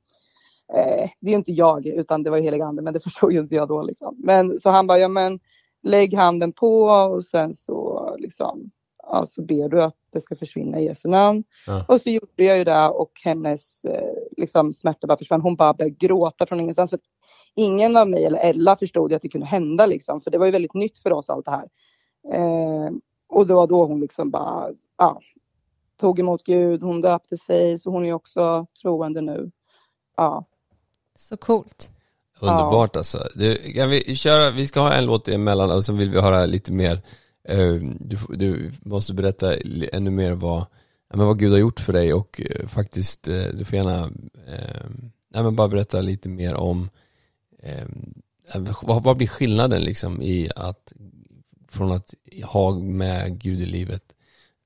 Eh, 0.73 1.09
det 1.19 1.27
är 1.27 1.31
ju 1.31 1.35
inte 1.35 1.51
jag 1.51 1.85
utan 1.85 2.23
det 2.23 2.29
var 2.29 2.37
helig 2.37 2.61
ande 2.61 2.81
men 2.81 2.93
det 2.93 2.99
förstod 3.03 3.33
ju 3.33 3.39
inte 3.39 3.55
jag 3.55 3.67
då 3.67 3.83
liksom. 3.83 4.15
Men 4.17 4.59
så 4.59 4.69
han 4.69 4.87
bara, 4.87 4.99
ja 4.99 5.07
men 5.07 5.39
lägg 5.83 6.13
handen 6.13 6.53
på 6.53 6.83
och 6.83 7.25
sen 7.25 7.53
så 7.53 8.15
liksom 8.19 8.71
ja, 9.11 9.25
så 9.25 9.41
ber 9.41 9.69
du 9.69 9.83
att 9.83 9.95
det 10.11 10.21
ska 10.21 10.35
försvinna 10.35 10.79
i 10.79 10.85
Jesu 10.85 11.09
namn. 11.09 11.43
Ja. 11.67 11.85
Och 11.87 12.01
så 12.01 12.09
gjorde 12.09 12.43
jag 12.43 12.57
ju 12.57 12.63
det 12.63 12.87
och 12.87 13.11
hennes 13.23 13.85
eh, 13.85 14.13
liksom, 14.37 14.73
smärta 14.73 15.07
bara 15.07 15.17
försvann. 15.17 15.41
Hon 15.41 15.55
bara 15.55 15.73
började 15.73 15.95
gråta 15.95 16.45
från 16.45 16.59
ingenstans. 16.59 16.89
För 16.89 16.99
ingen 17.55 17.97
av 17.97 18.09
mig 18.09 18.25
eller 18.25 18.39
Ella 18.39 18.75
förstod 18.75 19.13
att 19.13 19.21
det 19.21 19.29
kunde 19.29 19.47
hända 19.47 19.85
liksom, 19.85 20.21
för 20.21 20.31
det 20.31 20.37
var 20.37 20.45
ju 20.45 20.51
väldigt 20.51 20.73
nytt 20.73 20.97
för 20.97 21.13
oss 21.13 21.29
allt 21.29 21.45
det 21.45 21.51
här. 21.51 21.69
Eh, 22.33 22.91
och 23.29 23.47
det 23.47 23.53
var 23.53 23.67
då 23.67 23.85
hon 23.85 23.99
liksom 23.99 24.31
bara, 24.31 24.69
ja, 24.97 25.21
tog 25.99 26.19
emot 26.19 26.43
Gud, 26.43 26.83
hon 26.83 27.01
döpte 27.01 27.37
sig, 27.37 27.79
så 27.79 27.89
hon 27.89 28.05
är 28.05 28.13
också 28.13 28.65
troende 28.81 29.21
nu. 29.21 29.51
Ja. 30.17 30.45
Så 31.15 31.37
coolt. 31.37 31.91
Underbart 32.39 32.89
ja. 32.93 32.99
alltså. 32.99 33.17
Du, 33.35 33.73
kan 33.73 33.89
vi 33.89 34.15
köra, 34.15 34.51
vi 34.51 34.67
ska 34.67 34.79
ha 34.79 34.93
en 34.93 35.05
låt 35.05 35.27
emellan 35.27 35.71
och 35.71 35.85
så 35.85 35.93
vill 35.93 36.09
vi 36.09 36.21
höra 36.21 36.45
lite 36.45 36.71
mer 36.71 37.01
du, 37.99 38.17
du, 38.29 38.71
måste 38.81 39.13
berätta 39.13 39.55
ännu 39.91 40.11
mer 40.11 40.31
vad, 40.31 40.65
men 41.13 41.25
vad 41.25 41.39
Gud 41.39 41.51
har 41.51 41.59
gjort 41.59 41.79
för 41.79 41.93
dig 41.93 42.13
och 42.13 42.41
eh, 42.41 42.67
faktiskt, 42.67 43.27
eh, 43.27 43.45
du 43.53 43.65
får 43.65 43.75
gärna 43.75 44.03
ehm, 44.47 45.11
nej, 45.29 45.43
men 45.43 45.55
bara 45.55 45.67
berätta 45.67 46.01
lite 46.01 46.29
mer 46.29 46.53
om 46.53 46.89
ehm, 47.63 48.13
vad, 48.81 49.03
vad 49.03 49.17
blir 49.17 49.27
skillnaden 49.27 49.81
liksom 49.81 50.21
i 50.21 50.49
att 50.55 50.93
från 51.67 51.91
att 51.91 52.13
ha 52.43 52.79
med 52.79 53.41
Gud 53.41 53.61
i 53.61 53.65
livet 53.65 54.03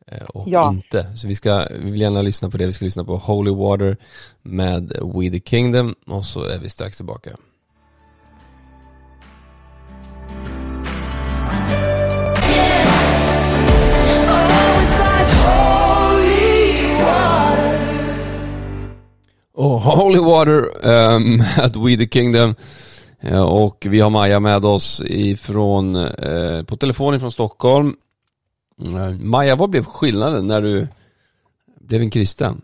eh, 0.07 0.23
och 0.23 0.49
ja. 0.49 0.69
inte. 0.69 1.17
Så 1.17 1.27
vi 1.27 1.35
ska, 1.35 1.67
vi 1.71 1.91
vill 1.91 2.01
gärna 2.01 2.21
lyssna 2.21 2.49
på 2.49 2.57
det, 2.57 2.65
vi 2.65 2.73
ska 2.73 2.85
lyssna 2.85 3.03
på 3.03 3.17
Holy 3.17 3.51
Water 3.51 3.97
med 4.41 4.87
We 5.15 5.29
the 5.29 5.39
Kingdom 5.49 5.95
och 6.05 6.25
så 6.25 6.43
är 6.43 6.59
vi 6.59 6.69
strax 6.69 6.97
tillbaka. 6.97 7.37
Och 19.53 19.81
Holy 19.81 20.19
Water 20.19 20.87
um, 20.87 21.41
at 21.57 21.75
We 21.75 21.97
the 21.97 22.07
Kingdom. 22.07 22.55
Eh, 23.19 23.43
och 23.43 23.85
vi 23.89 23.99
har 23.99 24.09
Maja 24.09 24.39
med 24.39 24.65
oss 24.65 25.01
ifrån, 25.05 25.95
eh, 25.95 26.63
på 26.63 26.75
telefon 26.77 27.19
från 27.19 27.31
Stockholm. 27.31 27.95
Eh, 28.87 29.09
Maja, 29.19 29.55
vad 29.55 29.69
blev 29.69 29.83
skillnaden 29.83 30.47
när 30.47 30.61
du 30.61 30.87
blev 31.79 32.01
en 32.01 32.09
kristen? 32.09 32.61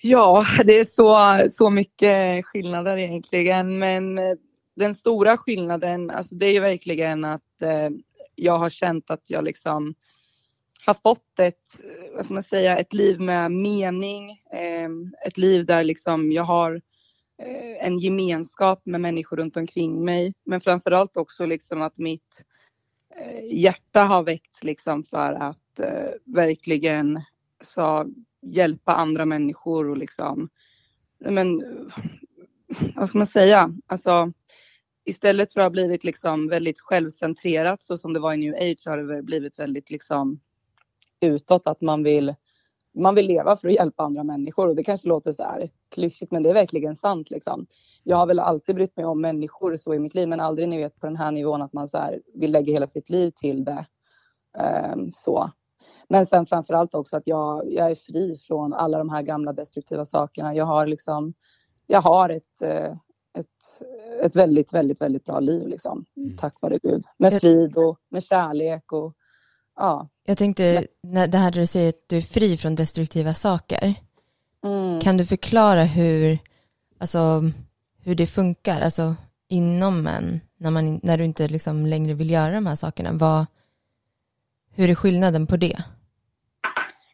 Ja, 0.00 0.46
det 0.64 0.78
är 0.78 0.84
så, 0.84 1.50
så 1.52 1.70
mycket 1.70 2.46
skillnader 2.46 2.96
egentligen. 2.96 3.78
Men 3.78 4.18
eh, 4.18 4.34
den 4.76 4.94
stora 4.94 5.36
skillnaden, 5.36 6.10
alltså 6.10 6.34
det 6.34 6.46
är 6.46 6.52
ju 6.52 6.60
verkligen 6.60 7.24
att 7.24 7.62
eh, 7.62 7.88
jag 8.34 8.58
har 8.58 8.70
känt 8.70 9.10
att 9.10 9.30
jag 9.30 9.44
liksom 9.44 9.94
har 10.88 10.94
fått 10.94 11.38
ett, 11.38 11.82
vad 12.14 12.24
ska 12.24 12.34
man 12.34 12.42
säga, 12.42 12.78
ett 12.78 12.92
liv 12.92 13.20
med 13.20 13.52
mening. 13.52 14.30
Eh, 14.30 14.90
ett 15.26 15.38
liv 15.38 15.66
där 15.66 15.84
liksom 15.84 16.32
jag 16.32 16.44
har 16.44 16.74
eh, 17.42 17.86
en 17.86 17.98
gemenskap 17.98 18.86
med 18.86 19.00
människor 19.00 19.36
runt 19.36 19.56
omkring 19.56 20.04
mig. 20.04 20.34
Men 20.44 20.60
framförallt 20.60 21.16
också 21.16 21.46
liksom 21.46 21.82
att 21.82 21.98
mitt 21.98 22.44
eh, 23.16 23.58
hjärta 23.58 24.04
har 24.04 24.22
väckts 24.22 24.64
liksom 24.64 25.04
för 25.04 25.32
att 25.32 25.80
eh, 25.80 26.10
verkligen 26.24 27.22
så, 27.64 28.06
hjälpa 28.42 28.94
andra 28.94 29.24
människor 29.24 29.88
och 29.90 29.98
liksom, 29.98 30.48
men 31.18 31.62
vad 32.96 33.08
ska 33.08 33.18
man 33.18 33.26
säga, 33.26 33.74
alltså 33.86 34.32
istället 35.04 35.52
för 35.52 35.60
att 35.60 35.64
ha 35.64 35.70
blivit 35.70 36.04
liksom 36.04 36.48
väldigt 36.48 36.80
självcentrerat 36.80 37.82
så 37.82 37.98
som 37.98 38.12
det 38.12 38.20
var 38.20 38.34
i 38.34 38.36
new 38.36 38.54
age 38.54 38.82
har 38.86 38.98
det 38.98 39.22
blivit 39.22 39.58
väldigt 39.58 39.90
liksom 39.90 40.40
utåt 41.20 41.66
att 41.66 41.80
man 41.80 42.02
vill, 42.02 42.34
man 42.94 43.14
vill 43.14 43.26
leva 43.26 43.56
för 43.56 43.68
att 43.68 43.74
hjälpa 43.74 44.02
andra 44.02 44.24
människor 44.24 44.68
och 44.68 44.76
det 44.76 44.84
kanske 44.84 45.08
låter 45.08 45.32
så 45.32 45.42
här 45.42 45.70
klyschigt 45.88 46.32
men 46.32 46.42
det 46.42 46.50
är 46.50 46.54
verkligen 46.54 46.96
sant 46.96 47.30
liksom. 47.30 47.66
Jag 48.02 48.16
har 48.16 48.26
väl 48.26 48.38
alltid 48.38 48.74
brytt 48.74 48.96
mig 48.96 49.06
om 49.06 49.20
människor 49.20 49.76
så 49.76 49.94
i 49.94 49.98
mitt 49.98 50.14
liv 50.14 50.28
men 50.28 50.40
aldrig 50.40 50.68
ni 50.68 50.76
vet 50.76 51.00
på 51.00 51.06
den 51.06 51.16
här 51.16 51.30
nivån 51.30 51.62
att 51.62 51.72
man 51.72 51.88
så 51.88 51.98
här 51.98 52.22
vill 52.34 52.52
lägga 52.52 52.72
hela 52.72 52.86
sitt 52.86 53.10
liv 53.10 53.30
till 53.30 53.64
det. 53.64 53.86
Um, 54.94 55.10
så. 55.12 55.50
Men 56.08 56.26
sen 56.26 56.46
framförallt 56.46 56.94
också 56.94 57.16
att 57.16 57.26
jag, 57.26 57.72
jag 57.72 57.90
är 57.90 57.94
fri 57.94 58.36
från 58.36 58.72
alla 58.72 58.98
de 58.98 59.10
här 59.10 59.22
gamla 59.22 59.52
destruktiva 59.52 60.06
sakerna. 60.06 60.54
Jag 60.54 60.64
har 60.64 60.86
liksom, 60.86 61.34
jag 61.86 62.02
har 62.02 62.30
ett, 62.30 62.62
eh, 62.62 62.92
ett, 63.38 63.46
ett 64.22 64.36
väldigt, 64.36 64.72
väldigt, 64.72 65.00
väldigt 65.00 65.24
bra 65.24 65.40
liv 65.40 65.68
liksom. 65.68 66.04
Mm. 66.16 66.36
Tack 66.36 66.60
vare 66.60 66.78
Gud. 66.82 67.04
Med 67.16 67.40
frid 67.40 67.76
och 67.76 67.98
med 68.08 68.24
kärlek 68.24 68.92
och 68.92 69.14
ja. 69.78 70.08
Jag 70.24 70.38
tänkte, 70.38 70.86
när 71.02 71.26
det 71.26 71.38
här 71.38 71.50
du 71.50 71.66
säger 71.66 71.88
att 71.88 72.08
du 72.08 72.16
är 72.16 72.20
fri 72.20 72.56
från 72.56 72.74
destruktiva 72.74 73.34
saker. 73.34 73.94
Mm. 74.64 75.00
Kan 75.00 75.16
du 75.16 75.26
förklara 75.26 75.84
hur, 75.84 76.38
alltså, 76.98 77.42
hur 78.04 78.14
det 78.14 78.26
funkar, 78.26 78.80
alltså 78.80 79.16
inom 79.48 80.06
en, 80.06 80.40
när, 80.56 80.70
man, 80.70 81.00
när 81.02 81.18
du 81.18 81.24
inte 81.24 81.48
liksom 81.48 81.86
längre 81.86 82.14
vill 82.14 82.30
göra 82.30 82.54
de 82.54 82.66
här 82.66 82.76
sakerna? 82.76 83.12
Vad, 83.12 83.46
hur 84.74 84.90
är 84.90 84.94
skillnaden 84.94 85.46
på 85.46 85.56
det? 85.56 85.82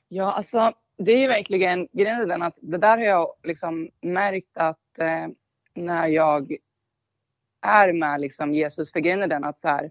Ja, 0.09 0.33
alltså 0.33 0.73
det 0.99 1.12
är 1.12 1.19
ju 1.19 1.29
verkligen 1.29 1.89
grejen 1.93 2.29
den 2.29 2.43
att 2.43 2.59
det 2.61 2.79
där 2.79 2.99
har 2.99 3.05
jag 3.05 3.29
liksom 3.43 3.89
märkt 4.01 4.57
att 4.57 4.99
eh, 4.99 5.27
när 5.75 6.07
jag 6.07 6.57
är 7.62 7.93
med 7.93 8.21
liksom 8.21 8.55
Jesus, 8.55 8.93
för 8.93 9.01
grejen 9.01 9.23
är 9.23 9.27
den 9.27 9.45
att 9.45 9.61
så 9.61 9.69
här, 9.69 9.91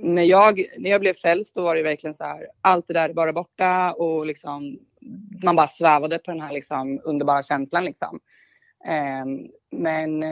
när 0.00 0.22
jag, 0.22 0.66
när 0.78 0.90
jag 0.90 1.00
blev 1.00 1.14
frälst 1.14 1.54
då 1.54 1.62
var 1.62 1.76
det 1.76 1.82
verkligen 1.82 2.14
så 2.14 2.24
här, 2.24 2.46
allt 2.60 2.88
det 2.88 2.94
där 2.94 3.08
är 3.08 3.14
bara 3.14 3.32
borta 3.32 3.92
och 3.92 4.26
liksom 4.26 4.78
man 5.42 5.56
bara 5.56 5.68
svävade 5.68 6.18
på 6.18 6.30
den 6.30 6.40
här 6.40 6.52
liksom 6.52 7.00
underbara 7.04 7.42
känslan 7.42 7.84
liksom. 7.84 8.20
Ehm, 8.84 9.38
eh, 9.38 9.50
men 9.70 10.24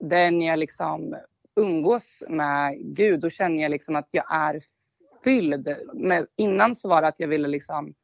den 0.00 0.42
jag 0.42 0.58
liksom 0.58 1.16
umgås 1.56 2.22
med 2.28 2.76
Gud, 2.80 3.20
då 3.20 3.30
känner 3.30 3.62
jag 3.62 3.70
liksom 3.70 3.96
att 3.96 4.08
jag 4.10 4.24
är 4.30 4.62
fylld. 5.24 5.76
Med, 5.94 6.26
innan 6.36 6.76
så 6.76 6.88
var 6.88 7.02
det 7.02 7.08
att 7.08 7.20
jag 7.20 7.28
ville 7.28 7.48
liksom 7.48 7.94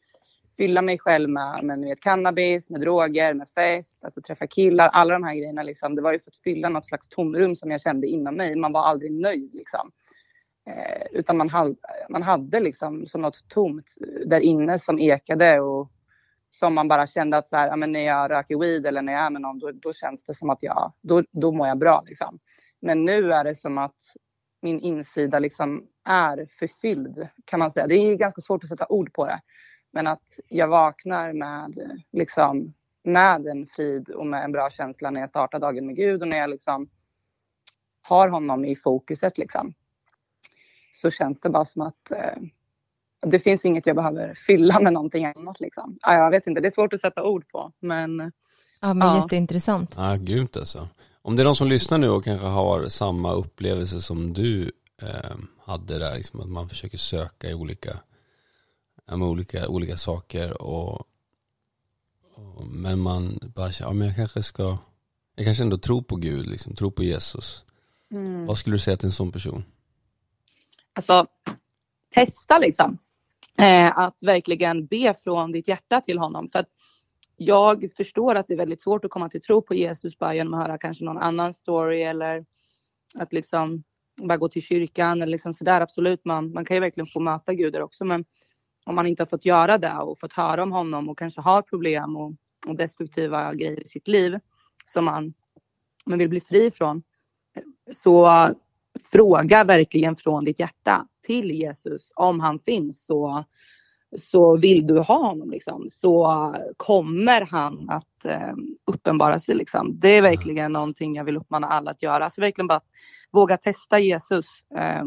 fylla 0.57 0.83
mig 0.83 0.99
själv 0.99 1.31
med, 1.31 1.65
med 1.65 1.81
vet, 1.81 2.01
cannabis, 2.01 2.71
med 2.71 2.81
droger, 2.81 3.35
med 3.35 3.49
fest, 3.55 4.05
alltså 4.05 4.21
träffa 4.21 4.47
killar, 4.47 4.89
alla 4.89 5.13
de 5.13 5.25
här 5.25 5.35
grejerna 5.35 5.63
liksom. 5.63 5.95
Det 5.95 6.03
var 6.03 6.13
ju 6.13 6.19
för 6.19 6.31
att 6.31 6.37
fylla 6.37 6.69
något 6.69 6.87
slags 6.87 7.09
tomrum 7.09 7.57
som 7.57 7.71
jag 7.71 7.81
kände 7.81 8.07
inom 8.07 8.35
mig. 8.35 8.57
Man 8.57 8.73
var 8.73 8.83
aldrig 8.83 9.13
nöjd 9.13 9.55
liksom. 9.55 9.91
Eh, 10.67 11.07
utan 11.11 11.37
man, 11.37 11.49
hade, 11.49 11.75
man 12.09 12.23
hade 12.23 12.61
liksom 12.61 13.07
som 13.07 13.21
något 13.23 13.49
tomt 13.49 13.95
där 14.27 14.41
inne 14.41 14.79
som 14.79 14.99
ekade 14.99 15.61
och 15.61 15.91
som 16.51 16.75
man 16.75 16.89
bara 16.89 17.07
kände 17.07 17.37
att 17.37 17.49
så 17.49 17.57
här, 17.57 17.69
ja, 17.69 17.77
men 17.77 17.93
när 17.93 18.01
jag 18.01 18.31
röker 18.31 18.59
weed 18.59 18.87
eller 18.87 19.03
när 19.03 19.13
jag 19.13 19.23
är 19.23 19.31
med 19.31 19.43
någon, 19.43 19.59
då, 19.59 19.71
då 19.73 19.93
känns 19.93 20.25
det 20.25 20.35
som 20.35 20.51
att 20.51 20.63
jag, 20.63 20.93
då, 21.01 21.23
då 21.31 21.53
mår 21.53 21.69
jag 21.69 21.79
bra 21.79 22.03
liksom. 22.07 22.39
Men 22.81 23.05
nu 23.05 23.33
är 23.33 23.45
det 23.45 23.57
som 23.57 23.79
att 23.79 23.97
min 24.63 24.81
insida 24.81 25.39
liksom 25.39 25.87
är 26.05 26.49
förfylld 26.59 27.29
kan 27.45 27.59
man 27.61 27.71
säga. 27.71 27.87
Det 27.87 27.95
är 27.95 28.15
ganska 28.15 28.41
svårt 28.41 28.65
att 28.65 28.71
sätta 28.71 28.87
ord 28.89 29.13
på 29.13 29.27
det. 29.27 29.41
Men 29.91 30.07
att 30.07 30.41
jag 30.49 30.69
vaknar 30.69 31.33
med, 31.33 32.01
liksom, 32.13 32.75
med 33.05 33.47
en 33.47 33.67
frid 33.67 34.09
och 34.09 34.27
med 34.27 34.45
en 34.45 34.53
bra 34.53 34.71
känsla 34.71 35.11
när 35.11 35.21
jag 35.21 35.31
startar 35.31 35.59
dagen 35.59 35.87
med 35.87 35.97
Gud 35.97 36.23
och 36.23 36.29
när 36.29 36.37
jag 36.37 36.51
liksom 36.51 36.89
har 38.03 38.29
honom 38.29 38.65
i 38.65 38.77
fokuset 38.77 39.39
liksom. 39.39 39.75
Så 41.03 41.11
känns 41.11 41.41
det 41.41 41.49
bara 41.49 41.65
som 41.65 41.83
att 41.83 42.11
eh, 42.11 42.43
det 43.27 43.39
finns 43.39 43.65
inget 43.65 43.87
jag 43.87 43.97
behöver 43.97 44.35
fylla 44.35 44.81
med 44.81 44.93
någonting 44.93 45.25
annat 45.25 45.61
liksom. 45.61 45.99
Ja, 46.03 46.15
jag 46.15 46.31
vet 46.31 46.47
inte, 46.47 46.61
det 46.61 46.69
är 46.69 46.73
svårt 46.73 46.93
att 46.93 47.01
sätta 47.01 47.25
ord 47.25 47.49
på 47.49 47.73
men 47.81 48.33
Ja 48.85 48.95
men 48.95 49.09
ja. 49.09 49.17
jätteintressant. 49.17 49.95
Ja, 49.97 50.17
grymt 50.17 50.57
alltså. 50.57 50.89
Om 51.23 51.37
det 51.37 51.43
är 51.43 51.45
någon 51.45 51.55
som 51.55 51.69
lyssnar 51.69 51.99
nu 51.99 52.09
och 52.09 52.25
kanske 52.25 52.47
har 52.47 52.89
samma 52.89 53.33
upplevelse 53.33 54.01
som 54.01 54.33
du 54.33 54.73
eh, 55.03 55.37
hade 55.65 55.99
där, 55.99 56.17
liksom 56.17 56.41
att 56.41 56.49
man 56.49 56.69
försöker 56.69 56.99
söka 56.99 57.51
i 57.51 57.55
olika, 57.55 57.97
med 59.07 59.23
olika, 59.23 59.69
olika 59.69 59.97
saker 59.97 60.63
och, 60.63 61.07
och, 62.35 62.67
men 62.67 62.99
man 62.99 63.39
bara, 63.55 63.71
ja 63.81 63.93
men 63.93 64.07
jag 64.07 64.17
kanske 64.17 64.43
ska, 64.43 64.79
jag 65.37 65.45
kanske 65.47 65.65
ändå 65.65 65.77
tror 65.77 66.03
på 66.03 66.17
Gud, 66.17 66.47
liksom, 66.47 66.75
tror 66.75 66.91
på 66.91 67.03
Jesus. 67.03 67.65
Mm. 68.11 68.47
Vad 68.47 68.59
skulle 68.59 68.75
du 68.75 68.81
säga 68.81 68.97
till 68.97 69.07
en 69.07 69.13
sån 69.13 69.33
person? 69.33 69.65
Alltså, 70.93 71.27
testa 72.15 72.59
liksom. 72.59 72.99
Eh, 73.59 73.99
att 73.99 74.23
verkligen 74.23 74.87
be 74.87 75.15
från 75.25 75.53
ditt 75.53 75.69
hjärta 75.69 76.01
till 76.01 76.19
honom. 76.19 76.49
För 76.51 76.59
att 76.59 76.69
jag 77.37 77.91
förstår 77.97 78.35
att 78.35 78.49
det 78.49 78.55
är 78.55 78.59
väldigt 78.59 78.81
svårt 78.81 79.05
att 79.05 79.11
komma 79.11 79.29
till 79.29 79.41
tro 79.41 79.63
på 79.63 79.75
Jesus 79.75 80.19
bara 80.19 80.35
genom 80.35 80.55
att 80.55 80.61
höra 80.61 80.79
kanske 80.79 81.05
någon 81.05 81.19
annan 81.19 81.55
story 81.55 82.03
eller 82.03 82.45
att 83.15 83.33
liksom 83.33 83.83
bara 84.17 84.37
gå 84.37 84.49
till 84.49 84.63
kyrkan 84.63 85.23
eller 85.23 85.33
liksom 85.33 85.55
sådär. 85.55 85.81
Absolut, 85.81 86.25
man, 86.25 86.53
man 86.53 86.65
kan 86.65 86.77
ju 86.77 86.81
verkligen 86.81 87.07
få 87.07 87.21
möta 87.21 87.55
Gud 87.55 87.73
där 87.73 87.83
också. 87.83 88.05
Men 88.05 88.25
om 88.85 88.95
man 88.95 89.07
inte 89.07 89.23
har 89.23 89.27
fått 89.27 89.45
göra 89.45 89.79
det 89.79 89.99
och 89.99 90.19
fått 90.19 90.33
höra 90.33 90.63
om 90.63 90.73
honom 90.73 91.09
och 91.09 91.19
kanske 91.19 91.41
har 91.41 91.63
problem 91.63 92.17
och, 92.17 92.33
och 92.67 92.77
destruktiva 92.77 93.55
grejer 93.55 93.85
i 93.85 93.89
sitt 93.89 94.09
liv 94.09 94.39
som 94.87 95.05
man, 95.05 95.35
man 96.07 96.19
vill 96.19 96.29
bli 96.29 96.41
fri 96.41 96.71
från. 96.71 97.03
Så 97.95 98.27
fråga 99.13 99.65
verkligen 99.65 100.17
från 100.17 100.45
ditt 100.45 100.61
hjärta 100.61 101.07
till 101.27 101.51
Jesus 101.51 102.13
om 102.17 102.41
han 102.41 102.59
finns. 102.59 103.05
Så 103.05 103.45
så 104.19 104.57
vill 104.57 104.87
du 104.87 104.99
ha 104.99 105.29
honom 105.29 105.51
liksom, 105.51 105.89
så 105.91 106.55
kommer 106.77 107.41
han 107.41 107.91
att 107.91 108.25
eh, 108.25 108.55
uppenbara 108.87 109.41
sig. 109.41 109.55
Liksom. 109.55 110.01
Det 110.01 110.09
är 110.09 110.23
verkligen 110.23 110.73
någonting 110.73 111.15
jag 111.15 111.25
vill 111.25 111.37
uppmana 111.37 111.67
alla 111.67 111.91
att 111.91 112.03
göra. 112.03 112.31
Så 112.31 112.41
verkligen 112.41 112.67
bara 112.67 112.81
våga 113.31 113.57
testa 113.57 113.99
Jesus. 113.99 114.47
Eh, 114.75 115.05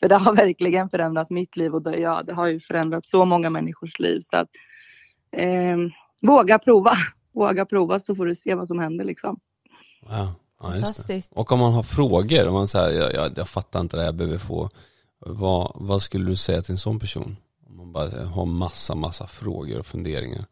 för 0.00 0.08
det 0.08 0.16
har 0.16 0.34
verkligen 0.36 0.88
förändrat 0.88 1.30
mitt 1.30 1.56
liv 1.56 1.74
och 1.74 1.82
det, 1.82 1.96
ja, 1.96 2.22
det 2.22 2.34
har 2.34 2.46
ju 2.46 2.60
förändrat 2.60 3.06
så 3.06 3.24
många 3.24 3.50
människors 3.50 3.98
liv. 3.98 4.20
Så 4.20 4.36
att, 4.36 4.50
eh, 5.30 5.76
våga 6.22 6.58
prova. 6.58 6.92
Våga 7.32 7.66
prova 7.66 8.00
så 8.00 8.14
får 8.14 8.26
du 8.26 8.34
se 8.34 8.54
vad 8.54 8.68
som 8.68 8.78
händer 8.78 9.04
liksom. 9.04 9.40
Wow. 10.02 10.45
Ja, 10.60 10.70
Fantastiskt. 10.70 11.32
Och 11.32 11.52
om 11.52 11.58
man 11.58 11.72
har 11.72 11.82
frågor, 11.82 12.48
om 12.48 12.54
man 12.54 12.68
säger 12.68 13.00
jag, 13.00 13.14
jag, 13.14 13.32
jag 13.38 13.48
fattar 13.48 13.80
inte 13.80 13.96
det, 13.96 14.04
jag 14.04 14.14
behöver 14.14 14.38
få, 14.38 14.70
vad, 15.18 15.72
vad 15.74 16.02
skulle 16.02 16.24
du 16.24 16.36
säga 16.36 16.62
till 16.62 16.72
en 16.72 16.78
sån 16.78 16.98
person? 16.98 17.36
man 17.76 17.92
bara 17.92 18.26
har 18.26 18.46
massa, 18.46 18.94
massa 18.94 19.26
frågor 19.26 19.78
och 19.78 19.86
funderingar? 19.86 20.44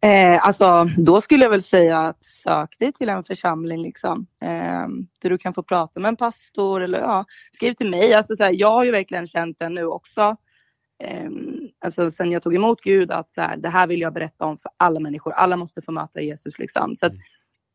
Eh, 0.00 0.46
alltså, 0.46 0.90
då 0.98 1.20
skulle 1.20 1.44
jag 1.44 1.50
väl 1.50 1.62
säga 1.62 1.98
att 2.00 2.24
sök 2.24 2.78
dig 2.78 2.92
till 2.92 3.08
en 3.08 3.24
församling 3.24 3.82
liksom. 3.82 4.26
Eh, 4.40 4.88
där 5.20 5.30
du 5.30 5.38
kan 5.38 5.54
få 5.54 5.62
prata 5.62 6.00
med 6.00 6.08
en 6.08 6.16
pastor 6.16 6.82
eller 6.82 7.00
ja, 7.00 7.24
skriv 7.52 7.72
till 7.72 7.90
mig. 7.90 8.14
Alltså, 8.14 8.36
så 8.36 8.44
här, 8.44 8.52
jag 8.52 8.70
har 8.70 8.84
ju 8.84 8.90
verkligen 8.90 9.26
känt 9.26 9.58
det 9.58 9.68
nu 9.68 9.84
också. 9.84 10.36
Eh, 11.04 11.30
alltså 11.78 12.10
sen 12.10 12.32
jag 12.32 12.42
tog 12.42 12.54
emot 12.54 12.80
Gud 12.80 13.10
att 13.10 13.34
så 13.34 13.40
här, 13.40 13.56
det 13.56 13.68
här 13.68 13.86
vill 13.86 14.00
jag 14.00 14.12
berätta 14.12 14.46
om 14.46 14.58
för 14.58 14.70
alla 14.76 15.00
människor. 15.00 15.32
Alla 15.32 15.56
måste 15.56 15.82
få 15.82 15.92
möta 15.92 16.20
Jesus 16.20 16.58
liksom. 16.58 16.96
Så 16.96 17.06
att, 17.06 17.12
mm 17.12 17.22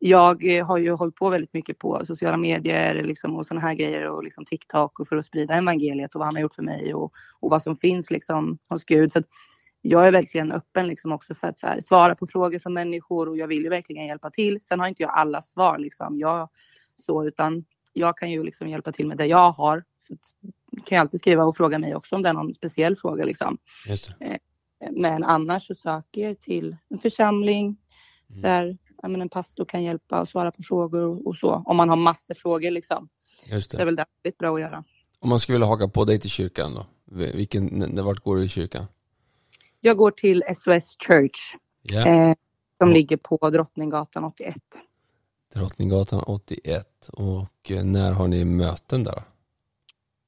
jag 0.02 0.56
eh, 0.56 0.66
har 0.66 0.78
ju 0.78 0.90
hållit 0.90 1.14
på 1.14 1.28
väldigt 1.28 1.52
mycket 1.52 1.78
på 1.78 2.06
sociala 2.06 2.36
medier 2.36 3.02
liksom, 3.02 3.36
och 3.36 3.46
sådana 3.46 3.66
här 3.66 3.74
grejer 3.74 4.10
och 4.10 4.24
liksom 4.24 4.44
TikTok 4.44 5.00
och 5.00 5.08
för 5.08 5.16
att 5.16 5.24
sprida 5.24 5.54
evangeliet 5.54 6.14
och 6.14 6.18
vad 6.18 6.26
han 6.26 6.34
har 6.34 6.42
gjort 6.42 6.54
för 6.54 6.62
mig 6.62 6.94
och, 6.94 7.12
och 7.40 7.50
vad 7.50 7.62
som 7.62 7.76
finns 7.76 8.10
liksom 8.10 8.58
hos 8.68 8.84
Gud. 8.84 9.12
Så 9.12 9.22
jag 9.82 10.06
är 10.06 10.12
verkligen 10.12 10.52
öppen 10.52 10.86
liksom 10.86 11.12
också 11.12 11.34
för 11.34 11.48
att 11.48 11.62
här, 11.62 11.80
svara 11.80 12.14
på 12.14 12.26
frågor 12.26 12.58
från 12.58 12.72
människor 12.72 13.28
och 13.28 13.36
jag 13.36 13.46
vill 13.46 13.62
ju 13.62 13.68
verkligen 13.68 14.06
hjälpa 14.06 14.30
till. 14.30 14.60
Sen 14.60 14.80
har 14.80 14.86
inte 14.86 15.02
jag 15.02 15.10
alla 15.10 15.42
svar 15.42 15.78
liksom, 15.78 16.18
jag, 16.18 16.48
så, 16.96 17.26
utan 17.26 17.64
jag 17.92 18.18
kan 18.18 18.30
ju 18.30 18.42
liksom 18.42 18.68
hjälpa 18.68 18.92
till 18.92 19.06
med 19.06 19.16
det 19.16 19.26
jag 19.26 19.50
har. 19.52 19.84
Så 20.08 20.14
kan 20.84 20.96
ju 20.96 21.00
alltid 21.00 21.20
skriva 21.20 21.44
och 21.44 21.56
fråga 21.56 21.78
mig 21.78 21.94
också 21.94 22.16
om 22.16 22.22
det 22.22 22.28
är 22.28 22.32
någon 22.32 22.54
speciell 22.54 22.96
fråga 22.96 23.24
liksom. 23.24 23.58
Eh, 24.20 24.38
men 24.90 25.24
annars 25.24 25.66
så 25.66 25.74
söker 25.74 26.20
jag 26.20 26.40
till 26.40 26.76
en 26.88 26.98
församling 26.98 27.76
mm. 28.30 28.42
där 28.42 28.78
men 29.08 29.20
en 29.20 29.28
pastor 29.28 29.64
kan 29.64 29.82
hjälpa 29.82 30.20
och 30.20 30.28
svara 30.28 30.52
på 30.52 30.62
frågor 30.62 31.28
och, 31.28 31.36
så. 31.36 31.62
Om 31.66 31.76
man 31.76 31.88
har 31.88 31.96
massor 31.96 32.34
frågor 32.34 32.70
liksom. 32.70 33.08
Just 33.46 33.70
det. 33.70 33.76
det 33.76 33.82
är 33.82 33.84
väl 33.84 33.96
det 33.96 34.06
väldigt 34.22 34.38
bra 34.38 34.54
att 34.54 34.60
göra. 34.60 34.84
Om 35.18 35.28
man 35.28 35.40
skulle 35.40 35.54
vilja 35.54 35.66
haka 35.66 35.88
på 35.88 36.04
dig 36.04 36.18
till 36.18 36.30
kyrkan 36.30 36.74
då? 36.74 36.86
Vilken, 37.16 37.94
vart 38.04 38.18
går 38.18 38.36
du 38.36 38.44
i 38.44 38.48
kyrkan? 38.48 38.86
Jag 39.80 39.96
går 39.96 40.10
till 40.10 40.44
SOS 40.56 40.96
Church. 41.06 41.56
Yeah. 41.92 42.30
Eh, 42.30 42.34
som 42.78 42.88
oh. 42.88 42.94
ligger 42.94 43.16
på 43.16 43.50
Drottninggatan 43.50 44.24
81. 44.24 44.56
Drottninggatan 45.54 46.22
81. 46.26 47.08
Och 47.12 47.70
eh, 47.70 47.84
när 47.84 48.12
har 48.12 48.28
ni 48.28 48.44
möten 48.44 49.04
där? 49.04 49.22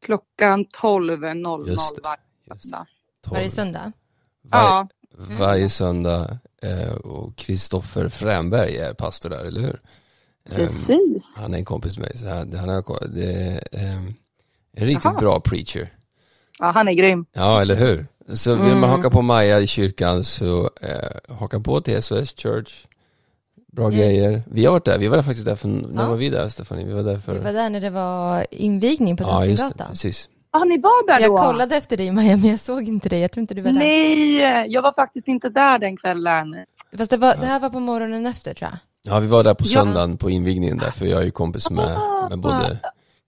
Klockan 0.02 0.64
12.00 0.64 1.76
varje 2.02 2.60
söndag. 2.60 2.86
Varje 3.30 3.50
söndag? 3.50 3.92
Var, 4.42 4.58
ja. 4.58 4.88
Varje 5.18 5.68
söndag 5.68 6.38
Eh, 6.62 6.92
och 6.92 7.36
Kristoffer 7.36 8.08
Fränberg 8.08 8.76
är 8.76 8.94
pastor 8.94 9.30
där, 9.30 9.44
eller 9.44 9.60
hur? 9.60 9.80
Precis. 10.50 10.88
Um, 10.88 11.20
han 11.36 11.54
är 11.54 11.58
en 11.58 11.64
kompis 11.64 11.98
med 11.98 12.08
mig, 12.08 12.18
så 12.18 12.28
han, 12.28 12.52
han 12.52 12.68
har, 12.68 13.08
det 13.14 13.32
är 13.72 13.96
um, 13.96 14.14
en 14.72 14.86
riktigt 14.86 15.06
Aha. 15.06 15.18
bra 15.18 15.40
preacher. 15.40 15.92
Ja, 16.58 16.70
han 16.70 16.88
är 16.88 16.92
grym. 16.92 17.26
Ja, 17.32 17.60
eller 17.60 17.74
hur? 17.74 18.06
Så 18.34 18.54
vill 18.54 18.66
mm. 18.66 18.80
man 18.80 18.90
haka 18.90 19.10
på 19.10 19.22
Maja 19.22 19.60
i 19.60 19.66
kyrkan 19.66 20.24
så 20.24 20.70
eh, 20.80 21.36
haka 21.38 21.60
på 21.60 21.80
till 21.80 22.02
SOS 22.02 22.34
Church. 22.36 22.86
Bra 23.72 23.92
yes. 23.92 23.98
grejer. 24.00 24.42
Vi 24.46 24.64
har 24.64 24.72
varit 24.72 24.84
där, 24.84 24.98
vi 24.98 25.08
var 25.08 25.16
där 25.16 25.24
faktiskt 25.24 25.46
där 25.46 25.56
för, 25.56 25.68
när 25.68 26.08
var 26.08 26.16
vi 26.16 26.28
där 26.28 26.48
Stefanie? 26.48 26.86
Vi 26.86 26.92
var 26.92 27.02
där 27.02 27.18
för... 27.18 27.32
Vi 27.32 27.38
var 27.38 27.52
där 27.52 27.70
när 27.70 27.80
det 27.80 27.90
var 27.90 28.46
invigning 28.50 29.16
på 29.16 29.24
Drottninggatan. 29.24 29.48
Ja, 29.48 29.66
just 29.66 29.78
det, 29.78 29.84
precis. 29.88 30.28
Ja, 30.52 30.64
ni 30.64 30.78
var 30.78 31.06
där 31.06 31.18
då? 31.18 31.24
Jag 31.24 31.36
kollade 31.36 31.76
efter 31.76 31.96
dig 31.96 32.12
Maja, 32.12 32.36
men 32.36 32.50
jag 32.50 32.58
såg 32.58 32.88
inte 32.88 33.08
dig. 33.08 33.20
Jag 33.20 33.32
tror 33.32 33.40
inte 33.40 33.54
du 33.54 33.62
var 33.62 33.72
där. 33.72 33.78
Nej, 33.78 34.66
jag 34.72 34.82
var 34.82 34.92
faktiskt 34.92 35.28
inte 35.28 35.48
där 35.48 35.78
den 35.78 35.96
kvällen. 35.96 36.56
Fast 36.98 37.10
det, 37.10 37.16
var, 37.16 37.36
det 37.36 37.46
här 37.46 37.60
var 37.60 37.70
på 37.70 37.80
morgonen 37.80 38.26
efter 38.26 38.54
tror 38.54 38.70
jag. 38.70 38.78
Ja, 39.02 39.20
vi 39.20 39.26
var 39.26 39.44
där 39.44 39.54
på 39.54 39.64
söndagen 39.64 40.10
ja. 40.10 40.16
på 40.16 40.30
invigningen 40.30 40.78
där, 40.78 40.90
för 40.90 41.06
jag 41.06 41.20
är 41.20 41.24
ju 41.24 41.30
kompis 41.30 41.70
med, 41.70 41.98
med 42.30 42.38
både 42.38 42.78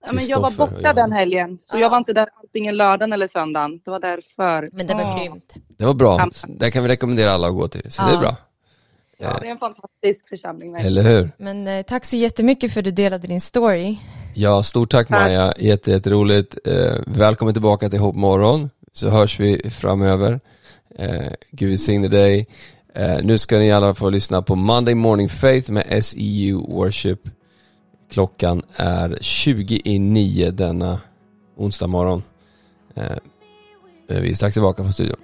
Ja, 0.07 0.13
men 0.13 0.27
jag 0.27 0.39
var 0.39 0.51
borta 0.51 0.93
den 0.93 1.11
helgen, 1.11 1.57
så 1.63 1.75
ja. 1.75 1.79
jag 1.79 1.89
var 1.89 1.97
inte 1.97 2.13
där 2.13 2.29
antingen 2.43 2.77
lördagen 2.77 3.13
eller 3.13 3.27
söndagen. 3.27 3.81
Det 3.85 3.91
var 3.91 3.99
därför. 3.99 4.69
Men 4.73 4.87
det 4.87 4.93
var 4.93 5.03
oh. 5.03 5.19
grymt. 5.19 5.55
Det 5.67 5.85
var 5.85 5.93
bra. 5.93 6.29
Det 6.47 6.71
kan 6.71 6.83
vi 6.83 6.89
rekommendera 6.89 7.31
alla 7.31 7.47
att 7.47 7.53
gå 7.53 7.67
till, 7.67 7.91
så 7.91 8.03
ja. 8.03 8.07
det 8.07 8.13
är 8.13 8.19
bra. 8.19 8.35
Ja, 9.17 9.37
det 9.41 9.47
är 9.47 9.51
en 9.51 9.57
fantastisk 9.57 10.29
församling. 10.29 10.75
Eller 10.75 11.03
hur? 11.03 11.31
Men 11.37 11.67
eh, 11.67 11.81
tack 11.81 12.05
så 12.05 12.15
jättemycket 12.15 12.73
för 12.73 12.79
att 12.79 12.85
du 12.85 12.91
delade 12.91 13.27
din 13.27 13.41
story. 13.41 13.97
Ja, 14.37 14.63
stort 14.63 14.91
tack, 14.91 15.07
tack. 15.07 15.19
Maja. 15.19 15.53
Jätte, 15.57 15.91
jätteroligt. 15.91 16.57
Eh, 16.65 16.95
välkommen 17.05 17.53
tillbaka 17.53 17.89
till 17.89 17.99
Hopp 17.99 18.15
Morgon 18.15 18.69
så 18.93 19.09
hörs 19.09 19.39
vi 19.39 19.69
framöver. 19.69 20.39
Eh, 20.95 21.31
Gud 21.51 21.69
välsigne 21.69 22.07
dig. 22.07 22.47
Eh, 22.93 23.17
nu 23.23 23.37
ska 23.37 23.57
ni 23.57 23.71
alla 23.71 23.93
få 23.93 24.09
lyssna 24.09 24.41
på 24.41 24.55
Monday 24.55 24.95
Morning 24.95 25.29
Faith 25.29 25.71
med 25.71 26.05
SEU 26.05 26.57
Worship. 26.57 27.19
Klockan 28.11 28.61
är 28.75 29.17
20 29.21 29.81
i 29.83 29.99
9 29.99 30.51
denna 30.51 30.99
onsdag 31.55 31.87
morgon. 31.87 32.23
Eh, 32.95 33.17
vi 34.07 34.31
är 34.31 34.35
strax 34.35 34.53
tillbaka 34.53 34.83
från 34.83 34.93
studion. 34.93 35.17